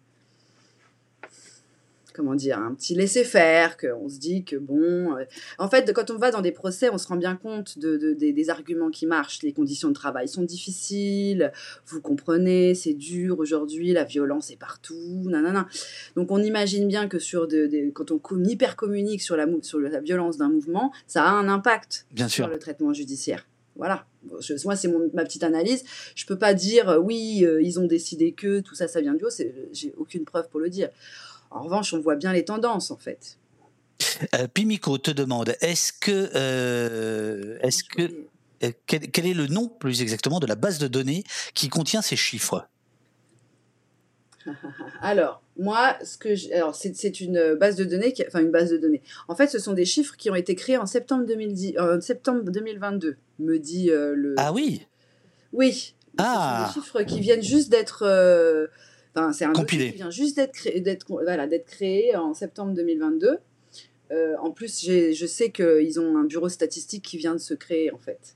Comment 2.13 2.35
dire, 2.35 2.57
un 2.59 2.73
petit 2.73 2.95
laisser-faire, 2.95 3.77
qu'on 3.77 4.07
se 4.09 4.19
dit 4.19 4.43
que 4.43 4.55
bon. 4.55 5.15
euh, 5.17 5.25
en 5.57 5.69
fait, 5.69 5.91
quand 5.93 6.11
on 6.11 6.17
va 6.17 6.31
dans 6.31 6.41
des 6.41 6.51
procès, 6.51 6.89
on 6.91 6.97
se 6.97 7.07
rend 7.07 7.15
bien 7.17 7.35
compte 7.35 7.77
de, 7.79 7.97
de- 7.97 8.13
des, 8.13 8.33
des 8.33 8.49
arguments 8.49 8.89
qui 8.89 9.05
marchent. 9.05 9.41
Les 9.43 9.53
conditions 9.53 9.89
de 9.89 9.93
travail 9.93 10.27
sont 10.27 10.43
difficiles, 10.43 11.51
vous 11.85 12.01
comprenez, 12.01 12.75
c'est 12.75 12.93
dur 12.93 13.39
aujourd'hui, 13.39 13.93
la 13.93 14.03
violence 14.03 14.51
est 14.51 14.59
partout, 14.59 15.23
nanana. 15.25 15.67
Donc 16.15 16.31
on 16.31 16.41
imagine 16.41 16.87
bien 16.87 17.07
que 17.07 17.19
sur 17.19 17.47
des- 17.47 17.91
quand 17.93 18.11
on 18.11 18.19
com- 18.19 18.43
hyper 18.45 18.75
communique 18.75 19.21
sur 19.21 19.35
la, 19.35 19.45
sur 19.61 19.79
la 19.79 19.99
violence 19.99 20.37
d'un 20.37 20.49
mouvement, 20.49 20.91
ça 21.07 21.23
a 21.23 21.29
un 21.31 21.47
impact 21.49 22.05
bien 22.11 22.27
sur 22.27 22.45
sûr 22.45 22.53
le 22.53 22.59
traitement 22.59 22.93
judiciaire. 22.93 23.45
Voilà. 23.77 24.05
Je- 24.41 24.53
moi, 24.65 24.75
c'est 24.75 24.89
ma 25.13 25.23
petite 25.23 25.43
analyse. 25.43 25.83
Je 26.13 26.25
peux 26.25 26.37
pas 26.37 26.53
dire 26.53 26.89
euh, 26.89 26.99
oui, 26.99 27.43
euh, 27.45 27.61
ils 27.61 27.79
ont 27.79 27.87
décidé 27.87 28.33
que 28.33 28.59
tout 28.59 28.75
ça, 28.75 28.87
ça 28.87 28.99
vient 29.01 29.13
du 29.13 29.23
haut. 29.23 29.29
J'ai 29.71 29.93
aucune 29.97 30.25
preuve 30.25 30.49
pour 30.49 30.59
le 30.59 30.69
dire. 30.69 30.89
En 31.51 31.61
revanche, 31.61 31.93
on 31.93 31.99
voit 31.99 32.15
bien 32.15 32.33
les 32.33 32.45
tendances, 32.45 32.91
en 32.91 32.97
fait. 32.97 33.37
Euh, 34.35 34.47
Pimico 34.47 34.97
te 34.97 35.11
demande 35.11 35.55
est-ce 35.61 35.93
que 35.93 36.31
euh, 36.33 37.59
est-ce 37.61 37.83
que 37.83 38.01
euh, 38.63 38.71
quel, 38.87 39.11
quel 39.11 39.27
est 39.27 39.33
le 39.33 39.47
nom 39.47 39.67
plus 39.67 40.01
exactement 40.01 40.39
de 40.39 40.47
la 40.47 40.55
base 40.55 40.79
de 40.79 40.87
données 40.87 41.23
qui 41.53 41.69
contient 41.69 42.01
ces 42.01 42.15
chiffres? 42.15 42.67
Alors, 45.01 45.41
moi, 45.57 45.97
ce 46.03 46.17
que 46.17 46.55
alors 46.55 46.75
c'est 46.75 47.21
une 47.21 47.55
base 47.55 47.75
de 47.75 47.83
données, 47.83 48.13
qui... 48.13 48.23
enfin 48.25 48.39
une 48.39 48.51
base 48.51 48.71
de 48.71 48.77
données. 48.77 49.01
En 49.27 49.35
fait, 49.35 49.47
ce 49.47 49.59
sont 49.59 49.73
des 49.73 49.85
chiffres 49.85 50.15
qui 50.17 50.29
ont 50.29 50.35
été 50.35 50.55
créés 50.55 50.77
en 50.77 50.85
septembre 50.85 51.25
2010, 51.25 51.75
euh, 51.77 51.97
en 51.97 52.01
septembre 52.01 52.49
2022, 52.49 53.17
me 53.39 53.59
dit 53.59 53.91
euh, 53.91 54.13
le. 54.15 54.35
ah 54.37 54.51
oui 54.53 54.87
Oui. 55.53 55.95
Ah. 56.17 56.65
Ce 56.67 56.73
sont 56.73 56.79
des 56.79 56.85
chiffres 56.85 57.01
qui 57.03 57.19
viennent 57.21 57.43
juste 57.43 57.69
d'être. 57.69 58.05
Enfin, 59.15 59.33
c'est 59.33 59.45
un 59.45 59.49
dossier 59.51 59.63
Compilé. 59.65 59.91
qui 59.91 59.97
vient 59.97 60.09
juste 60.09 60.37
d'être 60.37 60.53
créé, 60.53 60.81
voilà, 61.07 61.47
créé 61.59 62.15
en 62.15 62.33
septembre 62.33 62.73
2022. 62.73 63.37
Euh, 64.11 64.35
en 64.39 64.51
plus, 64.51 64.85
je 64.85 65.25
sais 65.25 65.51
qu'ils 65.51 65.99
ont 65.99 66.17
un 66.17 66.23
bureau 66.25 66.49
statistique 66.49 67.03
qui 67.03 67.17
vient 67.17 67.33
de 67.33 67.39
se 67.39 67.53
créer 67.53 67.91
en 67.91 67.97
fait. 67.97 68.35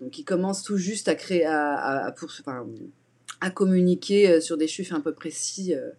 Donc, 0.00 0.18
ils 0.18 0.24
commencent 0.24 0.62
tout 0.62 0.76
juste 0.78 1.08
à 1.08 1.14
créer, 1.14 1.44
à, 1.44 1.74
à, 1.74 2.06
à 2.06 2.12
pour- 2.12 2.30
enfin, 2.40 2.66
à 3.40 3.50
communiquer 3.50 4.28
euh, 4.30 4.40
sur 4.40 4.56
des 4.56 4.66
chiffres 4.68 4.94
un 4.94 5.00
peu 5.00 5.12
précis 5.14 5.74
euh, 5.74 5.90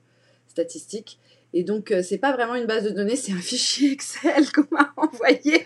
statistiques. 0.48 1.20
Et 1.54 1.64
donc, 1.64 1.92
euh, 1.92 2.02
c'est 2.02 2.18
pas 2.18 2.32
vraiment 2.34 2.56
une 2.56 2.66
base 2.66 2.86
de 2.86 2.90
données, 2.92 3.16
c'est 3.16 3.34
un 3.34 3.38
fichier 3.42 3.92
Excel 3.92 4.52
qu'on 4.52 4.68
m'a 4.72 4.94
envoyé 4.98 5.66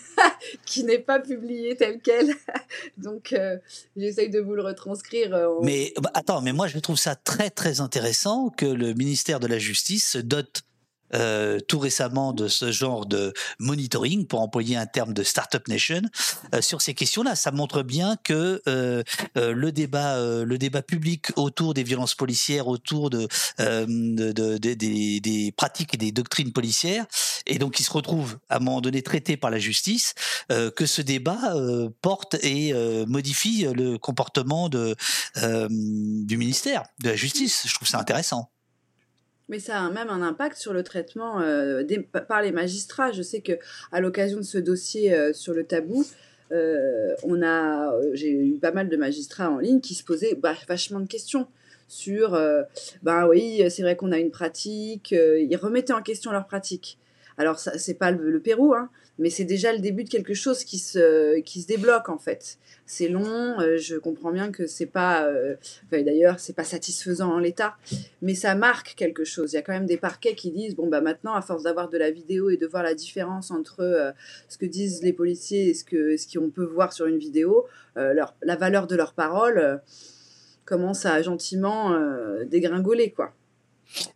qui 0.66 0.84
n'est 0.84 0.98
pas 0.98 1.20
publié 1.20 1.76
tel 1.76 2.00
quel. 2.02 2.34
donc, 2.96 3.32
euh, 3.32 3.58
j'essaye 3.96 4.30
de 4.30 4.40
vous 4.40 4.54
le 4.54 4.62
retranscrire. 4.62 5.34
euh, 5.34 5.48
Mais 5.62 5.92
bah, 6.00 6.10
attends, 6.14 6.40
mais 6.40 6.52
moi 6.52 6.68
je 6.68 6.78
trouve 6.78 6.98
ça 6.98 7.14
très 7.14 7.50
très 7.50 7.80
intéressant 7.80 8.48
que 8.48 8.66
le 8.66 8.94
ministère 8.94 9.40
de 9.40 9.46
la 9.46 9.58
Justice 9.58 10.10
se 10.10 10.18
dote 10.18 10.62
euh, 11.14 11.58
tout 11.60 11.78
récemment 11.78 12.32
de 12.32 12.48
ce 12.48 12.72
genre 12.72 13.06
de 13.06 13.32
monitoring, 13.58 14.26
pour 14.26 14.40
employer 14.40 14.76
un 14.76 14.86
terme 14.86 15.12
de 15.12 15.22
Startup 15.22 15.66
Nation, 15.68 16.02
euh, 16.54 16.60
sur 16.60 16.82
ces 16.82 16.94
questions-là. 16.94 17.34
Ça 17.36 17.50
montre 17.50 17.82
bien 17.82 18.16
que 18.22 18.62
euh, 18.68 19.02
le 19.36 19.72
débat, 19.72 20.82
public 20.82 21.26
autour 21.36 21.74
des 21.74 21.82
violences 21.82 22.14
policières, 22.14 22.68
autour 22.68 23.10
de, 23.10 23.28
de- 23.58 24.32
de- 24.32 24.58
de- 24.58 24.74
des, 24.74 25.52
pratiques 25.56 25.94
et 25.94 25.96
des 25.98 26.12
doctrines 26.12 26.52
policières, 26.52 27.06
et 27.46 27.58
donc 27.58 27.74
qui 27.74 27.82
se 27.82 27.92
retrouve 27.92 28.38
à 28.48 28.56
un 28.56 28.60
moment 28.60 28.80
donné 28.80 29.02
traité 29.02 29.36
par 29.36 29.50
la 29.50 29.58
justice, 29.58 30.14
que 30.48 30.86
ce 30.86 31.02
débat 31.02 31.54
porte 32.02 32.36
et 32.42 32.72
modifie 33.06 33.66
le 33.74 33.98
comportement 33.98 34.68
du 34.68 36.36
ministère 36.36 36.84
de 37.02 37.10
la 37.10 37.16
Justice. 37.16 37.64
Je 37.66 37.74
trouve 37.74 37.88
ça 37.88 37.98
intéressant. 37.98 38.50
Mais 39.50 39.58
ça 39.58 39.80
a 39.80 39.90
même 39.90 40.08
un 40.08 40.22
impact 40.22 40.56
sur 40.56 40.72
le 40.72 40.84
traitement 40.84 41.40
euh, 41.40 41.82
par 42.28 42.40
les 42.40 42.52
magistrats. 42.52 43.10
Je 43.10 43.20
sais 43.20 43.40
que 43.40 43.54
à 43.90 44.00
l'occasion 44.00 44.38
de 44.38 44.44
ce 44.44 44.58
dossier 44.58 45.12
euh, 45.12 45.32
sur 45.32 45.52
le 45.52 45.64
tabou, 45.64 46.06
euh, 46.52 47.14
on 47.24 47.42
a, 47.42 47.92
j'ai 48.12 48.30
eu 48.30 48.58
pas 48.58 48.70
mal 48.70 48.88
de 48.88 48.96
magistrats 48.96 49.50
en 49.50 49.58
ligne 49.58 49.80
qui 49.80 49.94
se 49.94 50.04
posaient 50.04 50.36
bah, 50.36 50.54
vachement 50.68 51.00
de 51.00 51.08
questions 51.08 51.48
sur, 51.88 52.38
ben 53.02 53.26
oui, 53.26 53.68
c'est 53.68 53.82
vrai 53.82 53.96
qu'on 53.96 54.12
a 54.12 54.18
une 54.18 54.30
pratique. 54.30 55.10
ils 55.10 55.56
remettaient 55.56 55.92
en 55.92 56.02
question 56.02 56.30
leur 56.30 56.46
pratique. 56.46 56.98
Alors 57.36 57.58
ça, 57.58 57.76
c'est 57.78 57.94
pas 57.94 58.12
le, 58.12 58.30
le 58.30 58.38
Pérou, 58.38 58.74
hein, 58.74 58.88
mais 59.20 59.30
c'est 59.30 59.44
déjà 59.44 59.72
le 59.72 59.78
début 59.78 60.04
de 60.04 60.08
quelque 60.08 60.34
chose 60.34 60.64
qui 60.64 60.78
se, 60.78 61.38
qui 61.40 61.62
se 61.62 61.66
débloque 61.66 62.08
en 62.08 62.18
fait. 62.18 62.58
C'est 62.86 63.08
long. 63.08 63.60
euh, 63.60 63.76
je 63.76 63.96
comprends 63.96 64.32
bien 64.32 64.50
que 64.50 64.66
c'est 64.66 64.86
pas, 64.86 65.26
euh, 65.26 65.54
d'ailleurs, 65.92 66.40
c'est 66.40 66.54
pas 66.56 66.64
satisfaisant 66.64 67.30
en 67.32 67.38
l'état 67.38 67.76
mais 68.22 68.34
ça 68.34 68.54
marque 68.54 68.94
quelque 68.96 69.24
chose. 69.24 69.52
Il 69.52 69.56
y 69.56 69.58
a 69.58 69.62
quand 69.62 69.72
même 69.72 69.86
des 69.86 69.96
parquets 69.96 70.34
qui 70.34 70.50
disent 70.50 70.74
bon 70.74 70.88
bah 70.88 71.00
maintenant 71.00 71.34
à 71.34 71.42
force 71.42 71.62
d'avoir 71.62 71.88
de 71.88 71.98
la 71.98 72.10
vidéo 72.10 72.50
et 72.50 72.56
de 72.56 72.66
voir 72.66 72.82
la 72.82 72.94
différence 72.94 73.50
entre 73.50 73.80
euh, 73.80 74.10
ce 74.48 74.58
que 74.58 74.66
disent 74.66 75.02
les 75.02 75.12
policiers 75.12 75.68
et 75.68 75.74
ce 75.74 75.84
ce 76.16 76.38
qu'on 76.38 76.50
peut 76.50 76.64
voir 76.64 76.92
sur 76.92 77.06
une 77.06 77.18
vidéo, 77.18 77.66
euh, 77.96 78.12
leur, 78.14 78.34
la 78.42 78.56
valeur 78.56 78.86
de 78.86 78.96
leurs 78.96 79.14
paroles 79.14 79.80
commence 80.64 81.04
à 81.06 81.20
gentiment 81.22 81.98
dégringoler 82.44 83.10
quoi. 83.10 83.34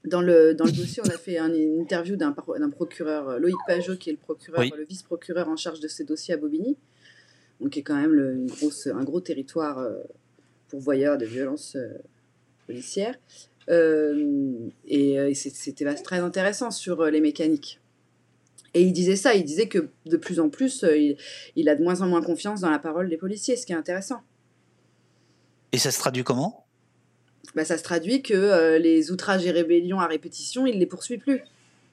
Dans 0.04 0.20
le, 0.20 0.54
dans 0.54 0.64
le 0.66 0.72
dossier, 0.72 1.02
on 1.04 1.08
a 1.08 1.18
fait 1.18 1.38
un- 1.38 1.52
une 1.52 1.80
interview 1.80 2.16
d'un 2.16 2.32
procureur, 2.70 3.28
euh, 3.28 3.38
Loïc 3.38 3.56
Pajot, 3.66 3.96
qui 3.96 4.10
est 4.10 4.12
le 4.12 4.18
procureur, 4.18 4.60
Oui. 4.60 4.72
le 4.76 4.84
vice-procureur 4.84 5.48
en 5.48 5.56
charge 5.56 5.80
de 5.80 5.88
ces 5.88 6.04
dossiers 6.04 6.34
à 6.34 6.37
Bobigny, 6.37 6.76
donc 7.60 7.70
qui 7.70 7.80
est 7.80 7.82
quand 7.82 7.96
même 7.96 8.12
le- 8.12 8.34
une 8.34 8.46
grosse, 8.46 8.87
un 8.87 9.02
gros 9.02 9.20
territoire 9.20 9.78
euh, 9.78 9.94
pourvoyeur 10.68 11.18
de 11.18 11.26
violences 11.26 11.74
euh, 11.76 11.88
policières. 12.66 13.16
Euh, 13.70 14.52
et 14.87 15.18
euh, 15.18 15.32
c'était 15.34 15.92
très 15.96 16.18
intéressant 16.18 16.70
sur 16.70 17.00
euh, 17.00 17.10
les 17.10 17.20
mécaniques. 17.20 17.80
Et 18.74 18.82
il 18.82 18.92
disait 18.92 19.16
ça, 19.16 19.34
il 19.34 19.44
disait 19.44 19.68
que 19.68 19.88
de 20.06 20.16
plus 20.16 20.38
en 20.40 20.50
plus, 20.50 20.84
euh, 20.84 20.96
il, 20.96 21.16
il 21.56 21.68
a 21.68 21.74
de 21.74 21.82
moins 21.82 22.00
en 22.02 22.08
moins 22.08 22.22
confiance 22.22 22.61
dans 22.61 22.70
la 22.70 22.78
parole 22.78 23.09
des 23.09 23.16
policiers, 23.16 23.57
ce 23.57 23.64
qui 23.66 23.72
est 23.72 23.76
intéressant. 23.76 24.20
Et 25.72 25.78
ça 25.78 25.90
se 25.90 25.99
traduit 25.99 26.24
comment? 26.24 26.63
Bah, 27.55 27.64
ça 27.64 27.78
se 27.78 27.82
traduit 27.82 28.22
que 28.22 28.78
les 28.78 29.11
outrages 29.11 29.46
et 29.46 29.50
rébellions 29.50 30.00
à 30.00 30.07
répétition, 30.07 30.66
il 30.66 30.78
les 30.78 30.86
poursuit 30.86 31.18
plus. 31.18 31.42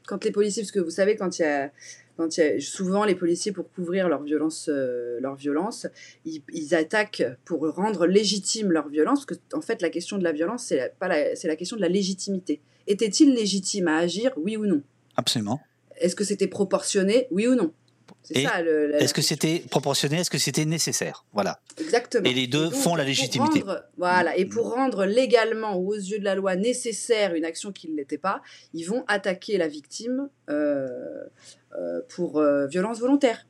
Quand 0.08 0.24
les 0.24 0.32
policiers, 0.32 0.64
parce 0.64 0.72
que 0.72 0.80
vous 0.80 0.90
savez, 0.90 1.16
quand 1.16 1.40
il 1.40 1.44
y 1.44 1.46
a 1.46 1.72
quand 2.18 2.38
il 2.38 2.40
y 2.42 2.44
a, 2.44 2.60
souvent 2.60 3.06
les 3.06 3.16
policiers 3.16 3.52
pour 3.52 3.72
couvrir 3.72 4.10
leur 4.10 4.22
violence, 4.22 4.70
leur 4.70 5.36
violence, 5.36 5.88
ils, 6.26 6.42
ils, 6.54 6.76
attaquent 6.76 7.24
pour 7.46 7.68
rendre 7.74 8.06
légitime 8.06 8.72
leur 8.72 8.90
violence. 8.90 9.26
Parce 9.26 9.40
que 9.40 9.56
en 9.56 9.62
fait, 9.62 9.82
la 9.82 9.90
question 9.90 10.18
de 10.18 10.24
la 10.24 10.32
violence, 10.32 10.66
c'est 10.66 10.94
pas 11.00 11.10
c'est 11.36 11.48
la 11.48 11.56
question 11.56 11.78
de 11.78 11.82
la 11.82 11.88
légitimité. 11.88 12.60
Était-il 12.88 13.34
légitime 13.34 13.88
à 13.88 13.98
agir, 13.98 14.32
oui 14.38 14.58
ou 14.58 14.66
non? 14.66 14.82
Absolument. 15.16 15.62
Est-ce 15.98 16.16
que 16.16 16.24
c'était 16.24 16.48
proportionné, 16.48 17.28
oui 17.32 17.48
ou 17.48 17.56
non? 17.56 17.72
Est-ce 18.30 19.14
que 19.14 19.22
c'était 19.22 19.64
proportionné 19.70 20.20
Est-ce 20.20 20.30
que 20.30 20.38
c'était 20.38 20.66
nécessaire? 20.66 21.26
Voilà. 21.34 21.60
Exactement. 21.80 22.30
Et 22.30 22.34
les 22.34 22.48
deux 22.48 22.70
font 22.70 22.96
la 22.96 23.04
légitimité. 23.04 23.64
voilà. 23.98 24.38
Et 24.38 24.46
pour 24.46 24.74
rendre 24.74 25.06
légalement 25.06 25.78
ou 25.78 25.92
aux 25.92 25.96
yeux 25.96 26.20
de 26.20 26.24
la 26.24 26.36
loi 26.36 26.56
nécessaire 26.56 27.34
une 27.34 27.46
action 27.46 27.72
qui 27.72 27.90
ne 27.90 27.98
l'était 27.98 28.18
pas, 28.18 28.42
ils 28.74 28.84
vont 28.84 29.04
attaquer 29.08 29.58
la 29.58 29.68
victime 29.68 30.30
euh, 30.50 30.88
euh, 31.78 32.02
pour 32.10 32.40
euh, 32.40 32.68
violence 32.68 33.00
volontaire 33.00 33.48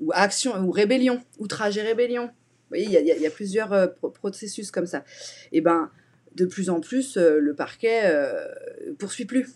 ou 0.00 0.10
action 0.14 0.56
ou 0.62 0.70
rébellion, 0.70 1.22
outrage 1.38 1.76
et 1.76 1.82
rébellion. 1.82 2.26
Vous 2.26 2.76
voyez, 2.76 2.86
il 2.86 3.22
y, 3.22 3.26
a 3.26 3.30
plusieurs 3.30 3.94
processus 4.14 4.70
comme 4.70 4.86
ça. 4.86 5.04
Et 5.50 5.60
ben, 5.60 5.90
de 6.36 6.46
plus 6.46 6.70
en 6.70 6.80
plus, 6.80 7.16
le 7.16 7.52
parquet 7.52 8.12
poursuit 8.96 9.24
plus 9.24 9.48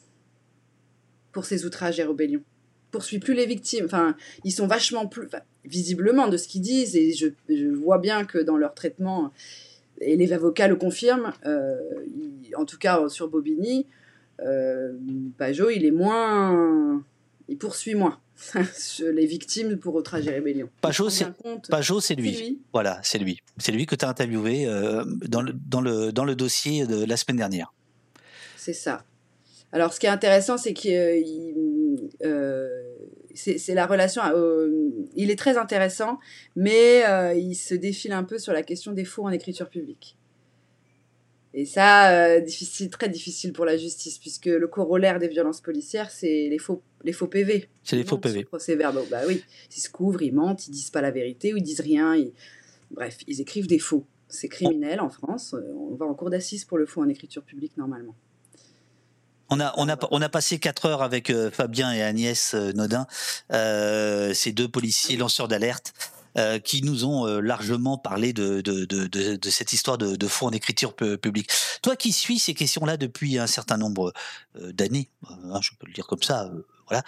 pour 1.30 1.44
ces 1.44 1.64
outrages 1.64 2.00
et 2.00 2.02
rébellions 2.02 2.42
poursuit 2.94 3.18
plus 3.18 3.34
les 3.34 3.46
victimes. 3.46 3.86
Enfin, 3.86 4.14
ils 4.44 4.52
sont 4.52 4.68
vachement 4.68 5.08
plus, 5.08 5.28
visiblement, 5.64 6.28
de 6.28 6.36
ce 6.36 6.46
qu'ils 6.46 6.60
disent, 6.62 6.94
et 6.94 7.12
je, 7.12 7.26
vois 7.74 7.98
bien 7.98 8.24
que 8.24 8.38
dans 8.38 8.56
leur 8.56 8.72
traitement, 8.72 9.32
et 10.00 10.16
les 10.16 10.32
avocats 10.32 10.68
le 10.68 10.76
confirment, 10.76 11.32
euh, 11.44 11.74
en 12.56 12.64
tout 12.64 12.78
cas 12.78 13.08
sur 13.08 13.28
Bobigny, 13.28 13.86
euh, 14.40 14.92
Pajot, 15.38 15.70
il 15.70 15.84
est 15.84 15.90
moins. 15.90 17.02
Il 17.48 17.58
poursuit 17.58 17.96
moins 17.96 18.20
les 19.00 19.26
victimes 19.26 19.76
pour 19.76 19.96
outrage 19.96 20.28
et 20.28 20.30
rébellion. 20.30 20.68
Pajot, 20.80 21.10
c'est, 21.10 21.26
c'est 22.00 22.14
lui. 22.14 22.60
Voilà, 22.72 23.00
c'est 23.02 23.18
lui. 23.18 23.40
C'est 23.58 23.72
lui 23.72 23.86
que 23.86 23.96
tu 23.96 24.04
as 24.04 24.08
interviewé 24.08 24.66
euh, 24.66 25.04
dans, 25.26 25.42
le, 25.42 25.52
dans, 25.52 25.80
le, 25.80 26.12
dans 26.12 26.24
le 26.24 26.36
dossier 26.36 26.86
de 26.86 27.04
la 27.04 27.16
semaine 27.16 27.38
dernière. 27.38 27.74
C'est 28.56 28.72
ça. 28.72 29.04
Alors, 29.74 29.92
ce 29.92 29.98
qui 29.98 30.06
est 30.06 30.10
intéressant, 30.10 30.56
c'est 30.56 30.72
qu'il 30.72 30.92
euh, 32.24 32.83
c'est 33.34 33.74
la 33.74 33.86
relation. 33.86 34.22
Euh, 34.24 34.90
il 35.16 35.30
est 35.30 35.38
très 35.38 35.58
intéressant, 35.58 36.18
mais 36.56 37.04
euh, 37.06 37.34
il 37.34 37.54
se 37.54 37.74
défile 37.74 38.12
un 38.12 38.24
peu 38.24 38.38
sur 38.38 38.52
la 38.52 38.62
question 38.62 38.92
des 38.92 39.04
faux 39.04 39.24
en 39.24 39.30
écriture 39.30 39.68
publique. 39.68 40.16
Et 41.56 41.66
ça, 41.66 42.40
difficile, 42.40 42.90
très 42.90 43.08
difficile 43.08 43.52
pour 43.52 43.64
la 43.64 43.76
justice, 43.76 44.18
puisque 44.18 44.46
le 44.46 44.66
corollaire 44.66 45.20
des 45.20 45.28
violences 45.28 45.60
policières, 45.60 46.10
c'est 46.10 46.48
les 46.48 46.58
faux, 46.58 46.82
les 47.04 47.12
faux 47.12 47.28
PV. 47.28 47.68
C'est 47.84 47.94
les 47.94 48.02
faux 48.02 48.18
PV. 48.18 48.42
Procès 48.42 48.74
verbaux, 48.74 49.06
bah 49.08 49.20
oui. 49.28 49.44
Ils 49.76 49.80
se 49.80 49.88
couvrent, 49.88 50.22
ils 50.22 50.34
mentent, 50.34 50.66
ils 50.66 50.72
disent 50.72 50.90
pas 50.90 51.00
la 51.00 51.12
vérité 51.12 51.54
ou 51.54 51.56
ils 51.56 51.62
disent 51.62 51.80
rien. 51.80 52.16
Bref, 52.90 53.18
ils 53.28 53.40
écrivent 53.40 53.68
des 53.68 53.78
faux. 53.78 54.04
C'est 54.28 54.48
criminel 54.48 55.00
en 55.00 55.10
France. 55.10 55.54
On 55.76 55.94
va 55.94 56.06
en 56.06 56.14
cour 56.14 56.28
d'assises 56.28 56.64
pour 56.64 56.76
le 56.76 56.86
faux 56.86 57.02
en 57.02 57.08
écriture 57.08 57.44
publique 57.44 57.76
normalement. 57.76 58.16
On 59.50 59.60
a, 59.60 59.72
on, 59.76 59.88
a, 59.88 59.96
on 60.10 60.22
a 60.22 60.28
passé 60.28 60.58
quatre 60.58 60.86
heures 60.86 61.02
avec 61.02 61.30
euh, 61.30 61.50
Fabien 61.50 61.92
et 61.92 62.02
Agnès 62.02 62.54
euh, 62.54 62.72
Nodin, 62.72 63.06
euh, 63.52 64.32
ces 64.34 64.52
deux 64.52 64.68
policiers 64.68 65.16
lanceurs 65.16 65.48
d'alerte. 65.48 65.92
qui 66.64 66.82
nous 66.82 67.04
ont 67.04 67.26
largement 67.40 67.96
parlé 67.96 68.32
de, 68.32 68.60
de, 68.60 68.84
de, 68.86 69.06
de, 69.06 69.50
cette 69.50 69.72
histoire 69.72 69.98
de, 69.98 70.16
de 70.16 70.26
faux 70.26 70.46
en 70.46 70.50
écriture 70.50 70.92
publique. 70.94 71.48
Toi 71.80 71.94
qui 71.94 72.10
suis 72.10 72.40
ces 72.40 72.54
questions-là 72.54 72.96
depuis 72.96 73.38
un 73.38 73.46
certain 73.46 73.76
nombre 73.76 74.12
d'années, 74.58 75.10
hein, 75.28 75.60
je 75.62 75.70
peux 75.78 75.86
le 75.86 75.92
dire 75.92 76.08
comme 76.08 76.24
ça, 76.24 76.50
voilà. 76.88 77.02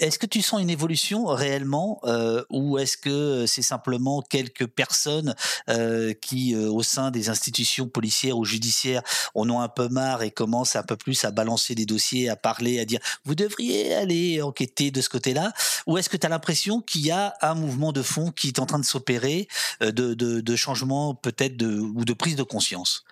est-ce 0.00 0.18
que 0.18 0.26
tu 0.26 0.42
sens 0.42 0.60
une 0.60 0.70
évolution 0.70 1.26
réellement 1.26 2.00
euh, 2.04 2.42
ou 2.50 2.78
est-ce 2.78 2.96
que 2.96 3.46
c'est 3.46 3.62
simplement 3.62 4.22
quelques 4.22 4.66
personnes 4.66 5.34
euh, 5.68 6.14
qui, 6.14 6.56
au 6.56 6.82
sein 6.82 7.10
des 7.10 7.28
institutions 7.28 7.88
policières 7.88 8.38
ou 8.38 8.44
judiciaires, 8.44 9.02
en 9.34 9.48
ont 9.50 9.60
un 9.60 9.68
peu 9.68 9.88
marre 9.88 10.22
et 10.22 10.30
commencent 10.30 10.76
un 10.76 10.82
peu 10.82 10.96
plus 10.96 11.24
à 11.24 11.30
balancer 11.30 11.74
des 11.74 11.86
dossiers, 11.86 12.28
à 12.28 12.36
parler, 12.36 12.80
à 12.80 12.84
dire 12.84 13.00
vous 13.24 13.34
devriez 13.34 13.94
aller 13.94 14.42
enquêter 14.42 14.90
de 14.90 15.00
ce 15.00 15.08
côté-là 15.08 15.52
Ou 15.86 15.98
est-ce 15.98 16.08
que 16.08 16.16
tu 16.16 16.26
as 16.26 16.30
l'impression 16.30 16.80
qu'il 16.80 17.04
y 17.04 17.10
a 17.10 17.34
un 17.42 17.54
mouvement 17.54 17.92
de 17.92 18.02
fond 18.02 18.30
qui 18.30 18.48
est 18.48 18.58
en 18.58 18.66
train 18.66 18.78
de 18.78 18.84
s'opérer, 18.84 19.48
de, 19.80 19.90
de, 19.90 20.40
de, 20.40 20.56
changement 20.56 21.14
peut-être 21.14 21.62
ou 21.64 22.04
de 22.04 22.12
prise 22.12 22.36
de 22.36 22.42
conscience? 22.42 23.04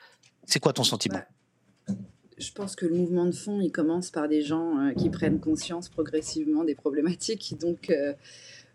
C'est 0.46 0.60
quoi 0.60 0.72
ton 0.72 0.84
sentiment? 0.84 1.20
Je 2.38 2.52
pense 2.52 2.76
que 2.76 2.86
le 2.86 2.94
mouvement 2.94 3.24
de 3.26 3.32
fond, 3.32 3.60
il 3.60 3.72
commence 3.72 4.10
par 4.10 4.28
des 4.28 4.42
gens 4.42 4.78
euh, 4.78 4.92
qui 4.92 5.10
prennent 5.10 5.40
conscience 5.40 5.88
progressivement 5.88 6.64
des 6.64 6.74
problématiques. 6.74 7.56
Donc, 7.60 7.90
euh, 7.90 8.12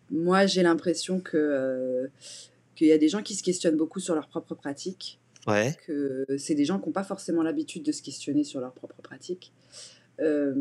moi, 0.10 0.46
j'ai 0.46 0.64
l'impression 0.64 1.20
que 1.20 1.38
euh, 1.38 2.08
qu'il 2.76 2.88
y 2.88 2.92
a 2.92 2.98
des 2.98 3.10
gens 3.10 3.22
qui 3.22 3.36
se 3.36 3.44
questionnent 3.44 3.78
beaucoup 3.78 4.00
sur 4.00 4.16
leurs 4.16 4.28
propres 4.28 4.56
pratiques. 4.56 5.20
Ouais. 5.48 5.76
Que 5.88 6.26
c'est 6.38 6.56
des 6.56 6.66
gens 6.66 6.80
qui 6.80 6.88
n'ont 6.88 6.94
pas 6.94 7.04
forcément 7.04 7.42
l'habitude 7.42 7.84
de 7.84 7.92
se 7.92 8.02
questionner 8.02 8.44
sur 8.44 8.60
leurs 8.60 8.74
propres 8.74 9.02
pratiques. 9.02 9.52
Euh, 10.20 10.54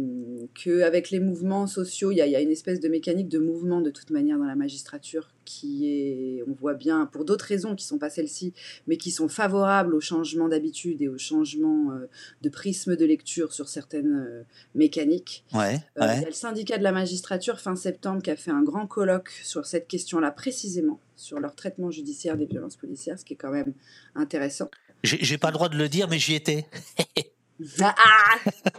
qu'avec 0.54 1.10
les 1.10 1.20
mouvements 1.20 1.66
sociaux, 1.66 2.12
il 2.12 2.16
y, 2.16 2.22
a 2.22 2.40
une 2.40 2.50
espèce 2.50 2.80
de 2.80 2.88
mécanique 2.88 3.28
de 3.28 3.38
mouvement 3.38 3.82
de 3.82 3.90
toute 3.90 4.10
manière 4.10 4.38
dans 4.38 4.46
la 4.46 4.54
magistrature 4.54 5.28
qui 5.44 5.86
est, 5.86 6.42
on 6.48 6.52
voit 6.52 6.74
bien, 6.74 7.06
pour 7.06 7.24
d'autres 7.24 7.44
raisons 7.44 7.74
qui 7.74 7.84
ne 7.84 7.88
sont 7.88 7.98
pas 7.98 8.08
celles-ci, 8.08 8.54
mais 8.86 8.96
qui 8.96 9.10
sont 9.10 9.28
favorables 9.28 9.94
au 9.94 10.00
changement 10.00 10.48
d'habitude 10.48 11.02
et 11.02 11.08
au 11.08 11.18
changement 11.18 11.92
euh, 11.92 12.08
de 12.40 12.48
prisme 12.48 12.96
de 12.96 13.04
lecture 13.04 13.52
sur 13.52 13.68
certaines 13.68 14.14
euh, 14.14 14.42
mécaniques. 14.74 15.44
Ouais, 15.52 15.80
Il 15.96 16.04
y 16.04 16.06
a 16.06 16.24
le 16.24 16.32
syndicat 16.32 16.78
de 16.78 16.84
la 16.84 16.92
magistrature 16.92 17.60
fin 17.60 17.76
septembre 17.76 18.22
qui 18.22 18.30
a 18.30 18.36
fait 18.36 18.52
un 18.52 18.62
grand 18.62 18.86
colloque 18.86 19.30
sur 19.42 19.66
cette 19.66 19.88
question-là 19.88 20.30
précisément, 20.30 21.00
sur 21.16 21.38
leur 21.38 21.54
traitement 21.54 21.90
judiciaire 21.90 22.38
des 22.38 22.46
violences 22.46 22.76
policières, 22.76 23.18
ce 23.18 23.24
qui 23.24 23.34
est 23.34 23.38
quand 23.38 23.50
même 23.50 23.74
intéressant. 24.14 24.70
J'ai 25.02 25.38
pas 25.38 25.48
le 25.48 25.54
droit 25.54 25.68
de 25.68 25.76
le 25.76 25.88
dire, 25.88 26.08
mais 26.08 26.18
j'y 26.18 26.34
étais. 26.34 26.66
Ah, 27.80 27.94
ah, 27.96 28.38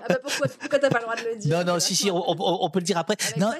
bah 0.09 0.17
pourquoi, 0.23 0.47
pourquoi 0.59 0.79
t'as 0.79 0.89
pas 0.89 0.99
le 0.99 1.03
droit 1.03 1.15
de 1.15 1.23
le 1.23 1.35
dire? 1.35 1.57
Non, 1.57 1.73
non, 1.73 1.79
si, 1.79 1.95
si, 1.95 2.09
on, 2.11 2.23
on, 2.27 2.69
peut 2.69 2.79
le 2.79 2.85
dire 2.85 2.97
après. 2.97 3.15
non, 3.37 3.51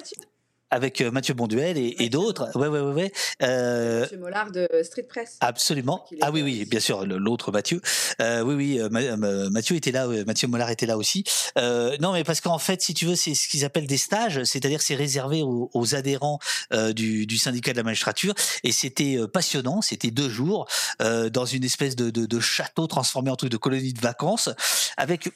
avec 0.72 1.02
euh, 1.02 1.10
Mathieu 1.10 1.34
Bonduel 1.34 1.76
et, 1.76 1.96
et 1.98 2.08
d'autres. 2.08 2.50
Ouais, 2.56 2.66
ouais, 2.66 2.80
ouais. 2.80 2.92
ouais. 2.92 3.12
Euh, 3.42 4.00
Mathieu 4.00 4.16
Mollard 4.16 4.50
de 4.50 4.68
Street 4.82 5.02
Press. 5.02 5.36
Absolument. 5.40 6.04
Ah 6.22 6.30
oui, 6.32 6.42
oui, 6.42 6.64
bien 6.64 6.80
sûr, 6.80 7.04
l'autre 7.06 7.52
Mathieu. 7.52 7.80
Euh, 8.20 8.40
oui, 8.40 8.54
oui, 8.54 8.80
euh, 8.80 9.50
Mathieu 9.50 9.76
était 9.76 9.92
là, 9.92 10.08
Mathieu 10.26 10.48
Mollard 10.48 10.70
était 10.70 10.86
là 10.86 10.96
aussi. 10.96 11.24
Euh, 11.58 11.94
non, 12.00 12.14
mais 12.14 12.24
parce 12.24 12.40
qu'en 12.40 12.58
fait, 12.58 12.80
si 12.80 12.94
tu 12.94 13.04
veux, 13.04 13.16
c'est 13.16 13.34
ce 13.34 13.48
qu'ils 13.48 13.66
appellent 13.66 13.86
des 13.86 13.98
stages, 13.98 14.42
c'est-à-dire 14.44 14.80
c'est 14.80 14.94
réservé 14.94 15.42
aux, 15.42 15.70
aux 15.74 15.94
adhérents 15.94 16.38
du, 16.94 17.26
du, 17.26 17.36
syndicat 17.36 17.72
de 17.72 17.76
la 17.76 17.82
magistrature, 17.82 18.34
et 18.64 18.72
c'était 18.72 19.18
passionnant. 19.30 19.82
C'était 19.82 20.10
deux 20.10 20.30
jours 20.30 20.66
dans 21.00 21.44
une 21.44 21.64
espèce 21.64 21.96
de, 21.96 22.08
de, 22.08 22.24
de, 22.24 22.40
château 22.40 22.86
transformé 22.86 23.30
en 23.30 23.36
truc 23.36 23.50
de 23.50 23.56
colonie 23.58 23.92
de 23.92 24.00
vacances, 24.00 24.48
avec 24.96 25.28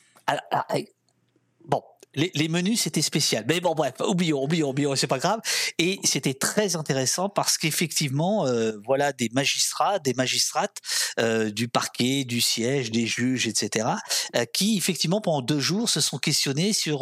bon, 1.66 1.82
les, 2.16 2.48
menus 2.48 2.80
c'était 2.80 3.02
spécial. 3.02 3.44
Mais 3.48 3.60
bon 3.60 3.74
bref, 3.74 3.94
oublions, 4.06 4.42
oublions, 4.42 4.70
oublions, 4.70 4.96
c'est 4.96 5.06
pas 5.06 5.18
grave. 5.18 5.40
Et 5.78 6.00
c'était 6.04 6.34
très 6.34 6.76
intéressant 6.76 7.28
parce 7.28 7.58
qu'effectivement, 7.58 8.46
euh, 8.46 8.72
voilà 8.84 9.12
des 9.12 9.28
magistrats, 9.32 9.98
des 9.98 10.14
magistrates 10.14 10.78
euh, 11.20 11.50
du 11.50 11.68
parquet, 11.68 12.24
du 12.24 12.40
siège, 12.40 12.90
des 12.90 13.06
juges, 13.06 13.46
etc., 13.46 13.88
euh, 14.34 14.44
qui 14.52 14.76
effectivement 14.76 15.20
pendant 15.20 15.42
deux 15.42 15.60
jours 15.60 15.88
se 15.88 16.00
sont 16.00 16.18
questionnés 16.18 16.72
sur 16.72 16.96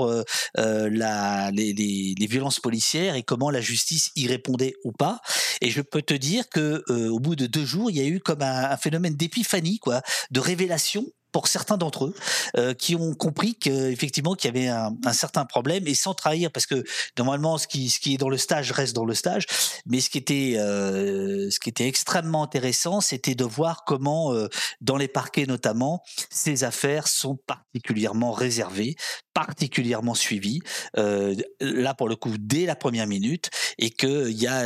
la, 0.56 1.50
les, 1.52 1.72
les, 1.72 2.26
violences 2.26 2.58
policières 2.58 3.14
et 3.14 3.22
comment 3.22 3.50
la 3.50 3.60
justice 3.60 4.10
y 4.16 4.26
répondait 4.26 4.74
ou 4.84 4.92
pas. 4.92 5.20
Et 5.60 5.70
je 5.70 5.82
peux 5.82 6.02
te 6.02 6.14
dire 6.14 6.48
que 6.48 6.82
au 6.90 7.20
bout 7.20 7.36
de 7.36 7.46
deux 7.46 7.64
jours, 7.64 7.90
il 7.90 7.96
y 7.96 8.00
a 8.00 8.04
eu 8.04 8.20
comme 8.20 8.42
un, 8.42 8.70
un 8.70 8.76
phénomène 8.76 9.14
d'épiphanie, 9.14 9.78
quoi, 9.78 10.02
de 10.30 10.40
révélation 10.40 11.06
pour 11.34 11.48
certains 11.48 11.76
d'entre 11.76 12.04
eux 12.04 12.14
euh, 12.56 12.74
qui 12.74 12.94
ont 12.94 13.12
compris 13.12 13.56
qu'effectivement 13.56 14.34
qu'il 14.34 14.54
y 14.54 14.56
avait 14.56 14.68
un, 14.68 14.94
un, 15.04 15.12
certain 15.12 15.44
problème 15.44 15.82
et 15.88 15.94
sans 15.94 16.14
trahir 16.14 16.52
parce 16.52 16.64
que 16.64 16.84
normalement 17.18 17.58
ce 17.58 17.66
qui 17.66 17.90
ce 17.90 17.98
qui 17.98 18.14
est 18.14 18.18
dans 18.18 18.28
le 18.28 18.38
stage 18.38 18.70
reste 18.70 18.94
dans 18.94 19.04
le 19.04 19.14
stage. 19.14 19.46
Mais 19.84 20.00
ce 20.00 20.10
qui 20.10 20.18
était 20.18 20.54
euh, 20.58 21.50
ce 21.50 21.58
qui 21.58 21.70
était 21.70 21.88
extrêmement 21.88 22.44
intéressant 22.44 23.00
c'était 23.00 23.34
de 23.34 23.44
voir 23.44 23.82
comment 23.84 24.32
euh, 24.32 24.48
dans 24.80 24.96
les 24.96 25.08
parquets 25.08 25.46
notamment 25.46 26.04
ces 26.30 26.62
affaires 26.62 27.08
sont 27.08 27.36
particulièrement 27.48 28.30
réservées 28.30 28.94
particulièrement 29.34 30.14
suivies 30.14 30.60
euh, 30.96 31.34
là 31.60 31.94
pour 31.94 32.08
le 32.08 32.16
coup 32.16 32.34
dès 32.38 32.66
la 32.66 32.76
première 32.76 33.06
minute 33.06 33.50
et 33.78 33.90
que 33.90 34.30
il 34.30 34.40
y 34.40 34.46
a 34.46 34.64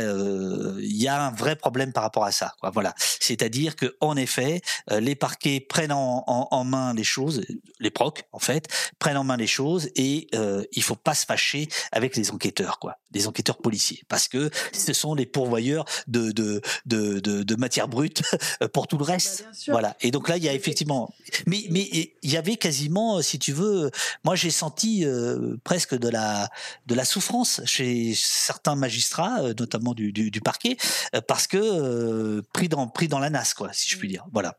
il 0.79 1.01
y 1.01 1.07
a 1.07 1.21
un 1.21 1.31
vrai 1.31 1.55
problème 1.55 1.91
par 1.91 2.03
rapport 2.03 2.23
à 2.23 2.31
ça 2.31 2.53
voilà. 2.73 2.93
C'est-à-dire 3.19 3.75
que 3.75 3.95
en 3.99 4.15
effet 4.15 4.61
les 4.89 5.15
parquets 5.15 5.59
prennent 5.59 5.91
en, 5.91 6.23
en 6.27 6.63
main 6.63 6.93
les 6.93 7.03
choses, 7.03 7.41
les 7.79 7.91
procs 7.91 8.23
en 8.31 8.39
fait, 8.39 8.67
prennent 8.99 9.17
en 9.17 9.23
main 9.23 9.37
les 9.37 9.47
choses 9.47 9.89
et 9.95 10.27
euh, 10.35 10.63
il 10.71 10.83
faut 10.83 10.95
pas 10.95 11.13
se 11.13 11.25
fâcher 11.25 11.67
avec 11.91 12.15
les 12.15 12.31
enquêteurs, 12.31 12.79
quoi, 12.79 12.97
des 13.11 13.27
enquêteurs 13.27 13.57
policiers, 13.57 14.01
parce 14.07 14.27
que 14.27 14.49
ce 14.73 14.93
sont 14.93 15.15
les 15.15 15.25
pourvoyeurs 15.25 15.85
de 16.07 16.31
de 16.31 16.61
de, 16.85 17.19
de, 17.19 17.43
de 17.43 17.55
matière 17.55 17.87
brute 17.87 18.21
pour 18.73 18.87
tout 18.87 18.97
le 18.97 19.05
Bah, 19.05 19.13
reste. 19.13 19.45
sûr. 19.53 19.73
Voilà. 19.73 19.95
Et 20.01 20.11
donc 20.11 20.29
là, 20.29 20.37
il 20.37 20.43
y 20.43 20.49
a 20.49 20.53
effectivement, 20.53 21.13
mais 21.47 21.63
mais 21.69 21.89
il 22.21 22.31
y 22.31 22.37
avait 22.37 22.55
quasiment, 22.57 23.21
si 23.21 23.39
tu 23.39 23.51
veux, 23.53 23.91
moi 24.23 24.35
j'ai 24.35 24.51
senti 24.51 25.05
euh, 25.05 25.55
presque 25.63 25.95
de 25.97 26.09
la 26.09 26.49
de 26.87 26.95
la 26.95 27.05
souffrance 27.05 27.61
chez 27.65 28.13
certains 28.15 28.75
magistrats, 28.75 29.41
euh, 29.41 29.53
notamment 29.57 29.93
du, 29.93 30.11
du, 30.11 30.31
du 30.31 30.41
parquet, 30.41 30.77
euh, 31.15 31.21
parce 31.21 31.47
que 31.47 31.57
euh, 31.57 32.41
pris 32.53 32.69
dans 32.69 32.87
pris 32.87 33.07
dans 33.07 33.19
la 33.19 33.29
nasse, 33.29 33.53
quoi, 33.53 33.71
si 33.73 33.89
je 33.89 33.97
puis 33.97 34.07
dire. 34.07 34.25
Voilà. 34.31 34.57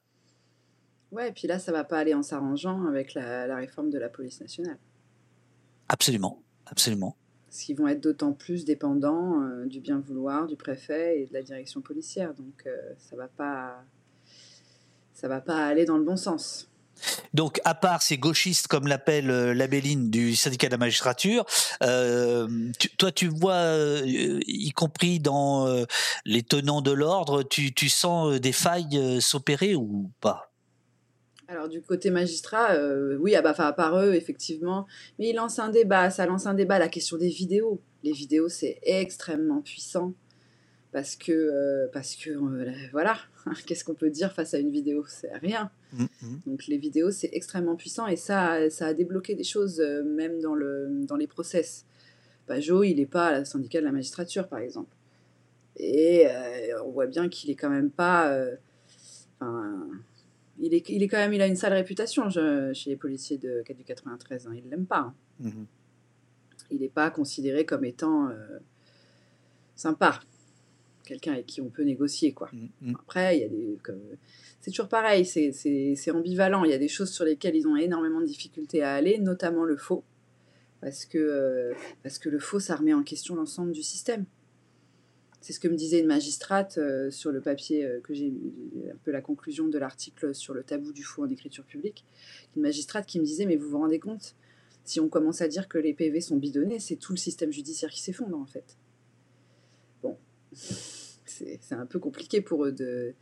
Ouais, 1.12 1.28
et 1.28 1.32
puis 1.32 1.48
là, 1.48 1.58
ça 1.58 1.72
va 1.72 1.82
pas 1.84 1.98
aller 1.98 2.14
en 2.14 2.22
s'arrangeant 2.22 2.86
avec 2.86 3.14
la, 3.14 3.46
la 3.46 3.56
réforme 3.56 3.90
de 3.90 3.98
la 3.98 4.08
police 4.08 4.40
nationale. 4.40 4.78
Absolument, 5.88 6.42
absolument. 6.66 7.16
Parce 7.50 7.62
qu'ils 7.62 7.76
vont 7.76 7.88
être 7.88 8.00
d'autant 8.00 8.32
plus 8.32 8.64
dépendants 8.64 9.42
euh, 9.42 9.66
du 9.66 9.80
bien 9.80 9.98
vouloir 9.98 10.46
du 10.46 10.54
préfet 10.54 11.20
et 11.20 11.26
de 11.26 11.32
la 11.32 11.42
direction 11.42 11.80
policière. 11.80 12.32
Donc 12.34 12.62
euh, 12.64 12.76
ça 12.96 13.16
va 13.16 13.26
pas, 13.26 13.82
ça 15.14 15.26
va 15.26 15.40
pas 15.40 15.66
aller 15.66 15.84
dans 15.84 15.98
le 15.98 16.04
bon 16.04 16.16
sens. 16.16 16.68
Donc, 17.34 17.60
à 17.64 17.74
part 17.74 18.02
ces 18.02 18.18
gauchistes, 18.18 18.68
comme 18.68 18.86
l'appelle 18.86 19.30
euh, 19.30 19.52
Labelline 19.52 20.10
du 20.10 20.36
syndicat 20.36 20.68
de 20.68 20.72
la 20.72 20.78
magistrature, 20.78 21.44
euh, 21.82 22.70
toi, 22.98 23.10
tu 23.10 23.26
vois, 23.26 24.00
y 24.04 24.70
compris 24.70 25.18
dans 25.18 25.66
les 26.24 26.42
tenants 26.44 26.82
de 26.82 26.92
l'ordre, 26.92 27.42
tu, 27.42 27.74
tu 27.74 27.88
sens 27.88 28.38
des 28.38 28.52
failles 28.52 29.20
s'opérer 29.20 29.74
ou 29.74 30.12
pas? 30.20 30.49
Alors 31.50 31.68
du 31.68 31.82
côté 31.82 32.10
magistrat, 32.10 32.74
euh, 32.74 33.16
oui, 33.18 33.34
ah 33.34 33.42
bah, 33.42 33.52
à 33.58 33.72
part 33.72 33.98
eux, 33.98 34.14
effectivement. 34.14 34.86
Mais 35.18 35.30
il 35.30 35.34
lance 35.34 35.58
un 35.58 35.68
débat, 35.68 36.08
ça 36.08 36.24
lance 36.24 36.46
un 36.46 36.54
débat, 36.54 36.78
la 36.78 36.88
question 36.88 37.16
des 37.16 37.28
vidéos. 37.28 37.80
Les 38.04 38.12
vidéos, 38.12 38.48
c'est 38.48 38.78
extrêmement 38.84 39.60
puissant. 39.60 40.14
Parce 40.92 41.16
que, 41.16 41.32
euh, 41.32 41.88
parce 41.92 42.14
que 42.14 42.30
euh, 42.30 42.66
là, 42.66 42.72
voilà, 42.92 43.16
qu'est-ce 43.66 43.82
qu'on 43.82 43.96
peut 43.96 44.10
dire 44.10 44.32
face 44.32 44.54
à 44.54 44.58
une 44.58 44.70
vidéo? 44.70 45.04
C'est 45.08 45.36
rien. 45.38 45.72
Mm, 45.92 46.04
mm. 46.22 46.40
Donc 46.46 46.68
les 46.68 46.78
vidéos, 46.78 47.10
c'est 47.10 47.30
extrêmement 47.32 47.74
puissant 47.74 48.06
et 48.06 48.16
ça, 48.16 48.70
ça 48.70 48.86
a 48.86 48.94
débloqué 48.94 49.34
des 49.34 49.42
choses, 49.42 49.80
même 49.80 50.40
dans, 50.40 50.54
le, 50.54 51.04
dans 51.04 51.16
les 51.16 51.26
process. 51.26 51.84
Pajot, 52.46 52.84
il 52.84 52.94
n'est 52.94 53.06
pas 53.06 53.26
à 53.26 53.32
la 53.32 53.44
syndicat 53.44 53.80
de 53.80 53.86
la 53.86 53.92
magistrature, 53.92 54.46
par 54.46 54.60
exemple. 54.60 54.94
Et 55.76 56.26
on 56.84 56.90
voit 56.92 57.06
bien 57.08 57.28
qu'il 57.28 57.50
est 57.50 57.56
quand 57.56 57.70
même 57.70 57.90
pas... 57.90 58.36
enfin, 59.40 59.88
il, 60.60 60.74
est, 60.74 60.88
il 60.88 61.02
est 61.02 61.08
quand 61.08 61.16
même... 61.18 61.32
Il 61.32 61.42
a 61.42 61.46
une 61.46 61.56
sale 61.56 61.72
réputation 61.72 62.28
je- 62.28 62.72
chez 62.72 62.90
les 62.90 62.96
policiers 62.96 63.38
de, 63.38 63.62
du 63.76 63.84
93. 63.84 64.46
Hein, 64.46 64.52
ils 64.54 64.64
ne 64.64 64.70
l'aiment 64.70 64.86
pas. 64.86 64.98
hein. 65.00 65.14
Mhm. 65.40 65.66
Il 66.70 66.80
n'est 66.80 66.88
pas 66.88 67.10
considéré 67.10 67.64
comme 67.64 67.84
étant 67.84 68.28
euh, 68.28 68.58
sympa. 69.74 70.20
Quelqu'un 71.04 71.32
avec 71.32 71.46
qui 71.46 71.60
on 71.60 71.68
peut 71.68 71.82
négocier, 71.82 72.32
quoi. 72.32 72.48
Mm, 72.52 72.90
mm. 72.90 72.94
Après, 73.00 73.36
il 73.36 73.40
y 73.40 73.44
a 73.44 73.48
des. 73.48 73.78
C'est 74.60 74.70
toujours 74.70 74.88
pareil, 74.88 75.24
c'est 75.26 76.10
ambivalent. 76.12 76.62
Il 76.64 76.70
y 76.70 76.74
a 76.74 76.78
des 76.78 76.86
choses 76.88 77.10
sur 77.10 77.24
lesquelles 77.24 77.56
ils 77.56 77.66
ont 77.66 77.74
énormément 77.76 78.20
de 78.20 78.26
difficultés 78.26 78.82
à 78.84 78.94
aller, 78.94 79.18
notamment 79.18 79.64
le 79.64 79.76
faux. 79.76 80.04
Parce 80.80 81.04
que, 81.06 81.18
euh, 81.18 81.74
parce 82.04 82.18
que 82.20 82.28
le 82.28 82.38
faux, 82.38 82.60
ça 82.60 82.76
remet 82.76 82.94
en 82.94 83.02
question 83.02 83.34
l'ensemble 83.34 83.72
du 83.72 83.82
système. 83.82 84.24
C'est 85.40 85.52
ce 85.54 85.60
que 85.60 85.68
me 85.68 85.74
disait 85.74 86.00
une 86.00 86.06
magistrate 86.06 86.76
euh, 86.78 87.10
sur 87.10 87.32
le 87.32 87.40
papier 87.40 87.84
euh, 87.86 88.00
que 88.00 88.12
j'ai 88.12 88.32
un 88.92 88.96
peu 89.04 89.10
la 89.10 89.22
conclusion 89.22 89.68
de 89.68 89.78
l'article 89.78 90.34
sur 90.34 90.52
le 90.52 90.62
tabou 90.62 90.92
du 90.92 91.02
faux 91.02 91.24
en 91.24 91.28
écriture 91.30 91.64
publique. 91.64 92.04
Une 92.56 92.62
magistrate 92.62 93.06
qui 93.06 93.18
me 93.20 93.24
disait 93.24 93.46
Mais 93.46 93.56
vous 93.56 93.68
vous 93.70 93.78
rendez 93.78 93.98
compte 93.98 94.34
Si 94.84 95.00
on 95.00 95.08
commence 95.08 95.40
à 95.40 95.48
dire 95.48 95.66
que 95.68 95.78
les 95.78 95.94
PV 95.94 96.20
sont 96.20 96.36
bidonnés, 96.36 96.78
c'est 96.78 96.96
tout 96.96 97.12
le 97.12 97.18
système 97.18 97.52
judiciaire 97.52 97.90
qui 97.90 98.00
s'effondre 98.02 98.36
en 98.36 98.46
fait. 98.46 98.76
Bon, 100.02 100.18
c'est 100.52 101.58
un 101.72 101.86
peu 101.86 101.98
compliqué 101.98 102.42
pour 102.42 102.66
eux 102.66 102.72
de. 102.72 103.14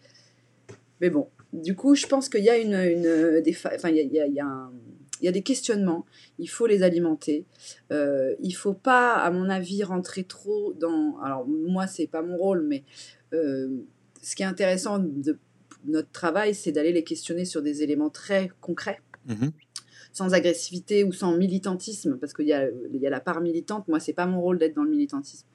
Mais 1.01 1.11
bon, 1.11 1.29
du 1.53 1.77
coup, 1.77 1.95
je 1.95 2.07
pense 2.09 2.29
qu'il 2.29 2.43
y 2.43 2.51
a 2.51 2.59
une, 2.59 2.75
une 2.75 3.43
enfin, 3.49 3.91
il 3.91 3.97
y 3.97 4.01
a, 4.19 4.27
y 4.27 4.29
il 4.29 4.35
y 4.35 4.41
a 4.41 4.47
un- 4.47 4.73
il 5.21 5.27
y 5.27 5.29
a 5.29 5.33
des 5.33 5.43
questionnements. 5.43 6.07
Il 6.39 6.49
faut 6.49 6.67
les 6.67 6.83
alimenter. 6.83 7.45
Euh, 7.93 8.35
il 8.41 8.53
faut 8.53 8.75
pas, 8.75 9.15
à 9.15 9.31
mon 9.31 9.49
avis, 9.49 9.83
rentrer 9.85 10.25
trop 10.25 10.73
dans. 10.75 11.19
Alors 11.23 11.47
moi, 11.47 11.87
c'est 11.87 12.07
pas 12.07 12.23
mon 12.23 12.37
rôle, 12.37 12.63
mais 12.63 12.85
euh, 13.33 13.69
ce 14.23 14.37
qui 14.37 14.43
est 14.43 14.47
intéressant 14.47 14.99
de 14.99 15.39
notre 15.85 16.11
travail, 16.11 16.55
c'est 16.55 16.73
d'aller 16.73 16.93
les 16.93 17.05
questionner 17.05 17.45
sur 17.45 17.63
des 17.63 17.83
éléments 17.83 18.11
très 18.11 18.51
concrets 18.61 19.01
Mhm. 19.29 19.53
sans 20.13 20.33
agressivité 20.33 21.05
ou 21.05 21.13
sans 21.13 21.37
militantisme, 21.37 22.17
parce 22.17 22.33
qu'il 22.33 22.47
y 22.47 22.53
a, 22.53 22.69
il 22.93 23.01
y 23.01 23.07
a 23.07 23.11
la 23.11 23.21
part 23.21 23.41
militante. 23.41 23.87
Moi, 23.89 24.01
c'est 24.01 24.15
pas 24.15 24.27
mon 24.27 24.41
rôle 24.41 24.59
d'être 24.59 24.75
dans 24.75 24.83
le 24.83 24.91
militantisme. 24.91 25.47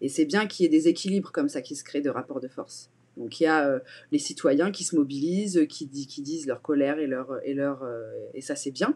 Et 0.00 0.08
c'est 0.08 0.24
bien 0.24 0.46
qu'il 0.46 0.64
y 0.64 0.66
ait 0.66 0.70
des 0.70 0.88
équilibres 0.88 1.30
comme 1.32 1.48
ça 1.48 1.62
qui 1.62 1.76
se 1.76 1.84
créent 1.84 2.02
de 2.02 2.10
rapports 2.10 2.40
de 2.40 2.48
force. 2.48 2.90
Donc 3.16 3.40
il 3.40 3.44
y 3.44 3.46
a 3.46 3.66
euh, 3.66 3.78
les 4.12 4.18
citoyens 4.18 4.72
qui 4.72 4.84
se 4.84 4.96
mobilisent, 4.96 5.66
qui 5.68 5.86
disent 5.86 6.46
leur 6.46 6.60
colère 6.60 6.98
et 6.98 7.06
leur 7.06 7.38
et 7.44 7.54
leur 7.54 7.82
euh, 7.82 8.10
et 8.34 8.40
ça 8.40 8.56
c'est 8.56 8.70
bien. 8.70 8.94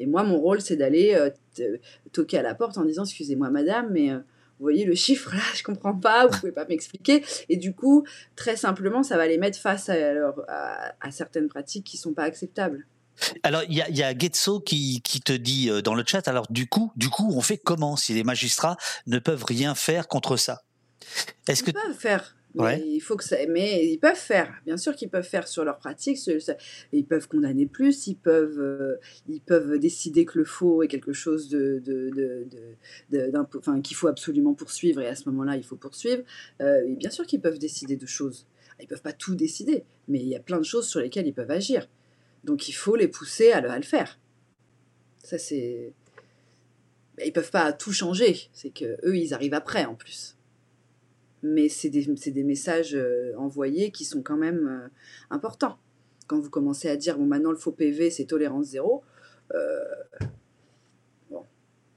Et 0.00 0.06
moi, 0.06 0.24
mon 0.24 0.38
rôle, 0.40 0.60
c'est 0.60 0.76
d'aller 0.76 1.14
euh, 1.14 1.76
toquer 2.12 2.38
à 2.38 2.42
la 2.42 2.54
porte 2.56 2.76
en 2.78 2.84
disant 2.84 3.04
excusez-moi, 3.04 3.50
madame, 3.50 3.88
mais 3.92 4.10
euh, 4.10 4.16
vous 4.16 4.64
voyez 4.64 4.84
le 4.84 4.94
chiffre 4.94 5.32
là, 5.34 5.42
je 5.54 5.62
comprends 5.62 5.94
pas, 5.94 6.26
vous 6.26 6.38
pouvez 6.40 6.52
pas 6.52 6.64
m'expliquer. 6.64 7.22
Et 7.48 7.56
du 7.56 7.74
coup, 7.74 8.04
très 8.34 8.56
simplement, 8.56 9.02
ça 9.02 9.16
va 9.16 9.26
les 9.28 9.38
mettre 9.38 9.58
face 9.58 9.88
à, 9.88 10.12
leur- 10.12 10.42
à, 10.48 10.92
à 11.00 11.10
certaines 11.12 11.48
pratiques 11.48 11.84
qui 11.84 11.96
sont 11.98 12.14
pas 12.14 12.24
acceptables. 12.24 12.86
Alors, 13.42 13.62
il 13.68 13.74
y 13.76 13.82
a, 13.82 13.90
y 13.90 14.02
a 14.02 14.16
Getso 14.16 14.60
qui, 14.60 15.02
qui 15.02 15.20
te 15.20 15.32
dit 15.32 15.68
euh, 15.70 15.82
dans 15.82 15.94
le 15.94 16.02
chat, 16.06 16.26
alors 16.26 16.46
du 16.50 16.66
coup, 16.66 16.90
du 16.96 17.10
coup, 17.10 17.30
on 17.36 17.42
fait 17.42 17.58
comment 17.58 17.94
si 17.96 18.14
les 18.14 18.24
magistrats 18.24 18.76
ne 19.06 19.18
peuvent 19.18 19.44
rien 19.44 19.74
faire 19.74 20.08
contre 20.08 20.36
ça? 20.38 20.62
Est-ce 21.46 21.62
que 21.62 21.70
Ils 21.70 21.74
peuvent 21.74 21.98
faire. 21.98 22.36
Il 22.84 23.00
faut 23.00 23.16
que 23.16 23.24
ça. 23.24 23.36
Mais 23.48 23.86
ils 23.86 23.98
peuvent 23.98 24.16
faire. 24.16 24.52
Bien 24.66 24.76
sûr 24.76 24.94
qu'ils 24.96 25.08
peuvent 25.08 25.26
faire 25.28 25.46
sur 25.46 25.64
ce- 26.16 26.38
ça- 26.40 26.56
Ils 26.92 27.04
peuvent 27.06 27.28
condamner 27.28 27.66
plus. 27.66 28.06
Ils 28.08 28.16
peuvent. 28.16 28.58
euh, 28.58 28.96
ils 29.28 29.40
peuvent 29.40 29.78
décider 29.78 30.24
que 30.24 30.38
le 30.38 30.44
faux 30.44 30.82
est 30.82 30.88
quelque 30.88 31.12
chose 31.12 31.48
de, 31.48 31.80
enfin, 33.56 33.80
qu'il 33.80 33.96
faut 33.96 34.08
absolument 34.08 34.54
poursuivre. 34.54 35.00
Et 35.00 35.06
à 35.06 35.14
ce 35.14 35.28
moment-là, 35.28 35.56
il 35.56 35.62
faut 35.64 35.76
poursuivre. 35.76 36.22
Euh, 36.60 36.82
et 36.86 36.94
bien 36.96 37.10
sûr 37.10 37.26
qu'ils 37.26 37.40
peuvent 37.40 37.58
décider 37.58 37.96
de 37.96 38.06
choses. 38.06 38.46
Ils 38.82 38.86
peuvent 38.86 39.02
pas 39.02 39.12
tout 39.12 39.34
décider, 39.34 39.84
mais 40.08 40.18
il 40.20 40.28
y 40.28 40.34
a 40.34 40.40
plein 40.40 40.58
de 40.58 40.64
choses 40.64 40.88
sur 40.88 41.00
lesquelles 41.00 41.26
ils 41.26 41.34
peuvent 41.34 41.50
agir. 41.50 41.86
Donc 42.44 42.68
il 42.68 42.72
faut 42.72 42.96
les 42.96 43.08
pousser 43.08 43.52
à 43.52 43.60
le, 43.60 43.68
à 43.70 43.76
le 43.76 43.82
faire. 43.84 44.18
Ça 45.22 45.36
c'est. 45.38 45.92
Mais 47.18 47.26
Ils 47.28 47.32
peuvent 47.32 47.50
pas 47.50 47.72
tout 47.74 47.92
changer. 47.92 48.48
C'est 48.54 48.70
que 48.70 48.96
eux, 49.06 49.16
ils 49.16 49.34
arrivent 49.34 49.52
après 49.54 49.84
en 49.84 49.94
plus 49.94 50.36
mais 51.42 51.68
c'est 51.68 51.88
des, 51.90 52.04
des 52.06 52.44
messages 52.44 52.94
euh, 52.94 53.32
envoyés 53.36 53.90
qui 53.90 54.04
sont 54.04 54.22
quand 54.22 54.36
même 54.36 54.66
euh, 54.68 54.88
importants. 55.30 55.78
Quand 56.26 56.38
vous 56.40 56.50
commencez 56.50 56.88
à 56.88 56.96
dire, 56.96 57.18
bon, 57.18 57.26
maintenant 57.26 57.50
le 57.50 57.56
faux 57.56 57.72
PV, 57.72 58.10
c'est 58.10 58.24
tolérance 58.26 58.66
zéro, 58.66 59.02
euh, 59.54 59.80
bon, 61.30 61.44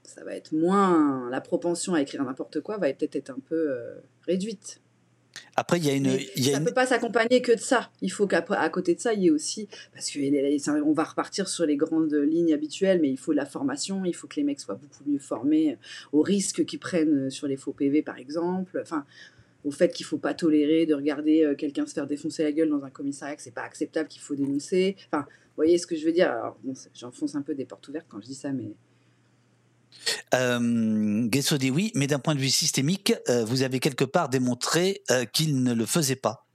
ça 0.02 0.24
va 0.24 0.34
être 0.34 0.52
moins. 0.52 1.28
La 1.30 1.40
propension 1.40 1.94
à 1.94 2.00
écrire 2.02 2.24
n'importe 2.24 2.60
quoi 2.60 2.78
va 2.78 2.92
peut-être 2.92 3.16
être 3.16 3.30
un 3.30 3.38
peu 3.48 3.76
réduite. 4.26 4.80
après 5.56 5.78
il 5.78 5.86
y 5.86 5.90
a 5.90 5.94
une, 5.94 6.06
y 6.06 6.48
a 6.48 6.52
ça 6.52 6.58
une- 6.58 6.60
ne 6.60 6.68
peut 6.68 6.74
pas 6.74 6.86
s'accompagner 6.86 7.42
que 7.42 7.52
de 7.52 7.60
ça. 7.60 7.90
Il 8.02 8.10
faut 8.10 8.26
qu'à 8.26 8.44
à 8.50 8.68
côté 8.70 8.94
de 8.96 9.00
ça, 9.00 9.12
il 9.14 9.22
y 9.22 9.26
ait 9.28 9.30
aussi. 9.30 9.68
Parce 9.92 10.10
qu'on 10.12 10.92
va 10.92 11.04
repartir 11.04 11.48
sur 11.48 11.64
les 11.66 11.76
grandes 11.76 12.12
lignes 12.14 12.52
habituelles, 12.54 13.00
mais 13.00 13.10
il 13.10 13.16
faut 13.18 13.32
de 13.32 13.36
la 13.36 13.46
formation, 13.46 14.04
il 14.04 14.14
faut 14.14 14.26
que 14.26 14.36
les 14.36 14.44
mecs 14.44 14.60
soient 14.60 14.74
beaucoup 14.76 15.04
mieux 15.08 15.18
formés 15.20 15.78
aux 16.12 16.22
risques 16.22 16.64
qu'ils 16.64 16.80
prennent 16.80 17.30
sur 17.30 17.46
les 17.46 17.56
faux 17.56 17.72
PV, 17.72 18.02
par 18.02 18.18
exemple. 18.18 18.80
Enfin, 18.82 19.04
au 19.64 19.70
fait 19.70 19.92
qu'il 19.92 20.04
ne 20.04 20.08
faut 20.08 20.18
pas 20.18 20.34
tolérer 20.34 20.86
de 20.86 20.94
regarder 20.94 21.42
euh, 21.42 21.54
quelqu'un 21.54 21.86
se 21.86 21.94
faire 21.94 22.06
défoncer 22.06 22.42
la 22.42 22.52
gueule 22.52 22.68
dans 22.68 22.84
un 22.84 22.90
commissariat, 22.90 23.34
que 23.36 23.42
c'est 23.42 23.50
pas 23.50 23.62
acceptable, 23.62 24.08
qu'il 24.08 24.20
faut 24.20 24.34
dénoncer. 24.34 24.96
Enfin, 25.10 25.26
vous 25.26 25.56
voyez 25.56 25.78
ce 25.78 25.86
que 25.86 25.96
je 25.96 26.04
veux 26.04 26.12
dire? 26.12 26.30
Alors, 26.30 26.58
j'enfonce 26.94 27.34
un 27.34 27.42
peu 27.42 27.54
des 27.54 27.64
portes 27.64 27.86
ouvertes 27.88 28.06
quand 28.08 28.20
je 28.20 28.26
dis 28.26 28.34
ça, 28.34 28.52
mais. 28.52 28.72
Euh, 30.34 31.26
Guesso 31.28 31.56
dit 31.56 31.70
oui, 31.70 31.92
mais 31.94 32.06
d'un 32.06 32.18
point 32.18 32.34
de 32.34 32.40
vue 32.40 32.50
systémique, 32.50 33.14
euh, 33.28 33.44
vous 33.44 33.62
avez 33.62 33.80
quelque 33.80 34.04
part 34.04 34.28
démontré 34.28 35.02
euh, 35.10 35.24
qu'il 35.24 35.62
ne 35.62 35.72
le 35.72 35.86
faisait 35.86 36.16
pas. 36.16 36.46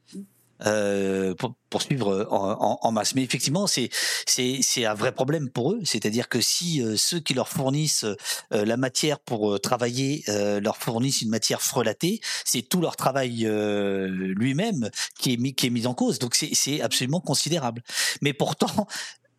Euh, 0.65 1.33
pour, 1.35 1.55
pour 1.69 1.81
suivre 1.81 2.27
en, 2.31 2.51
en- 2.51 2.79
en 2.81 2.91
masse. 2.91 3.15
Mais 3.15 3.23
effectivement, 3.23 3.65
c'est 3.65 3.89
c'est 4.27 4.85
un 4.85 4.93
vrai 4.93 5.13
problème 5.13 5.49
pour 5.49 5.71
eux. 5.71 5.79
C'est-à-dire 5.85 6.27
que 6.27 6.41
si 6.41 6.81
euh, 6.83 6.97
ceux 6.97 7.19
qui 7.21 7.33
leur 7.33 7.47
fournissent 7.47 8.03
euh, 8.03 8.65
la 8.65 8.75
matière 8.75 9.19
pour 9.21 9.53
euh, 9.53 9.57
travailler 9.59 10.23
euh, 10.27 10.59
leur 10.59 10.75
fournissent 10.77 11.21
une 11.21 11.29
matière 11.29 11.61
frelatée, 11.61 12.19
c'est 12.43 12.61
tout 12.61 12.81
leur 12.81 12.97
travail 12.97 13.45
euh, 13.45 14.07
lui-même 14.09 14.89
qui 15.17 15.33
est 15.33 15.37
mis 15.37 15.53
qui 15.55 15.67
est 15.67 15.69
mis 15.69 15.87
en 15.87 15.93
cause. 15.93 16.19
Donc 16.19 16.35
c'est 16.35 16.81
absolument 16.81 17.21
considérable. 17.21 17.81
Mais 18.21 18.33
pourtant, 18.33 18.85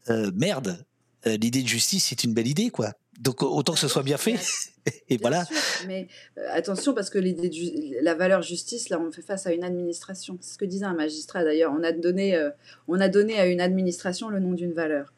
euh, 0.09 0.31
merde, 0.35 0.85
euh, 1.27 1.37
l'idée 1.37 1.63
de 1.63 1.69
justice 1.69 2.07
c'est 2.07 2.25
une 2.25 2.35
belle 2.35 2.49
idée 2.49 2.71
quoi. 2.71 2.93
Donc 3.21 3.43
autant 3.43 3.75
que 3.75 3.79
ce 3.79 3.89
soit 3.89 4.03
bien 4.03 4.17
fait. 4.17 4.39
et 5.11 5.19
voilà. 5.19 5.45
mais 5.87 6.09
euh, 6.39 6.47
attention, 6.53 6.95
parce 6.95 7.11
que 7.11 7.19
l'idée 7.19 7.51
de 7.51 8.03
la 8.03 8.15
valeur 8.15 8.41
justice, 8.41 8.89
là, 8.89 8.99
on 8.99 9.13
fait 9.13 9.21
face 9.23 9.47
à 9.47 9.53
une 9.53 9.63
administration. 9.63 10.39
C'est 10.41 10.55
ce 10.55 10.59
que 10.59 10.65
disait 10.65 10.87
un 10.87 10.95
magistrat 10.95 11.45
d'ailleurs. 11.45 11.73
On, 11.79 11.83
a 11.85 11.93
donné, 11.93 12.35
euh, 12.35 12.51
on 12.89 12.99
a 12.99 13.09
donné 13.09 13.39
à 13.39 13.47
une 13.47 13.61
administration 13.61 14.31
le 14.31 14.41
nom 14.41 14.53
d'une 14.53 14.73
valeur. 14.73 15.13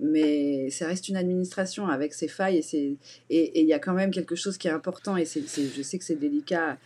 Mais 0.00 0.70
ça 0.70 0.86
reste 0.88 1.08
une 1.08 1.16
administration 1.16 1.86
avec 1.86 2.14
ses 2.14 2.28
failles 2.28 2.62
et 3.30 3.60
il 3.60 3.66
y 3.66 3.72
a 3.72 3.80
quand 3.80 3.94
même 3.94 4.12
quelque 4.12 4.36
chose 4.36 4.56
qui 4.56 4.68
est 4.68 4.70
important 4.70 5.16
et 5.16 5.24
c'est, 5.24 5.42
je 5.42 5.82
sais 5.82 5.98
que 5.98 6.04
c'est 6.04 6.14
délicat. 6.14 6.78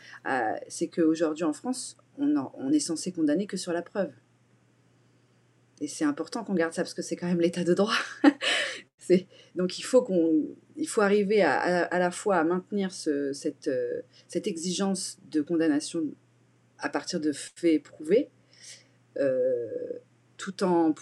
c'est 0.68 0.86
qu'aujourd'hui 0.88 1.44
en 1.44 1.52
France, 1.52 1.98
on, 2.18 2.34
on 2.54 2.72
est 2.72 2.80
censé 2.80 3.12
condamner 3.12 3.46
que 3.46 3.58
sur 3.58 3.74
la 3.74 3.82
preuve. 3.82 4.12
Et 5.82 5.88
c'est 5.88 6.04
important 6.04 6.42
qu'on 6.42 6.54
garde 6.54 6.72
ça 6.72 6.82
parce 6.82 6.94
que 6.94 7.02
c'est 7.02 7.16
quand 7.16 7.26
même 7.26 7.40
l'état 7.40 7.64
de 7.64 7.74
droit. 7.74 7.92
donc 9.54 9.78
il 9.78 9.82
faut 9.82 10.02
il 10.76 10.88
faut 10.88 11.00
arriver 11.00 11.42
à, 11.42 11.58
à, 11.84 11.98
la 11.98 12.10
fois 12.10 12.36
à 12.36 12.44
maintenir 12.44 12.92
ce, 12.92 13.32
cette, 13.32 13.68
euh, 13.68 14.00
cette 14.28 14.46
exigence 14.46 15.18
de 15.30 15.42
condamnation 15.42 16.04
à 16.78 16.88
partir 16.88 17.20
de 17.20 17.32
faits 17.32 17.82
prouvés, 17.82 18.30
euh, 19.18 19.68
tout 20.36 20.64
en 20.64 20.94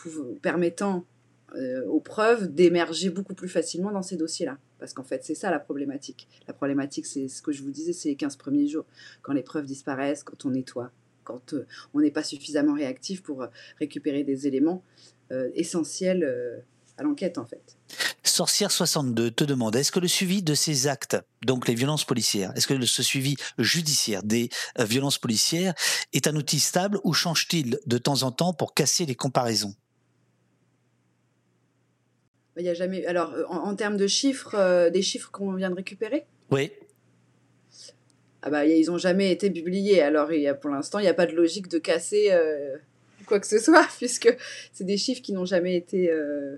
permettant 0.42 1.06
euh, 1.54 1.84
aux 1.86 2.00
preuves 2.00 2.52
d'émerger 2.52 3.10
beaucoup 3.10 3.34
plus 3.34 3.48
facilement 3.48 3.90
dans 3.90 4.02
ces 4.02 4.16
dossiers-là. 4.16 4.58
Parce 4.78 4.92
qu'en 4.92 5.04
fait, 5.04 5.24
c'est 5.24 5.34
ça 5.34 5.50
la 5.50 5.58
problématique. 5.58 6.28
La 6.46 6.54
problématique, 6.54 7.06
c'est 7.06 7.28
ce 7.28 7.42
que 7.42 7.52
je 7.52 7.62
vous 7.62 7.70
disais, 7.70 7.92
c'est 7.92 8.08
les 8.08 8.16
15 8.16 8.36
premiers 8.36 8.66
jours, 8.66 8.86
quand 9.22 9.32
les 9.32 9.42
preuves 9.42 9.66
disparaissent, 9.66 10.24
quand 10.24 10.44
on 10.44 10.50
nettoie, 10.50 10.90
quand 11.24 11.54
on 11.94 12.00
n'est 12.00 12.10
pas 12.10 12.22
suffisamment 12.22 12.74
réactif 12.74 13.22
pour 13.22 13.46
récupérer 13.78 14.24
des 14.24 14.46
éléments 14.46 14.82
essentiels 15.54 16.64
à 17.00 17.02
l'enquête 17.02 17.38
en 17.38 17.46
fait. 17.46 17.78
Sorcière 18.22 18.70
62 18.70 19.30
te 19.30 19.44
demande 19.44 19.74
est-ce 19.74 19.90
que 19.90 19.98
le 19.98 20.06
suivi 20.06 20.42
de 20.42 20.54
ces 20.54 20.86
actes, 20.86 21.16
donc 21.44 21.66
les 21.66 21.74
violences 21.74 22.04
policières, 22.04 22.52
est-ce 22.56 22.66
que 22.66 22.84
ce 22.84 23.02
suivi 23.02 23.36
judiciaire 23.58 24.22
des 24.22 24.50
violences 24.78 25.18
policières 25.18 25.74
est 26.12 26.28
un 26.28 26.36
outil 26.36 26.60
stable 26.60 27.00
ou 27.02 27.14
change-t-il 27.14 27.78
de 27.86 27.98
temps 27.98 28.22
en 28.22 28.30
temps 28.30 28.52
pour 28.52 28.74
casser 28.74 29.06
les 29.06 29.14
comparaisons? 29.14 29.74
Il 32.58 32.66
y 32.66 32.68
a 32.68 32.74
jamais. 32.74 33.06
Alors, 33.06 33.32
en, 33.48 33.74
termes 33.74 33.96
de 33.96 34.06
chiffres, 34.06 34.90
des 34.90 35.00
chiffres 35.00 35.30
qu'on 35.30 35.54
vient 35.54 35.70
de 35.70 35.76
récupérer? 35.76 36.26
Oui 36.50 36.70
ah 38.42 38.48
bah, 38.48 38.64
ils 38.64 38.86
n'ont 38.86 38.98
jamais 38.98 39.30
été 39.30 39.50
publiés. 39.50 40.00
Alors, 40.00 40.32
il 40.32 40.40
y 40.40 40.48
a, 40.48 40.54
pour 40.54 40.70
l'instant, 40.70 40.98
il 40.98 41.02
n'y 41.02 41.08
a 41.08 41.14
pas 41.14 41.26
de 41.26 41.32
logique 41.32 41.68
de 41.68 41.78
casser 41.78 42.28
euh, 42.30 42.76
quoi 43.26 43.38
que 43.38 43.46
ce 43.46 43.58
soit, 43.58 43.86
puisque 43.98 44.34
c'est 44.72 44.84
des 44.84 44.96
chiffres 44.96 45.22
qui 45.22 45.32
n'ont 45.32 45.44
jamais 45.44 45.76
été. 45.76 46.10
Euh... 46.10 46.56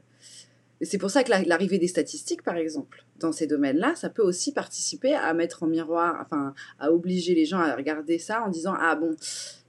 C'est 0.83 0.99
pour 0.99 1.11
ça 1.11 1.23
que 1.23 1.31
l'arrivée 1.47 1.79
des 1.79 1.87
statistiques, 1.87 2.43
par 2.43 2.57
exemple, 2.57 3.05
dans 3.21 3.31
ces 3.31 3.47
domaines-là, 3.47 3.95
ça 3.95 4.11
peut 4.11 4.23
aussi 4.23 4.53
participer 4.53 5.15
à 5.15 5.33
mettre 5.33 5.63
en 5.63 5.67
miroir, 5.67 6.19
enfin, 6.21 6.55
à 6.79 6.91
obliger 6.93 7.35
les 7.35 7.45
gens 7.45 7.59
à 7.59 7.75
regarder 7.77 8.19
ça 8.19 8.43
en 8.43 8.49
disant 8.49 8.75
Ah 8.79 8.97
bon, 8.97 9.15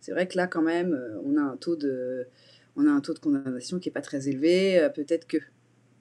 c'est 0.02 0.12
vrai 0.12 0.28
que 0.28 0.38
là, 0.38 0.48
quand 0.48 0.62
même, 0.62 0.94
euh, 0.94 1.22
on 1.24 1.38
a 1.38 1.42
un 1.42 1.56
taux 1.58 1.76
de, 1.76 2.28
on 2.76 2.88
a 2.88 2.92
un 2.92 3.00
taux 3.00 3.14
de 3.14 3.20
condamnation 3.20 3.80
qui 3.80 3.90
n'est 3.90 3.94
pas 3.94 4.02
très 4.02 4.28
élevé, 4.28 4.80
euh, 4.80 4.90
peut-être 4.90 5.28
que 5.28 5.38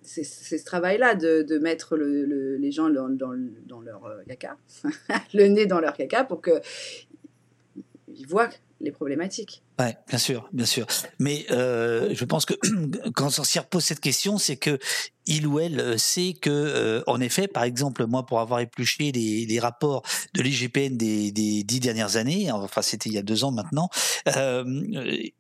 c'est 0.02 0.24
ce 0.24 0.64
travail-là 0.64 1.14
de, 1.14 1.42
de, 1.42 1.58
mettre 1.58 1.96
le, 1.96 2.56
les 2.56 2.72
gens 2.72 2.90
dans, 2.90 3.08
dans, 3.08 3.80
leur 3.80 4.06
euh, 4.06 4.22
caca, 4.26 4.56
le 5.34 5.46
nez 5.46 5.66
dans 5.66 5.78
leur 5.78 5.92
caca 5.92 6.24
pour 6.24 6.42
qu'ils 6.42 8.26
voient 8.26 8.50
les 8.82 8.92
problématiques. 8.92 9.62
Ouais, 9.78 9.96
bien 10.08 10.18
sûr, 10.18 10.48
bien 10.52 10.66
sûr. 10.66 10.86
Mais 11.18 11.46
euh, 11.50 12.10
je 12.12 12.24
pense 12.24 12.44
que 12.44 12.54
quand 13.14 13.30
Sorcière 13.30 13.66
pose 13.66 13.84
cette 13.84 14.00
question, 14.00 14.38
c'est 14.38 14.56
que 14.56 14.78
il 15.26 15.46
ou 15.46 15.60
elle 15.60 15.78
euh, 15.78 15.98
sait 15.98 16.34
que, 16.40 16.50
euh, 16.50 17.02
en 17.06 17.20
effet, 17.20 17.46
par 17.46 17.62
exemple, 17.62 18.06
moi, 18.06 18.26
pour 18.26 18.40
avoir 18.40 18.60
épluché 18.60 19.12
les, 19.12 19.60
rapports 19.60 20.02
de 20.34 20.42
l'IGPN 20.42 20.96
des, 20.96 21.30
dix 21.30 21.80
dernières 21.80 22.16
années, 22.16 22.50
enfin 22.50 22.82
c'était 22.82 23.08
il 23.08 23.14
y 23.14 23.18
a 23.18 23.22
deux 23.22 23.44
ans 23.44 23.52
maintenant, 23.52 23.88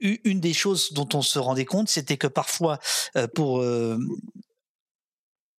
une 0.00 0.40
des 0.40 0.52
choses 0.52 0.92
dont 0.92 1.08
on 1.14 1.22
se 1.22 1.38
rendait 1.38 1.64
compte, 1.64 1.88
c'était 1.88 2.16
que 2.16 2.28
parfois, 2.28 2.78
pour 3.34 3.64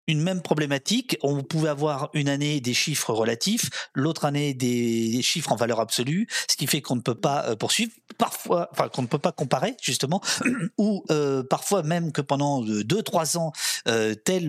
une 0.08 0.22
même 0.22 0.41
problématique. 0.41 1.18
On 1.22 1.43
pouvait 1.43 1.70
avoir 1.70 2.10
une 2.14 2.30
année 2.30 2.62
des 2.62 2.74
chiffres 2.74 3.14
relatifs, 3.14 3.70
l'autre 3.93 4.26
année 4.26 4.54
des 4.54 5.22
chiffres 5.22 5.51
en 5.51 5.56
valeur 5.56 5.80
absolue, 5.80 6.28
ce 6.49 6.56
qui 6.58 6.68
fait 6.68 6.82
qu'on 6.82 6.95
ne 6.95 7.01
peut 7.01 7.16
pas 7.16 7.45
euh, 7.45 7.56
poursuivre, 7.56 7.91
parfois, 8.18 8.70
enfin 8.72 8.89
qu'on 8.89 9.01
ne 9.01 9.08
peut 9.08 9.20
pas 9.20 9.32
comparer 9.32 9.76
justement, 9.82 10.22
ou 10.78 11.04
euh, 11.12 11.43
parfois 11.43 11.84
même 11.84 12.12
que 12.12 12.22
pendant 12.22 12.62
deux 12.62 13.01
trois 13.01 13.38
ans 13.38 13.51
euh, 13.88 14.14
tel 14.16 14.43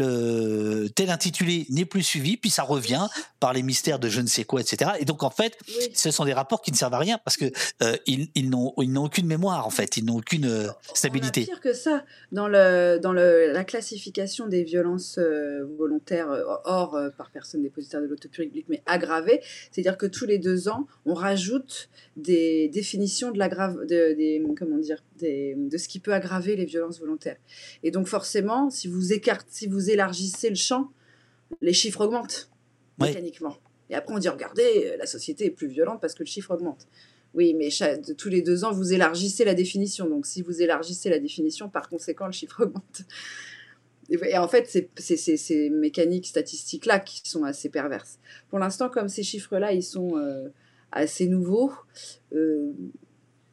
tel 0.95 1.11
intitulé 1.11 1.67
n'est 1.71 1.85
plus 1.85 2.03
suivi, 2.03 2.37
puis 2.37 2.51
ça 2.51 2.63
revient 2.63 3.07
par 3.41 3.53
les 3.53 3.63
mystères 3.63 3.99
de 3.99 4.09
je 4.09 4.21
ne 4.21 4.27
sais 4.27 4.45
quoi, 4.45 4.61
etc. 4.61 4.93
Et 4.99 5.05
donc 5.05 5.23
en 5.23 5.31
fait, 5.31 5.57
ce 5.95 6.11
sont 6.11 6.25
des 6.25 6.33
rapports 6.33 6.63
qui 6.63 6.73
ne 6.73 6.77
servent 6.77 6.95
à 6.95 6.99
rien 6.99 7.19
parce 7.25 7.37
que 7.37 7.53
ils, 8.07 8.29
ils 8.35 8.51
n'ont 8.51 8.73
aucune 8.77 9.27
mémoire 9.27 9.67
en 9.67 9.71
fait, 9.71 9.97
ils 9.97 10.05
n'ont 10.05 10.17
aucune 10.17 10.73
stabilité. 10.95 11.47
On 11.49 11.53
a 11.53 11.57
pire 11.57 11.61
que 11.61 11.73
ça 11.75 12.05
dans 12.33 12.49
le 12.49 12.99
dans 13.01 13.13
le, 13.13 13.53
la 13.53 13.65
classification 13.65 14.47
des 14.47 14.65
violences 14.65 15.19
euh, 15.19 15.44
volontaire 15.77 16.31
euh, 16.31 16.45
hors 16.65 16.95
euh, 16.95 17.11
par 17.11 17.31
personne 17.31 17.63
dépositaire 17.63 18.01
de 18.01 18.07
l'auto 18.07 18.29
mais 18.69 18.83
aggravé. 18.87 19.41
C'est-à-dire 19.71 19.97
que 19.97 20.07
tous 20.07 20.27
les 20.27 20.39
deux 20.39 20.69
ans, 20.69 20.87
on 21.07 21.15
rajoute 21.15 21.89
des 22.17 22.69
définitions 22.69 23.31
de, 23.31 23.39
de, 23.39 24.15
des, 24.15 24.43
comment 24.59 24.79
dire, 24.79 25.03
des, 25.19 25.55
de 25.57 25.77
ce 25.79 25.89
qui 25.89 26.01
peut 26.01 26.13
aggraver 26.13 26.57
les 26.57 26.65
violences 26.65 27.01
volontaires. 27.01 27.39
Et 27.83 27.91
donc 27.91 28.07
forcément, 28.07 28.71
si 28.71 28.89
vous, 28.89 29.13
écartez, 29.13 29.49
si 29.51 29.67
vous 29.67 29.91
élargissez 29.91 30.49
le 30.49 30.57
champ, 30.57 30.91
les 31.61 31.73
chiffres 31.73 32.01
augmentent 32.01 32.51
mécaniquement. 32.99 33.57
Et 33.91 33.95
après, 33.95 34.15
on 34.15 34.19
dit, 34.19 34.29
regardez, 34.29 34.95
la 34.99 35.07
société 35.07 35.47
est 35.47 35.51
plus 35.51 35.69
violente 35.69 36.01
parce 36.01 36.15
que 36.15 36.23
le 36.23 36.29
chiffre 36.29 36.53
augmente. 36.53 36.87
Oui, 37.35 37.53
mais 37.55 37.69
tous 38.17 38.29
les 38.29 38.43
deux 38.43 38.65
ans, 38.65 38.73
vous 38.73 38.93
élargissez 38.93 39.45
la 39.45 39.55
définition. 39.55 40.09
Donc, 40.09 40.25
si 40.25 40.41
vous 40.41 40.63
élargissez 40.63 41.11
la 41.11 41.19
définition, 41.19 41.69
par 41.69 41.89
conséquent, 41.89 42.27
le 42.27 42.33
chiffre 42.33 42.63
augmente. 42.65 43.03
Et 44.11 44.37
en 44.37 44.49
fait, 44.49 44.69
c'est 44.97 45.17
ces 45.17 45.71
mécaniques 45.71 46.27
statistiques-là 46.27 47.01
qui 47.01 47.23
sont 47.25 47.45
assez 47.45 47.69
perverses. 47.69 48.19
Pour 48.51 48.59
l'instant, 48.59 48.89
comme 48.91 49.09
ces 49.09 49.23
chiffres-là, 49.23 49.73
ils 49.73 49.83
sont 49.83 50.17
euh, 50.17 50.49
assez 50.93 51.27
nouveaux, 51.27 51.73
euh, 52.33 52.73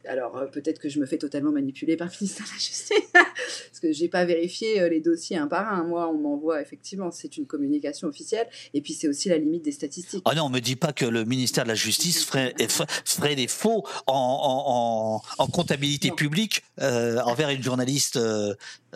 alors 0.08 0.38
euh, 0.38 0.46
peut-être 0.46 0.80
que 0.80 0.90
je 0.90 1.00
me 1.00 1.06
fais 1.06 1.18
totalement 1.18 1.52
manipuler 1.52 1.98
par 1.98 2.08
le 2.08 2.14
ministère 2.20 2.46
de 2.46 2.52
la 2.52 2.58
Justice, 2.58 2.94
parce 3.14 3.80
que 3.82 3.92
j'ai 3.92 4.08
pas 4.08 4.26
vérifié 4.26 4.90
les 4.90 5.00
dossiers 5.00 5.38
un 5.38 5.48
par 5.48 5.72
un. 5.72 5.84
Moi, 5.84 6.10
on 6.10 6.18
m'envoie 6.18 6.62
effectivement, 6.62 7.12
c'est 7.12 7.38
une 7.38 7.46
communication 7.46 8.08
officielle, 8.08 8.48
et 8.74 8.82
puis 8.82 8.94
c'est 8.94 9.08
aussi 9.08 9.30
la 9.30 9.38
limite 9.38 9.64
des 9.64 9.72
statistiques. 9.72 10.24
Ah 10.26 10.36
non, 10.36 10.46
on 10.46 10.50
me 10.50 10.60
dit 10.60 10.76
pas 10.76 10.94
que 10.94 11.06
le 11.06 11.26
ministère 11.26 11.64
de 11.64 11.70
la 11.70 11.76
Justice 11.76 12.26
ferait, 12.26 12.54
ferait 13.06 13.36
des 13.36 13.48
faux 13.48 13.86
en, 14.08 15.22
en, 15.38 15.44
en 15.44 15.48
comptabilité 15.48 16.12
publique 16.12 16.64
envers 16.78 17.50
une 17.50 17.64
journaliste 17.64 18.20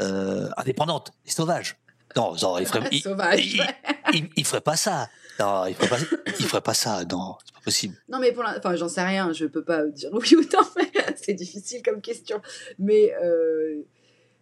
euh, 0.01 0.49
indépendante 0.58 1.12
et 1.26 1.32
sauvage. 1.32 1.78
Non, 2.18 2.36
non 2.41 2.58
il 2.58 2.66
ferait, 2.66 2.89
il, 4.36 4.45
ferait 4.45 4.62
pas 4.62 4.76
ça. 4.76 5.10
Non, 5.40 5.66
il 5.66 5.76
ferait 5.76 5.90
pas, 5.90 5.98
il 6.40 6.46
ferait 6.46 6.62
pas 6.62 6.74
ça. 6.74 7.04
Non, 7.12 7.36
c'est 7.46 7.54
pas 7.54 7.62
possible. 7.62 7.96
Non, 8.10 8.20
mais 8.20 8.32
pour 8.32 8.44
enfin, 8.46 8.76
j'en 8.76 8.88
sais 8.88 9.04
rien. 9.04 9.34
Je 9.34 9.46
peux 9.46 9.64
pas 9.64 9.86
dire 9.86 10.10
oui 10.14 10.36
ou 10.36 10.42
non. 10.42 10.84
c'est 11.16 11.34
difficile 11.34 11.82
comme 11.84 12.02
question. 12.02 12.42
Mais 12.80 13.14
euh, 13.22 13.82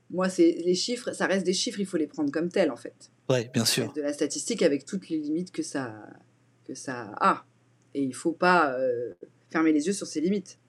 moi, 0.10 0.30
c'est 0.30 0.52
les 0.66 0.76
chiffres. 0.76 1.12
Ça 1.14 1.26
reste 1.26 1.46
des 1.46 1.54
chiffres. 1.54 1.80
Il 1.80 1.86
faut 1.86 1.98
les 1.98 2.08
prendre 2.08 2.32
comme 2.32 2.50
tels, 2.50 2.72
en 2.72 2.76
fait. 2.76 3.12
Ouais, 3.30 3.50
bien 3.54 3.66
sûr. 3.66 3.92
De 3.94 4.02
la 4.02 4.14
statistique 4.14 4.62
avec 4.62 4.86
toutes 4.86 5.10
les 5.10 5.18
limites 5.18 5.52
que 5.52 5.64
ça 5.64 5.94
que 6.66 6.76
ça 6.76 7.12
a. 7.20 7.46
Et 7.94 8.02
il 8.02 8.14
faut 8.14 8.32
pas 8.32 8.74
euh, 8.74 9.14
fermer 9.50 9.72
les 9.72 9.88
yeux 9.88 9.94
sur 9.94 10.08
ces 10.08 10.22
limites. 10.22 10.60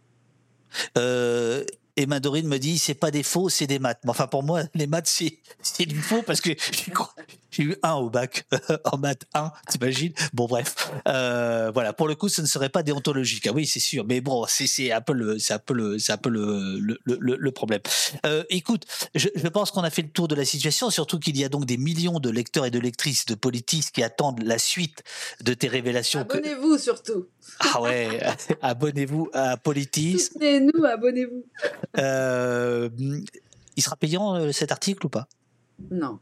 Euh, 0.99 1.65
et 1.97 2.07
Madorine 2.07 2.49
me 2.49 2.59
dit, 2.59 2.79
c'est 2.79 2.95
pas 2.95 3.11
des 3.11 3.23
faux, 3.23 3.49
c'est 3.49 3.67
des 3.67 3.79
maths. 3.79 4.01
Mais 4.05 4.11
enfin, 4.11 4.27
pour 4.27 4.43
moi, 4.43 4.63
les 4.75 4.87
maths, 4.87 5.07
c'est, 5.07 5.87
du 5.87 6.01
faux 6.01 6.23
parce 6.23 6.41
que 6.41 6.51
j'ai 7.51 7.63
eu 7.63 7.77
un 7.83 7.95
au 7.95 8.11
bac 8.11 8.47
en 8.85 8.99
maths 8.99 9.25
1, 9.33 9.53
t'imagines? 9.69 10.13
Bon, 10.33 10.47
bref. 10.47 10.75
Euh, 11.07 11.71
voilà. 11.73 11.93
Pour 11.93 12.09
le 12.09 12.17
coup, 12.17 12.29
ce 12.29 12.41
ne 12.41 12.47
serait 12.47 12.69
pas 12.69 12.83
déontologique. 12.83 13.47
Ah 13.47 13.53
oui, 13.55 13.65
c'est 13.67 13.81
sûr. 13.81 14.05
Mais 14.05 14.21
bon, 14.21 14.45
c'est, 14.49 14.91
un 14.91 15.01
peu 15.01 15.13
le, 15.13 15.37
un 15.51 15.59
peu 15.59 15.75
le, 15.75 15.97
un 16.09 16.17
peu 16.17 16.31
le, 16.31 16.79
le, 16.81 16.99
le, 17.05 17.37
le 17.37 17.51
problème. 17.53 17.81
Euh, 18.27 18.43
écoute, 18.51 18.85
je, 19.15 19.29
je 19.35 19.49
pense 19.49 19.71
qu'on 19.71 19.83
a 19.83 19.91
fait 19.91 20.03
le 20.03 20.11
tour 20.11 20.27
de 20.27 20.35
la 20.35 20.45
situation, 20.45 20.91
surtout 20.91 21.21
qu'il 21.21 21.37
y 21.37 21.45
a 21.45 21.49
donc 21.49 21.65
des 21.65 21.77
millions 21.77 22.19
de 22.19 22.31
lecteurs 22.31 22.67
et 22.67 22.71
de 22.71 22.81
lectrices 22.81 23.27
de 23.27 23.37
politistes 23.37 23.95
qui 23.95 24.03
attendent 24.03 24.43
la 24.43 24.59
suite 24.59 25.05
de 25.43 25.55
tes 25.55 25.69
révélations. 25.69 26.21
Abonnez-vous 26.21 26.79
surtout. 26.79 27.29
Ah 27.61 27.81
ouais, 27.81 28.21
abonnez-vous 28.63 29.29
à 29.33 29.57
Politis. 29.57 30.19
Soutenez-nous, 30.19 30.85
abonnez-vous. 30.85 31.45
Euh, 31.99 32.89
il 33.77 33.83
sera 33.83 33.97
payant 33.97 34.35
euh, 34.37 34.53
cet 34.53 34.73
article 34.73 35.07
ou 35.07 35.09
pas? 35.09 35.29
Non. 35.91 36.19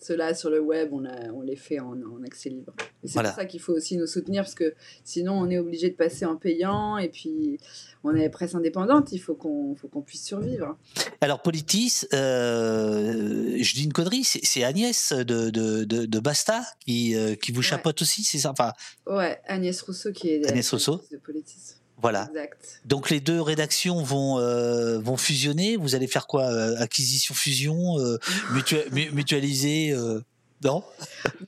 Ceux-là, 0.00 0.32
sur 0.32 0.48
le 0.48 0.60
web, 0.60 0.90
on, 0.92 1.04
a, 1.04 1.32
on 1.32 1.40
les 1.42 1.56
fait 1.56 1.80
en, 1.80 2.00
en 2.02 2.22
accès 2.24 2.50
libre. 2.50 2.72
Et 3.02 3.08
c'est 3.08 3.14
Voilà. 3.14 3.30
pour 3.30 3.40
ça 3.40 3.46
qu'il 3.46 3.58
faut 3.60 3.72
aussi 3.72 3.96
nous 3.96 4.06
soutenir, 4.06 4.44
parce 4.44 4.54
que 4.54 4.74
sinon, 5.02 5.32
on 5.32 5.50
est 5.50 5.58
obligé 5.58 5.90
de 5.90 5.96
passer 5.96 6.24
en 6.24 6.36
payant, 6.36 6.98
et 6.98 7.08
puis 7.08 7.58
on 8.04 8.14
est 8.14 8.28
presse 8.28 8.54
indépendante, 8.54 9.10
il 9.10 9.18
faut 9.18 9.34
qu'on 9.34 9.74
faut 9.74 9.88
qu'on 9.88 10.02
puisse 10.02 10.24
survivre. 10.24 10.76
Alors, 11.20 11.42
Politis, 11.42 12.04
euh, 12.14 13.56
je 13.60 13.74
dis 13.74 13.84
une 13.84 13.92
connerie, 13.92 14.22
c'est 14.22 14.44
c'est 14.44 14.62
Agnès 14.62 15.12
de, 15.12 15.50
de, 15.50 15.82
de, 15.84 16.06
de 16.06 16.18
Basta 16.20 16.62
qui, 16.86 17.16
euh, 17.16 17.34
qui 17.34 17.50
vous 17.50 17.58
Ouais. 17.58 17.64
chapeaute 17.66 18.00
aussi, 18.02 18.22
c'est 18.22 18.38
ça? 18.38 18.52
Enfin, 18.52 18.72
Ouais, 19.04 19.40
Agnès 19.48 19.80
Rousseau 19.82 20.12
qui 20.12 20.30
est 20.30 20.46
Agnès 20.48 20.70
Rousseau. 20.70 21.02
de 21.10 21.16
Politis. 21.16 21.74
Voilà. 22.00 22.28
Exact. 22.30 22.80
Donc, 22.84 23.10
les 23.10 23.20
deux 23.20 23.40
rédactions 23.40 24.02
vont, 24.02 24.38
euh, 24.38 24.98
vont 24.98 25.16
fusionner. 25.16 25.76
Vous 25.76 25.94
allez 25.94 26.06
faire 26.06 26.26
quoi 26.26 26.44
euh, 26.52 26.76
Acquisition, 26.78 27.34
fusion, 27.34 27.98
euh, 27.98 28.16
mutua- 28.52 28.88
mu- 28.92 29.10
mutualiser 29.12 29.92
euh, 29.92 30.20
Non? 30.64 30.82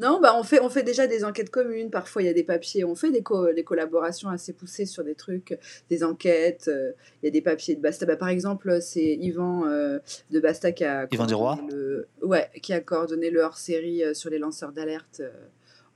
Non, 0.00 0.20
bah 0.20 0.34
on 0.36 0.42
fait, 0.44 0.60
on 0.60 0.68
fait 0.70 0.82
déjà 0.82 1.06
des 1.06 1.24
enquêtes 1.24 1.50
communes. 1.50 1.90
Parfois, 1.90 2.22
il 2.22 2.26
y 2.26 2.28
a 2.28 2.32
des 2.32 2.42
papiers. 2.44 2.84
On 2.84 2.94
fait 2.94 3.10
des, 3.10 3.22
co- 3.22 3.52
des 3.52 3.64
collaborations 3.64 4.28
assez 4.28 4.52
poussées 4.52 4.86
sur 4.86 5.02
des 5.04 5.14
trucs, 5.14 5.58
des 5.88 6.02
enquêtes. 6.04 6.66
euh, 6.68 6.92
Il 7.22 7.26
y 7.26 7.28
a 7.28 7.32
des 7.32 7.42
papiers 7.42 7.74
de 7.76 7.80
Basta. 7.80 8.06
Bah, 8.06 8.16
par 8.16 8.28
exemple, 8.28 8.78
c'est 8.80 9.14
Yvan 9.20 9.66
euh, 9.66 9.98
de 10.30 10.40
Basta 10.40 10.72
qui 10.72 10.84
a 10.84 11.06
Yvan 11.12 11.26
Duroy 11.26 11.56
coordonné 11.56 11.72
le, 11.74 12.08
ouais, 12.22 12.50
qui 12.62 12.72
a 12.72 12.80
coordonné 12.80 13.30
le 13.30 13.40
hors-série 13.42 14.02
sur 14.14 14.30
les 14.30 14.38
lanceurs 14.38 14.72
d'alerte 14.72 15.20
euh, 15.20 15.30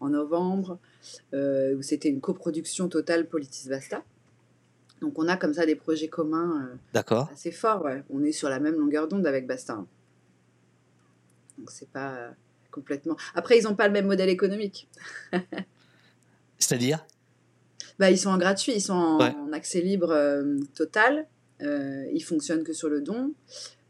en 0.01 0.09
novembre, 0.11 0.79
où 1.33 1.83
c'était 1.83 2.09
une 2.11 2.21
coproduction 2.21 2.89
totale 2.89 3.27
Politis 3.27 3.69
Basta. 3.69 4.03
Donc, 5.05 5.19
on 5.19 5.29
a 5.29 5.37
comme 5.37 5.53
ça 5.53 5.67
des 5.67 5.75
projets 5.75 6.09
communs 6.09 6.63
euh, 6.67 6.75
D'accord. 6.95 7.29
assez 7.31 7.53
forts. 7.53 7.85
Ouais. 7.85 8.03
On 8.09 8.25
est 8.25 8.33
sur 8.33 8.49
la 8.49 8.59
même 8.59 8.77
longueur 8.77 9.07
d'onde 9.07 9.27
avec 9.27 9.47
Basta. 9.47 9.75
hein. 9.75 9.87
Donc, 11.59 11.71
c'est 11.71 11.91
pas 11.91 12.15
euh, 12.15 12.31
complètement. 12.71 13.15
Après, 13.35 13.59
ils 13.59 13.65
n'ont 13.65 13.75
pas 13.77 13.87
le 13.87 13.93
même 13.93 14.07
modèle 14.07 14.31
économique. 14.31 14.89
C'est-à-dire? 16.59 17.05
Bah, 17.99 18.11
ils 18.11 18.19
sont 18.19 18.31
en 18.31 18.39
gratuit, 18.39 18.73
ils 18.73 18.81
sont 18.81 18.95
en, 18.95 19.19
Ouais. 19.21 19.35
en 19.37 19.53
accès 19.53 19.83
libre 19.83 20.11
euh, 20.11 20.59
total. 20.75 21.27
Euh, 21.61 22.07
ils 22.15 22.25
fonctionnent 22.25 22.65
que 22.65 22.73
sur 22.73 22.89
le 22.89 23.03
don 23.03 23.35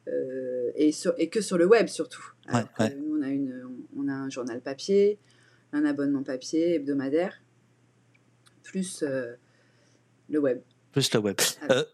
euh, 0.08 0.72
et, 0.74 0.90
sur- 0.90 1.14
et 1.16 1.28
que 1.28 1.40
sur 1.40 1.56
le 1.58 1.64
web 1.66 1.86
surtout. 1.86 2.32
Alors 2.48 2.68
ouais. 2.80 2.94
Nous, 2.96 3.16
on 3.18 3.22
a, 3.22 3.28
une, 3.28 3.70
on 3.96 4.08
a 4.08 4.12
un 4.12 4.28
journal 4.30 4.60
papier, 4.60 5.18
un 5.72 5.84
abonnement 5.84 6.24
papier 6.24 6.74
hebdomadaire, 6.74 7.40
plus 8.64 9.02
le 10.28 10.38
web. 10.38 10.60
Plus 10.94 11.12
le 11.12 11.20
web. 11.20 11.36
Avec- 11.38 11.70
Euh, 11.70 11.84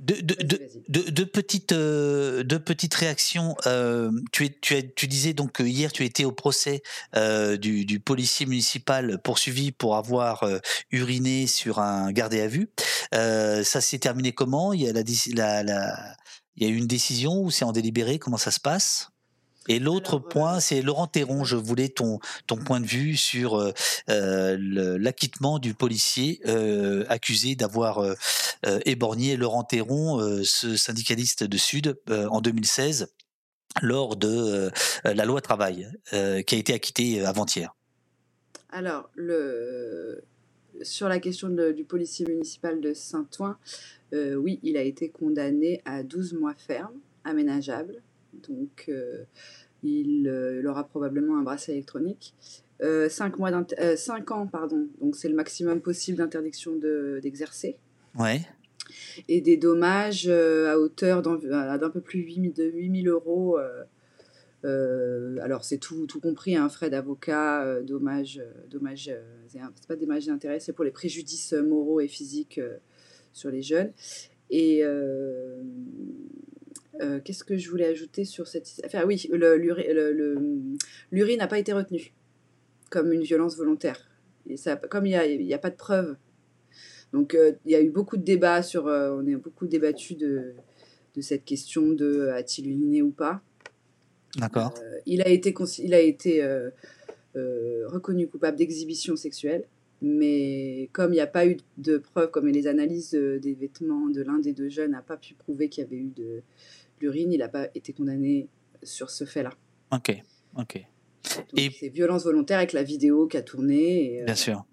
deux, 0.00 1.10
deux 1.12 1.26
petites, 1.26 1.70
euh, 1.70 2.42
deux 2.42 2.58
petites 2.58 2.94
réactions. 2.94 3.54
Euh, 3.66 4.10
tu, 4.32 4.46
es, 4.46 4.58
tu, 4.60 4.74
as, 4.74 4.82
tu 4.82 5.06
disais 5.06 5.32
donc 5.32 5.52
que 5.52 5.62
hier 5.62 5.92
tu 5.92 6.04
étais 6.04 6.24
au 6.24 6.32
procès 6.32 6.82
euh, 7.14 7.56
du, 7.56 7.84
du 7.84 8.00
policier 8.00 8.46
municipal 8.46 9.20
poursuivi 9.22 9.70
pour 9.70 9.94
avoir 9.94 10.44
uriné 10.90 11.46
sur 11.46 11.78
un 11.78 12.10
gardé 12.10 12.40
à 12.40 12.48
vue. 12.48 12.68
Ça 13.12 13.80
s'est 13.80 14.00
terminé 14.00 14.32
comment? 14.32 14.72
Il 14.72 14.82
y 14.82 14.88
a 14.88 14.92
la, 14.92 15.04
déci- 15.04 15.36
la, 15.36 15.62
la- 15.62 16.16
il 16.56 16.64
y 16.64 16.66
a 16.66 16.70
eu 16.70 16.76
une 16.76 16.88
décision 16.88 17.40
ou 17.40 17.52
c'est 17.52 17.64
en 17.64 17.70
délibéré? 17.70 18.18
Comment 18.18 18.38
ça 18.38 18.50
se 18.50 18.58
passe? 18.58 19.11
Et 19.68 19.78
l'autre 19.78 20.18
point, 20.18 20.60
c'est 20.60 20.82
Laurent 20.82 21.06
Théron. 21.06 21.44
Je 21.44 21.56
voulais 21.56 21.88
ton, 21.88 22.18
ton 22.46 22.56
point 22.56 22.80
de 22.80 22.86
vue 22.86 23.16
sur 23.16 23.54
euh, 23.54 23.72
euh, 24.10 24.56
l'acquittement 24.98 25.58
du 25.58 25.74
policier 25.74 26.40
euh, 26.46 27.04
accusé 27.08 27.54
d'avoir 27.54 27.98
euh, 27.98 28.14
éborgné 28.84 29.36
Laurent 29.36 29.64
Théron, 29.64 30.20
ce 30.44 30.76
syndicaliste 30.76 31.44
de 31.44 31.56
Sud, 31.56 31.96
en 32.10 32.40
2016, 32.40 33.12
lors 33.82 34.16
de 34.16 34.70
la 35.04 35.24
loi 35.24 35.40
travail, 35.40 35.88
qui 36.10 36.16
a 36.54 36.58
été 36.58 36.72
acquitté 36.74 37.20
euh, 37.20 37.28
avant-hier. 37.28 37.74
Alors, 38.70 39.10
le... 39.14 40.22
sur 40.82 41.08
la 41.08 41.18
question 41.20 41.48
de- 41.48 41.72
du 41.72 41.84
policier 41.84 42.26
municipal 42.26 42.80
de 42.80 42.94
Saint-Ouen, 42.94 43.56
oui, 44.12 44.60
il 44.62 44.76
a 44.76 44.82
été 44.82 45.08
condamné 45.08 45.80
à 45.84 46.02
12 46.02 46.34
mois 46.34 46.54
ferme, 46.56 46.94
aménageable. 47.24 48.02
Donc, 48.48 48.86
euh, 48.88 49.24
il, 49.82 50.28
euh, 50.28 50.60
il 50.60 50.66
aura 50.66 50.84
probablement 50.84 51.36
un 51.38 51.42
bracelet 51.42 51.74
électronique. 51.74 52.34
5 53.08 53.38
mois 53.38 53.52
d'int- 53.52 53.78
euh, 53.78 53.94
cinq 53.96 54.32
ans, 54.32 54.48
pardon. 54.48 54.88
Donc, 55.00 55.14
c'est 55.14 55.28
le 55.28 55.36
maximum 55.36 55.80
possible 55.80 56.18
d'interdiction 56.18 56.74
de- 56.76 57.20
d'exercer. 57.22 57.76
Ouais. 58.18 58.40
et 59.28 59.40
des 59.40 59.56
dommages 59.56 60.26
euh, 60.28 60.70
à 60.72 60.78
hauteur 60.78 61.22
d'un 61.22 61.88
peu 61.90 62.00
plus 62.00 62.18
8 62.20 62.34
000 62.42 62.52
de 62.54 62.64
8 62.64 63.02
000 63.04 63.14
euros. 63.14 63.58
euh, 63.58 63.84
euh, 64.64 65.38
alors 65.40 65.64
c'est 65.64 65.78
tout, 65.78 66.06
tout 66.06 66.20
compris, 66.20 66.56
un 66.56 66.68
frais 66.68 66.90
d'avocat, 66.90 67.80
dommages, 67.82 68.42
dommages, 68.70 69.10
c'est 69.48 69.60
pas 69.88 69.94
des 69.96 70.04
dommages 70.06 70.28
et 70.28 70.30
intérêts, 70.30 70.60
c'est 70.60 70.72
pour 70.72 70.84
les 70.84 70.90
préjudices 70.90 71.52
moraux 71.52 72.00
et 72.00 72.08
physiques 72.08 72.60
sur 73.32 73.50
les 73.50 73.62
jeunes. 73.62 73.92
Et 74.50 74.82
euh, 77.00 77.20
qu'est-ce 77.24 77.44
que 77.44 77.56
je 77.56 77.70
voulais 77.70 77.86
ajouter 77.86 78.24
sur 78.24 78.46
cette 78.46 78.68
affaire 78.84 79.06
Oui, 79.06 79.28
le- 79.32 79.56
le- 79.56 80.76
l'urine 81.10 81.38
n'a 81.38 81.46
pas 81.46 81.58
été 81.58 81.72
retenu 81.72 82.12
comme 82.90 83.12
une 83.12 83.22
violence 83.22 83.56
volontaire. 83.56 84.10
Et 84.48 84.56
ça, 84.56 84.76
comme 84.76 85.06
il 85.06 85.10
n'y 85.10 85.14
a, 85.16 85.26
y 85.26 85.54
a 85.54 85.58
pas 85.58 85.70
de 85.70 85.76
preuves 85.76 86.16
donc 87.12 87.34
euh, 87.34 87.52
il 87.66 87.72
y 87.72 87.74
a 87.74 87.82
eu 87.82 87.90
beaucoup 87.90 88.16
de 88.16 88.22
débats 88.24 88.62
sur, 88.62 88.86
euh, 88.86 89.14
on 89.14 89.30
a 89.30 89.36
beaucoup 89.36 89.66
débattu 89.66 90.14
de, 90.14 90.52
de 91.14 91.20
cette 91.20 91.44
question 91.44 91.90
de 91.92 92.28
a-t-il 92.28 92.68
uriné 92.70 93.02
ou 93.02 93.10
pas. 93.10 93.42
D'accord. 94.38 94.72
Il 95.04 95.20
a 95.20 95.28
été, 95.28 95.54
il 95.80 95.92
a 95.92 96.00
été 96.00 96.42
reconnu 97.34 98.28
coupable 98.28 98.56
d'exhibition 98.56 99.14
sexuelle, 99.16 99.64
mais 100.00 100.88
comme 100.92 101.12
il 101.12 101.16
n'y 101.16 101.20
a 101.20 101.26
pas 101.26 101.46
eu 101.46 101.58
de 101.76 101.98
preuves, 101.98 102.30
comme 102.30 102.48
les 102.48 102.66
analyses 102.66 103.10
de- 103.10 103.38
des 103.38 103.52
vêtements 103.54 104.08
de 104.08 104.22
l'un 104.22 104.38
des 104.38 104.52
deux 104.54 104.70
jeunes 104.70 104.92
n'a 104.92 105.02
pas 105.02 105.18
pu 105.18 105.34
prouver 105.34 105.68
qu'il 105.68 105.84
y 105.84 105.86
avait 105.86 105.96
eu 105.96 106.10
de 106.16 106.40
l'urine, 107.02 107.32
il 107.32 107.38
n'a 107.38 107.48
pas 107.48 107.68
été 107.74 107.92
condamné 107.92 108.48
sur 108.82 109.10
ce 109.10 109.24
fait-là. 109.24 109.50
Ok. 109.92 110.16
Ok. 110.58 110.84
Donc, 111.36 111.46
Et- 111.56 111.70
C'est 111.78 111.88
violence 111.88 112.24
volontaire 112.24 112.58
avec 112.58 112.72
la 112.72 112.82
vidéo 112.82 113.26
qui 113.26 113.36
a 113.36 113.42
tourné. 113.42 114.14
Et, 114.14 114.22
euh, 114.22 114.24
Bien 114.24 114.34
sûr. 114.34 114.64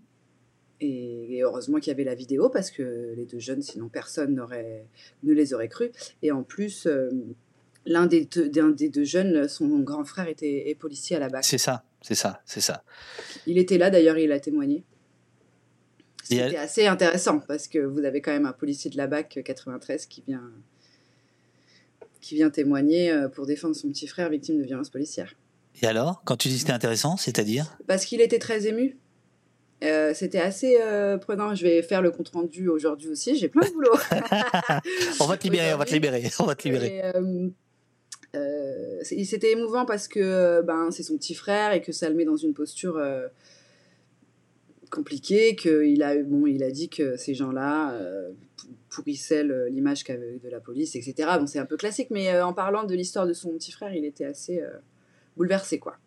Et, 0.81 1.35
et 1.37 1.43
heureusement 1.43 1.79
qu'il 1.79 1.89
y 1.91 1.93
avait 1.93 2.05
la 2.05 2.15
vidéo 2.15 2.49
parce 2.49 2.71
que 2.71 3.13
les 3.17 3.25
deux 3.25 3.39
jeunes, 3.39 3.61
sinon 3.61 3.89
personne 3.89 4.33
n'aurait, 4.35 4.85
ne 5.23 5.33
les 5.33 5.53
aurait 5.53 5.67
crus. 5.67 5.91
Et 6.21 6.31
en 6.31 6.43
plus, 6.43 6.85
euh, 6.87 7.09
l'un 7.85 8.05
des, 8.07 8.25
deux- 8.25 8.47
d'un 8.49 8.69
des 8.69 8.89
deux 8.89 9.03
jeunes, 9.03 9.47
son 9.49 9.79
grand 9.79 10.05
frère 10.05 10.27
était 10.29 10.69
est 10.69 10.75
policier 10.75 11.17
à 11.17 11.19
la 11.19 11.27
BAC. 11.29 11.43
C'est 11.43 11.57
ça. 11.57 11.83
C'est 12.01 12.15
ça. 12.15 12.41
C'est 12.45 12.61
ça. 12.61 12.83
Il 13.45 13.57
était 13.57 13.77
là 13.77 13.89
d'ailleurs, 13.89 14.17
il 14.17 14.31
a 14.31 14.39
témoigné. 14.39 14.85
C'était 16.23 16.41
elle- 16.43 16.55
assez 16.57 16.87
intéressant 16.87 17.39
parce 17.39 17.67
que 17.67 17.79
vous 17.79 18.05
avez 18.05 18.21
quand 18.21 18.31
même 18.31 18.45
un 18.45 18.53
policier 18.53 18.89
de 18.89 18.97
la 18.97 19.07
BAC 19.07 19.41
93 19.43 20.05
qui 20.05 20.23
vient, 20.27 20.49
qui 22.21 22.35
vient 22.35 22.49
témoigner 22.49 23.11
euh, 23.11 23.27
pour 23.27 23.45
défendre 23.45 23.75
son 23.75 23.89
petit 23.89 24.07
frère 24.07 24.29
victime 24.29 24.57
de 24.57 24.63
violences 24.63 24.89
policières. 24.89 25.35
Et 25.81 25.85
alors, 25.85 26.21
quand 26.25 26.35
tu 26.35 26.49
dis 26.49 26.55
que 26.55 26.61
c'était 26.61 26.73
intéressant, 26.73 27.17
c'est-à-dire? 27.17 27.77
Parce 27.87 28.05
qu'il 28.05 28.21
était 28.21 28.39
très 28.39 28.67
ému. 28.67 28.97
Euh, 29.83 30.13
c'était 30.13 30.39
assez 30.39 30.77
euh, 30.81 31.17
prenant. 31.17 31.55
Je 31.55 31.63
vais 31.63 31.81
faire 31.81 32.01
le 32.01 32.11
compte 32.11 32.29
rendu 32.29 32.67
aujourd'hui 32.67 33.09
aussi. 33.09 33.37
J'ai 33.37 33.47
plein 33.47 33.65
de 33.65 33.73
boulot. 33.73 33.93
On 35.21 35.25
va 35.25 35.37
te 35.37 35.43
libérer. 35.43 35.73
On 35.73 35.77
va 35.77 35.85
te 35.85 35.93
libérer. 35.93 36.23
On 36.39 36.45
va 36.45 36.55
te 36.55 36.63
libérer. 36.63 36.97
Et, 36.97 37.01
euh, 38.35 38.99
c'était 39.03 39.51
émouvant 39.51 39.85
parce 39.85 40.07
que 40.07 40.61
ben, 40.61 40.91
c'est 40.91 41.03
son 41.03 41.17
petit 41.17 41.33
frère 41.33 41.71
et 41.71 41.81
que 41.81 41.91
ça 41.91 42.09
le 42.09 42.15
met 42.15 42.25
dans 42.25 42.35
une 42.35 42.53
posture 42.53 43.01
compliquée. 44.91 45.55
qu'il 45.55 46.03
a, 46.03 46.17
bon, 46.17 46.45
il 46.45 46.63
a 46.63 46.71
dit 46.71 46.89
que 46.89 47.15
ces 47.15 47.33
gens-là 47.33 47.97
euh, 48.89 48.95
pou- 48.95 49.01
pourrissaient 49.01 49.43
le- 49.43 49.67
l'image 49.67 50.03
qu'avait 50.03 50.39
de 50.43 50.49
la 50.49 50.59
police, 50.59 50.95
etc. 50.95 51.29
Bon, 51.39 51.47
c'est 51.47 51.59
un 51.59 51.65
peu 51.65 51.77
classique, 51.77 52.07
mais 52.11 52.29
euh, 52.33 52.45
en 52.45 52.53
parlant 52.53 52.83
de 52.83 52.95
l'histoire 52.95 53.27
de 53.27 53.33
son 53.33 53.49
petit 53.51 53.71
frère, 53.71 53.93
il 53.93 54.05
était 54.05 54.25
assez 54.25 54.61
euh, 54.61 54.69
bouleversé, 55.37 55.79
quoi. 55.79 55.97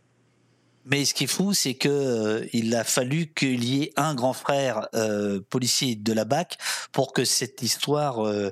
Mais 0.85 1.05
ce 1.05 1.15
qui 1.15 1.25
est 1.25 1.29
fou, 1.29 1.53
c'est 1.55 1.75
que 1.75 1.89
euh, 1.89 2.45
il 2.53 2.75
a 2.75 2.83
fallu 2.83 3.27
qu'il 3.29 3.63
y 3.65 3.85
ait 3.85 3.93
un 3.97 4.15
grand 4.17 4.33
frère 4.33 4.89
euh, 4.95 5.41
policier 5.49 5.95
de 5.95 6.13
la 6.13 6.25
BAC 6.25 6.59
pour 6.91 7.13
que 7.13 7.25
cette 7.25 7.63
histoire 7.63 8.27
euh, 8.27 8.51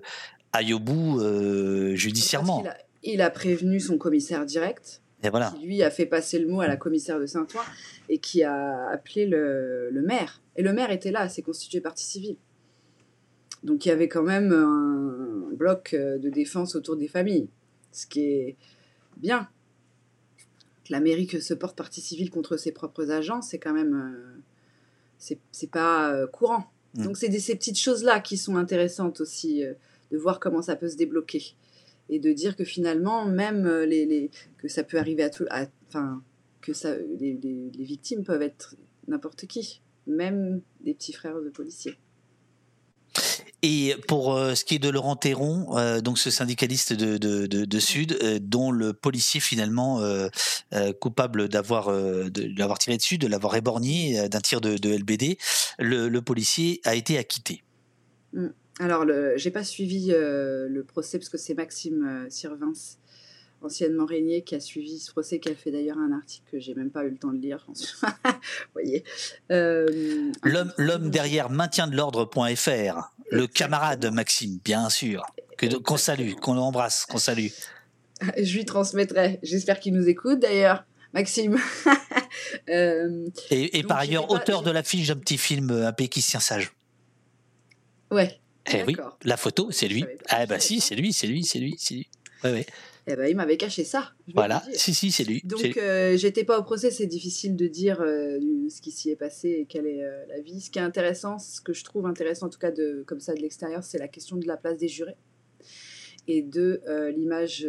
aille 0.53 0.73
au 0.73 0.79
bout 0.79 1.21
euh, 1.21 1.95
judiciairement. 1.97 2.65
A- 2.65 2.77
il 3.03 3.21
a 3.23 3.31
prévenu 3.31 3.81
son 3.81 3.99
commissaire 3.99 4.45
direct. 4.47 5.03
Et 5.23 5.29
voilà. 5.29 5.53
qui 5.59 5.67
lui 5.67 5.83
a 5.83 5.91
fait 5.91 6.07
passer 6.07 6.39
le 6.39 6.47
mot 6.49 6.61
à 6.63 6.67
la 6.69 6.77
commissaire 6.79 7.19
de 7.21 7.27
Saint-Ouen 7.27 7.61
et 8.09 8.19
qui 8.19 8.43
a 8.43 8.89
appelé 8.89 9.27
le, 9.27 9.91
le 9.91 10.01
maire. 10.01 10.41
Et 10.57 10.63
le 10.63 10.73
maire 10.73 10.91
était 10.91 11.11
là, 11.11 11.29
c'est 11.29 11.43
constitué 11.43 11.81
partie 11.83 12.05
civile. 12.07 12.37
Donc 13.63 13.85
il 13.85 13.91
y 13.91 13.93
avait 13.93 14.09
quand 14.09 14.23
même 14.23 14.53
un 14.53 15.51
bloc 15.55 15.95
euh, 15.95 16.19
de 16.19 16.31
défense 16.31 16.75
autour 16.77 16.97
des 16.97 17.09
familles, 17.09 17.49
ce 17.93 18.07
qui 18.07 18.23
est 18.23 18.57
bien. 19.17 19.49
Que 20.85 20.93
la 20.93 21.01
mairie 21.01 21.27
que 21.27 21.41
se 21.41 21.55
porte 21.55 21.77
partie 21.77 22.01
civile 22.01 22.31
contre 22.31 22.57
ses 22.57 22.73
propres 22.73 23.11
agents, 23.11 23.43
c'est 23.43 23.59
quand 23.59 23.75
même 23.75 23.95
euh, 23.95 24.41
c'est 25.53 25.71
pas 25.71 26.13
euh, 26.13 26.27
courant. 26.27 26.71
Mm. 26.95 27.05
Donc 27.05 27.17
c'est 27.17 27.31
ces 27.39 27.55
petites 27.55 27.79
choses-là 27.79 28.21
qui 28.21 28.37
sont 28.37 28.57
intéressantes 28.57 29.21
aussi, 29.21 29.65
euh, 29.65 29.75
de 30.11 30.17
voir 30.17 30.41
comment 30.41 30.63
ça 30.63 30.77
peut 30.77 30.89
se 30.89 30.97
débloquer. 30.97 31.55
Et 32.09 32.19
de 32.19 32.33
dire 32.33 32.57
que 32.57 32.65
finalement, 32.65 33.25
même 33.25 33.69
les, 33.69 34.05
les- 34.05 34.31
que 34.59 34.67
ça 34.67 34.83
peut 34.83 34.99
arriver 34.99 35.23
à 35.23 35.31
tout. 35.31 35.45
Enfin, 35.87 36.23
que 36.61 36.73
ça, 36.73 36.97
les, 36.97 37.39
les 37.41 37.85
victimes 37.85 38.25
peuvent 38.25 38.43
être 38.43 38.75
n'importe 39.07 39.47
qui, 39.47 39.81
même 40.09 40.61
des 40.81 40.93
petits 40.93 41.13
frères 41.13 41.41
de 41.41 41.51
policiers. 41.51 41.97
Et 43.63 43.95
pour 44.09 44.35
euh, 44.35 44.55
ce 44.55 44.65
qui 44.65 44.77
est 44.77 44.79
de 44.79 44.89
Laurent 44.89 45.17
Théron, 45.17 45.77
euh, 45.77 46.01
donc 46.01 46.19
ce 46.19 46.31
syndicaliste 46.31 46.95
de, 46.95 47.19
de, 47.19 47.47
de, 47.47 47.79
Sud, 47.79 48.19
euh, 48.23 48.39
dont 48.41 48.71
le 48.71 48.95
policier 48.95 49.41
finalement 49.41 50.01
coupable 51.01 51.49
d'avoir 51.49 51.93
tiré 52.79 52.97
dessus, 52.97 53.19
de 53.19 53.27
l'avoir 53.27 53.55
éborgné 53.57 54.29
d'un 54.29 54.41
tir 54.41 54.61
de, 54.61 54.77
LBD, 54.89 55.37
le, 55.79 56.09
le, 56.09 56.23
policier 56.23 56.81
a 56.85 56.95
été 56.95 57.19
acquitté. 57.19 57.63
Mm. 58.33 58.49
Alors, 58.79 59.05
je 59.07 59.45
n'ai 59.45 59.51
pas 59.51 59.65
suivi 59.65 60.09
le 60.09 60.83
procès 60.85 61.19
parce 61.19 61.29
que 61.29 61.37
c'est 61.37 61.55
Maxime 61.55 62.27
Sirvins 62.31 62.73
anciennement 63.63 64.07
Régnier, 64.07 64.43
qui 64.43 64.55
a 64.55 64.61
suivi 64.61 64.99
ce 64.99 65.11
procès, 65.11 65.39
qui 65.39 65.49
a 65.49 65.55
fait 65.55 65.71
d'ailleurs 65.71 65.99
un 65.99 66.13
article 66.13 66.45
que 66.51 66.59
j'ai 66.59 66.75
même 66.75 66.91
pas 66.91 67.05
eu 67.05 67.11
le 67.11 67.17
temps 67.17 67.33
de 67.33 67.39
lire. 67.39 67.65
Vous 67.69 67.75
voyez. 68.73 69.05
Euh, 69.51 70.33
l'homme, 70.43 71.11
derrière 71.11 71.51
maintien 71.51 71.87
de 71.87 71.97
l'ordre.fr, 71.97 73.13
le 73.31 73.47
camarade 73.47 74.13
Maxime, 74.13 74.59
bien 74.65 74.89
sûr, 74.91 75.25
que, 75.57 75.67
qu'on 75.77 75.97
salue, 75.97 76.33
qu'on 76.35 76.57
embrasse, 76.57 77.07
qu'on 77.07 77.19
salue. 77.19 77.49
Je 78.37 78.57
lui 78.57 78.65
transmettrai. 78.65 79.39
J'espère 79.43 79.81
qu'il 79.81 79.95
nous 79.95 80.09
écoute 80.09 80.41
d'ailleurs, 80.41 80.85
Maxime. 81.15 81.59
Euh, 82.69 83.27
et, 83.51 83.83
par 83.83 83.99
ailleurs, 83.99 84.31
auteur 84.31 84.63
de 84.63 84.71
l'affiche 84.71 85.09
d'un 85.09 85.17
petit 85.17 85.37
film 85.37 85.71
Un 85.71 85.93
pays 85.93 86.09
qui 86.09 86.23
se 86.23 86.31
tient 86.31 86.41
sage. 86.41 86.73
Ouais. 88.13 88.41
Eh 88.73 88.85
oui, 88.85 88.97
la 89.25 89.37
photo, 89.37 89.71
c'est 89.71 89.89
lui. 89.89 90.05
Ah 90.29 90.47
bah 90.47 90.61
si, 90.61 90.81
c'est 90.81 90.95
lui, 90.95 91.13
c'est 91.13 91.27
lui, 91.27 91.45
c'est 91.45 91.59
lui, 91.59 91.77
c'est 91.79 91.95
lui. 91.95 92.09
Ouais, 92.45 92.53
ouais. 92.53 92.67
Eh 93.07 93.17
ben, 93.17 93.27
il 93.27 93.37
m'avait 93.37 93.57
caché 93.57 93.85
ça. 93.85 94.13
Voilà, 94.35 94.63
si, 94.75 94.95
si, 94.95 95.11
c'est 95.11 95.25
lui. 95.25 95.43
Donc, 95.45 95.77
euh, 95.77 96.17
j'étais 96.17 96.45
pas 96.45 96.59
au 96.59 96.63
procès, 96.63 96.91
c'est 96.91 97.07
difficile 97.07 97.57
de 97.57 97.67
dire 97.67 98.01
euh, 98.01 98.39
ce 98.69 98.81
qui 98.81 98.91
s'y 98.91 99.11
est 99.11 99.17
passé 99.17 99.49
et 99.49 99.67
quelle 99.67 99.87
est 99.87 100.05
euh, 100.05 100.27
la 100.29 100.41
vie. 100.41 100.61
Ce 100.61 100.71
qui 100.71 100.79
est 100.79 100.83
intéressant, 100.83 101.39
ce 101.39 101.61
que 101.61 101.73
je 101.73 101.85
trouve 101.85 102.07
intéressant, 102.07 102.47
en 102.47 102.51
tout 102.51 102.59
cas, 102.59 102.71
de, 102.71 103.03
comme 103.07 103.21
ça, 103.21 103.35
de 103.35 103.41
l'extérieur, 103.41 103.83
c'est 103.83 103.99
la 103.99 104.09
question 104.09 104.37
de 104.37 104.47
la 104.47 104.57
place 104.57 104.79
des 104.79 104.89
jurés 104.89 105.17
et 106.29 106.43
de 106.43 106.83
l'image. 107.17 107.67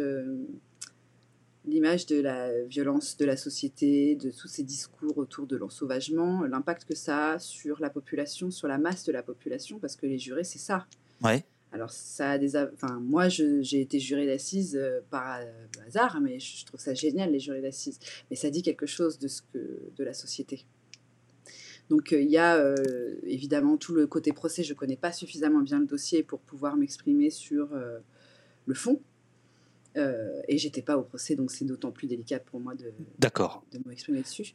L'image 1.64 2.06
de 2.06 2.20
la 2.20 2.64
violence 2.64 3.16
de 3.16 3.24
la 3.24 3.36
société, 3.36 4.16
de 4.16 4.32
tous 4.32 4.48
ces 4.48 4.64
discours 4.64 5.16
autour 5.16 5.46
de 5.46 5.56
l'ensauvagement, 5.56 6.42
l'impact 6.42 6.84
que 6.84 6.96
ça 6.96 7.34
a 7.34 7.38
sur 7.38 7.80
la 7.80 7.88
population, 7.88 8.50
sur 8.50 8.66
la 8.66 8.78
masse 8.78 9.04
de 9.04 9.12
la 9.12 9.22
population, 9.22 9.78
parce 9.78 9.94
que 9.94 10.06
les 10.06 10.18
jurés, 10.18 10.42
c'est 10.42 10.58
ça. 10.58 10.88
Ouais. 11.22 11.44
Alors, 11.72 11.90
ça 11.90 12.32
a 12.32 12.38
des. 12.38 12.56
Enfin, 12.56 13.00
moi, 13.00 13.28
j'ai 13.28 13.80
été 13.80 13.98
juré 13.98 14.26
d'assises 14.26 14.76
euh, 14.76 15.00
par 15.10 15.40
euh, 15.40 15.46
hasard, 15.86 16.20
mais 16.20 16.38
je, 16.38 16.66
trouve 16.66 16.78
ça 16.78 16.92
génial, 16.92 17.32
les 17.32 17.40
jurés 17.40 17.62
d'assises. 17.62 17.98
Mais 18.30 18.36
ça 18.36 18.50
dit 18.50 18.62
quelque 18.62 18.84
chose 18.84 19.18
de, 19.18 19.26
ce 19.26 19.40
que, 19.40 19.80
de 19.96 20.04
la 20.04 20.12
société. 20.12 20.66
Donc, 21.88 22.12
euh, 22.12 22.20
il 22.20 22.30
y 22.30 22.36
a 22.36 22.74
évidemment 23.24 23.78
tout 23.78 23.94
le 23.94 24.06
côté 24.06 24.32
procès. 24.32 24.62
Je 24.62 24.74
ne 24.74 24.78
connais 24.78 24.96
pas 24.96 25.12
suffisamment 25.12 25.60
bien 25.60 25.80
le 25.80 25.86
dossier 25.86 26.22
pour 26.22 26.40
pouvoir 26.40 26.76
m'exprimer 26.76 27.30
sur 27.30 27.70
le 28.66 28.74
fond. 28.74 29.00
et 29.96 30.58
j'étais 30.58 30.82
pas 30.82 30.96
au 30.96 31.02
procès, 31.02 31.34
donc 31.34 31.50
c'est 31.50 31.66
d'autant 31.66 31.90
plus 31.90 32.06
délicat 32.06 32.38
pour 32.38 32.60
moi 32.60 32.74
de, 32.74 32.92
de 33.18 33.88
m'exprimer 33.88 34.22
dessus, 34.22 34.54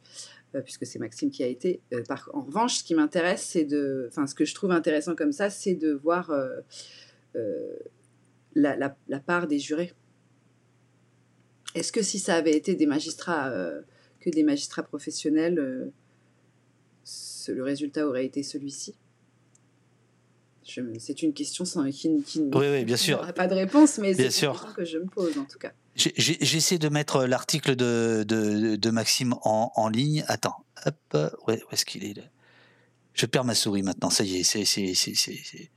puisque 0.64 0.84
c'est 0.84 0.98
Maxime 0.98 1.30
qui 1.30 1.44
a 1.44 1.46
été. 1.46 1.80
Par, 2.08 2.28
en 2.32 2.42
revanche, 2.42 2.78
ce 2.78 2.84
qui 2.84 2.94
m'intéresse, 2.94 3.42
c'est 3.42 3.64
de. 3.64 4.06
Enfin, 4.08 4.26
ce 4.26 4.34
que 4.34 4.44
je 4.44 4.54
trouve 4.54 4.72
intéressant 4.72 5.14
comme 5.14 5.32
ça, 5.32 5.48
c'est 5.48 5.74
de 5.74 5.92
voir 5.92 6.32
euh, 7.38 7.78
la, 8.54 9.20
part 9.20 9.46
des 9.46 9.58
jurés. 9.58 9.92
Est-ce 11.74 11.92
que 11.92 12.02
si 12.02 12.18
ça 12.18 12.34
avait 12.34 12.56
été 12.56 12.74
des 12.74 12.86
magistrats, 12.86 13.50
euh, 13.50 13.82
que 14.20 14.30
des 14.30 14.42
magistrats 14.42 14.82
professionnels, 14.82 15.58
euh, 15.58 15.92
le 17.48 17.62
résultat 17.62 18.06
aurait 18.06 18.26
été 18.26 18.42
celui-ci? 18.42 18.94
C'est 20.98 21.22
une 21.22 21.32
question 21.32 21.64
sans, 21.64 21.88
qui, 21.90 22.22
qui 22.22 22.40
oui, 22.40 22.66
oui, 22.70 22.84
bien 22.84 22.98
sûr. 22.98 23.32
pas 23.32 23.46
de 23.46 23.54
réponse, 23.54 23.96
mais 23.98 24.12
c'est 24.12 24.22
une 24.22 24.28
question 24.28 24.54
que 24.76 24.84
je 24.84 24.98
me 24.98 25.06
pose 25.06 25.38
en 25.38 25.44
tout 25.44 25.58
cas. 25.58 25.72
J'essaie 25.94 26.78
de 26.78 26.90
mettre 26.90 27.24
l'article 27.24 27.74
de, 27.74 28.22
de, 28.26 28.90
Maxime 28.90 29.34
en, 29.44 29.72
en, 29.74 29.88
ligne. 29.88 30.24
Attends, 30.28 30.64
hop, 30.84 31.16
où 31.46 31.50
est-ce 31.72 31.86
qu'il 31.86 32.04
est, 32.04 32.22
Je 33.14 33.24
perds 33.24 33.44
ma 33.44 33.54
souris 33.54 33.82
maintenant, 33.82 34.10
ça 34.10 34.24
y 34.24 34.36
est, 34.36 34.42
c'est 34.42 35.70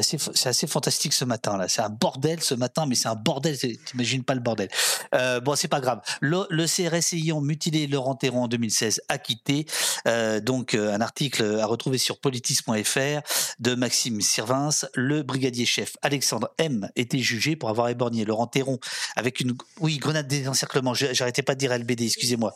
c'est 0.00 0.46
assez, 0.46 0.66
fantastique 0.66 1.12
ce 1.12 1.24
matin 1.24 1.56
là. 1.56 1.68
C'est 1.68 1.82
un 1.82 1.90
bordel 1.90 2.42
ce 2.42 2.54
matin, 2.54 2.86
mais 2.86 2.94
c'est 2.94 3.08
un 3.08 3.14
bordel. 3.14 3.58
T'imagines 3.58 4.24
pas 4.24 4.34
le 4.34 4.40
bordel. 4.40 4.68
Euh, 5.14 5.40
bon, 5.40 5.54
c'est 5.54 5.68
pas 5.68 5.80
grave. 5.80 6.00
Le, 6.20 6.46
CRS 6.66 7.14
ayant 7.14 7.40
mutilé 7.40 7.86
Laurent 7.86 8.14
Théron 8.14 8.44
en 8.44 8.48
2016 8.48 9.02
acquitté. 9.08 9.66
Euh, 10.06 10.40
donc 10.40 10.74
euh, 10.74 10.94
un 10.94 11.00
article 11.00 11.58
à 11.60 11.66
retrouver 11.66 11.98
sur 11.98 12.18
politis.fr 12.18 13.20
de 13.58 13.74
Maxime 13.74 14.20
Sirvins. 14.20 14.70
Le 14.94 15.22
brigadier 15.22 15.66
chef 15.66 15.96
Alexandre 16.02 16.50
M 16.58 16.88
était 16.96 17.18
jugé 17.18 17.56
pour 17.56 17.68
avoir 17.68 17.88
éborgné 17.88 18.24
Laurent 18.24 18.46
Théron 18.46 18.78
avec 19.16 19.40
une 19.40 19.54
oui 19.80 19.98
grenade 19.98 20.26
désencerclement. 20.28 20.94
J'arrêtais 20.94 21.42
pas 21.42 21.54
de 21.54 21.58
dire 21.58 21.76
LBD, 21.76 22.02
excusez-moi. 22.02 22.54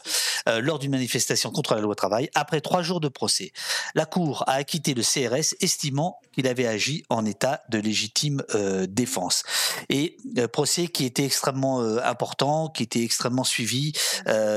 Euh, 0.48 0.60
lors 0.60 0.78
d'une 0.78 0.92
manifestation 0.92 1.50
contre 1.50 1.74
la 1.74 1.80
loi 1.80 1.94
travail. 1.94 2.30
Après 2.34 2.60
trois 2.60 2.82
jours 2.82 3.00
de 3.00 3.08
procès, 3.08 3.52
la 3.94 4.06
cour 4.06 4.44
a 4.46 4.52
acquitté 4.52 4.94
le 4.94 5.02
CRS, 5.02 5.56
estimant 5.60 6.20
qu'il 6.32 6.46
avait 6.46 6.66
agi 6.66 7.02
en 7.08 7.24
état 7.26 7.62
de 7.70 7.78
légitime 7.78 8.42
euh, 8.54 8.86
défense. 8.86 9.42
Et 9.88 10.16
euh, 10.38 10.48
procès 10.48 10.86
qui 10.86 11.04
était 11.04 11.24
extrêmement 11.24 11.82
euh, 11.82 11.98
important, 12.02 12.68
qui 12.68 12.82
était 12.82 13.02
extrêmement 13.02 13.44
suivi, 13.44 13.92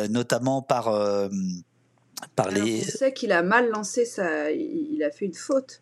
notamment 0.09 0.61
par 0.61 0.85
par 2.35 2.51
les. 2.51 2.81
On 2.81 2.83
sait 2.83 3.13
qu'il 3.13 3.31
a 3.31 3.43
mal 3.43 3.69
lancé 3.69 4.05
sa, 4.05 4.51
il 4.51 5.03
a 5.03 5.11
fait 5.11 5.25
une 5.25 5.33
faute 5.33 5.81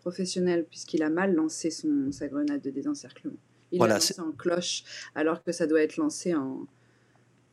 professionnelle 0.00 0.64
puisqu'il 0.64 1.02
a 1.02 1.10
mal 1.10 1.34
lancé 1.34 1.70
son 1.70 2.10
sa 2.12 2.28
grenade 2.28 2.60
de 2.60 2.70
désencerclement. 2.70 3.36
Il 3.72 3.80
l'a 3.80 3.94
lancé 3.94 4.18
en 4.20 4.32
cloche 4.32 4.82
alors 5.14 5.42
que 5.42 5.52
ça 5.52 5.66
doit 5.66 5.82
être 5.82 5.96
lancé 5.96 6.34
en 6.34 6.66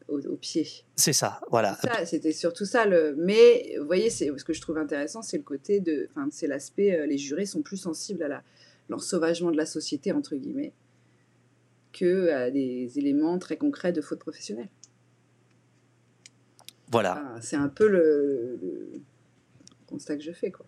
au, 0.07 0.35
pied. 0.35 0.67
C'est 0.95 1.13
ça, 1.13 1.41
voilà. 1.49 1.77
C'était 2.05 2.31
surtout 2.31 2.65
ça. 2.65 2.85
Le... 2.85 3.15
Mais 3.17 3.75
vous 3.79 3.85
voyez, 3.85 4.09
ce 4.09 4.43
que 4.43 4.53
je 4.53 4.61
trouve 4.61 4.77
intéressant, 4.77 5.21
c'est 5.21 5.37
le 5.37 5.43
côté 5.43 5.79
de, 5.79 6.09
enfin, 6.11 6.27
c'est 6.31 6.47
l'aspect. 6.47 7.05
les 7.07 7.17
jurés 7.17 7.45
sont 7.45 7.61
plus 7.61 7.77
sensibles 7.77 8.23
à 8.23 8.27
la 8.27 8.43
l'ensauvagement 8.89 9.51
de 9.51 9.57
la 9.57 9.65
société, 9.65 10.11
entre 10.11 10.35
guillemets, 10.35 10.73
que 11.93 12.29
à 12.29 12.51
des 12.51 12.97
éléments 12.97 13.39
très 13.39 13.57
concrets 13.57 13.93
de 13.93 14.01
faute 14.01 14.19
professionnelle. 14.19 14.69
Voilà. 16.91 17.35
c'est 17.41 17.55
un 17.55 17.67
peu 17.67 17.87
le, 17.87 18.59
le, 18.61 19.01
constat 19.87 20.17
que 20.17 20.23
je 20.23 20.31
fais, 20.31 20.51
quoi. 20.51 20.65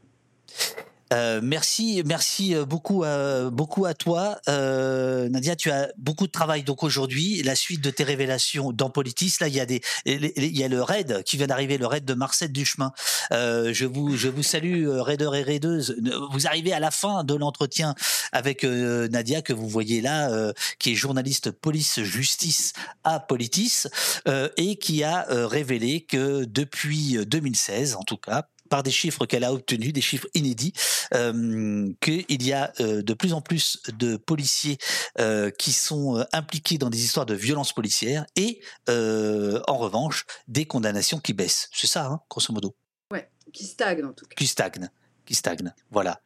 Euh, 1.14 1.40
merci, 1.42 2.02
merci 2.06 2.54
euh, 2.56 2.66
beaucoup, 2.66 3.04
à, 3.04 3.50
beaucoup 3.50 3.86
à 3.86 3.94
toi, 3.94 4.40
euh, 4.50 5.30
Nadia. 5.30 5.56
Tu 5.56 5.72
as 5.72 5.90
beaucoup 5.98 6.28
de 6.28 6.32
travail 6.32 6.64
donc 6.64 6.84
aujourd'hui. 6.84 7.42
La 7.44 7.56
suite 7.56 7.82
de 7.82 7.90
tes 7.90 8.04
révélations 8.04 8.74
dans 8.74 8.90
Politis, 8.90 9.36
là, 9.40 9.48
il 9.48 9.56
y 9.56 9.60
a 9.60 9.66
des, 9.66 9.82
il 10.06 10.58
y 10.58 10.64
a 10.64 10.68
le 10.68 10.82
raid 10.82 11.24
qui 11.24 11.38
vient 11.38 11.48
d'arriver, 11.48 11.78
le 11.78 11.88
raid 11.88 12.04
de 12.04 12.14
Marcel 12.14 12.52
Duchemin. 12.52 12.92
Euh, 13.32 13.74
je 13.74 13.86
vous, 13.86 14.18
je 14.18 14.28
vous 14.28 14.44
salue, 14.44 14.88
raideurs 14.88 15.36
et 15.36 15.44
raideuses. 15.44 15.96
Vous 16.32 16.48
arrivez 16.48 16.74
à 16.74 16.80
la 16.80 16.92
fin 16.92 17.24
de 17.24 17.36
l'entretien 17.36 17.96
avec 18.32 18.64
Nadia 18.64 19.42
que 19.42 19.54
vous 19.54 19.68
voyez 19.68 20.02
là, 20.02 20.54
qui 20.80 20.92
est 20.92 20.96
journaliste 20.96 21.52
police-justice 21.52 22.74
à 23.04 23.20
Politis 23.20 23.84
et 24.58 24.76
qui 24.78 25.04
a 25.04 25.26
révélé 25.30 26.02
que 26.02 26.46
depuis 26.46 27.18
2016, 27.26 27.96
en 27.96 28.04
tout 28.04 28.18
cas, 28.18 28.48
par 28.68 28.84
des 28.84 28.92
chiffres 28.92 29.26
qu'elle 29.26 29.44
a 29.44 29.54
obtenus, 29.54 29.94
des 29.94 30.02
chiffres 30.02 30.28
inédits, 30.34 30.74
euh, 31.14 31.92
qu'il 32.02 32.44
y 32.44 32.54
a 32.54 32.72
euh, 32.80 33.02
de 33.02 33.14
plus 33.14 33.34
en 33.34 33.42
plus 33.42 33.82
de 33.98 34.18
policiers 34.18 34.78
euh, 35.20 35.50
qui 35.52 35.72
sont 35.72 36.26
impliqués 36.34 36.78
dans 36.78 36.90
des 36.90 37.04
histoires 37.04 37.26
de 37.26 37.34
violences 37.34 37.74
policières 37.74 38.26
et, 38.36 38.62
en 38.88 39.78
revanche, 39.78 40.26
des 40.48 40.66
condamnations 40.66 41.20
qui 41.20 41.34
baissent. 41.34 41.70
C'est 41.74 41.88
ça, 41.88 42.06
hein, 42.06 42.22
grosso 42.30 42.54
modo. 42.54 42.76
Ouais, 43.12 43.30
qui 43.54 43.66
stagnent 43.66 44.06
en 44.06 44.14
tout 44.14 44.26
cas. 44.26 44.36
Qui 44.36 44.48
stagnent 44.48 44.90
qui 45.28 45.36
stagne. 45.36 45.74
Voilà. 45.92 46.22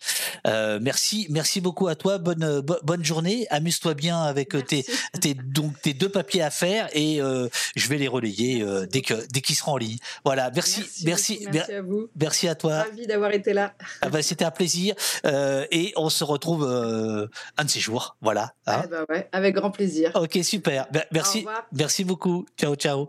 Euh, 0.47 0.79
merci, 0.81 1.27
merci 1.29 1.59
beaucoup 1.59 1.87
à 1.87 1.95
toi. 1.95 2.19
Bonne, 2.19 2.43
euh, 2.43 2.61
bonne 2.61 3.03
journée. 3.03 3.47
Amuse-toi 3.49 3.95
bien 3.95 4.21
avec 4.21 4.55
euh, 4.55 4.61
tes, 4.61 4.85
tes, 5.19 5.33
donc, 5.33 5.81
tes 5.81 5.93
deux 5.93 6.09
papiers 6.09 6.43
à 6.43 6.51
faire 6.51 6.87
et 6.93 7.19
je 7.75 7.87
vais 7.89 7.97
les 7.97 8.07
relayer 8.07 8.63
dès 8.91 9.01
que 9.01 9.13
dès 9.31 9.41
qu'ils 9.41 9.55
seront 9.55 9.73
en 9.73 9.77
ligne. 9.77 9.97
Voilà. 10.23 10.51
Merci, 10.53 10.83
merci, 11.03 11.47
merci, 11.51 11.73
à 11.73 11.81
vous. 11.81 12.07
Merci 12.15 12.47
à 12.47 12.55
toi. 12.55 12.83
Ravi 12.83 13.07
d'avoir 13.07 13.31
été 13.31 13.53
là. 13.53 13.73
Ah 14.01 14.09
bah, 14.09 14.21
c'était 14.21 14.45
un 14.45 14.51
plaisir 14.51 14.95
et 15.25 15.93
on 15.95 16.09
se 16.09 16.23
retrouve 16.23 16.63
un 17.57 17.65
de 17.65 17.69
ces 17.69 17.79
jours. 17.79 18.15
Voilà. 18.21 18.53
Hein. 18.67 18.83
bah 18.89 19.05
ouais, 19.09 19.27
avec 19.31 19.55
grand 19.55 19.71
plaisir. 19.71 20.11
Ok, 20.15 20.39
super. 20.43 20.87
Merci, 21.11 21.45
merci 21.71 22.03
beaucoup. 22.03 22.45
Ciao, 22.57 22.75
ciao. 22.75 22.99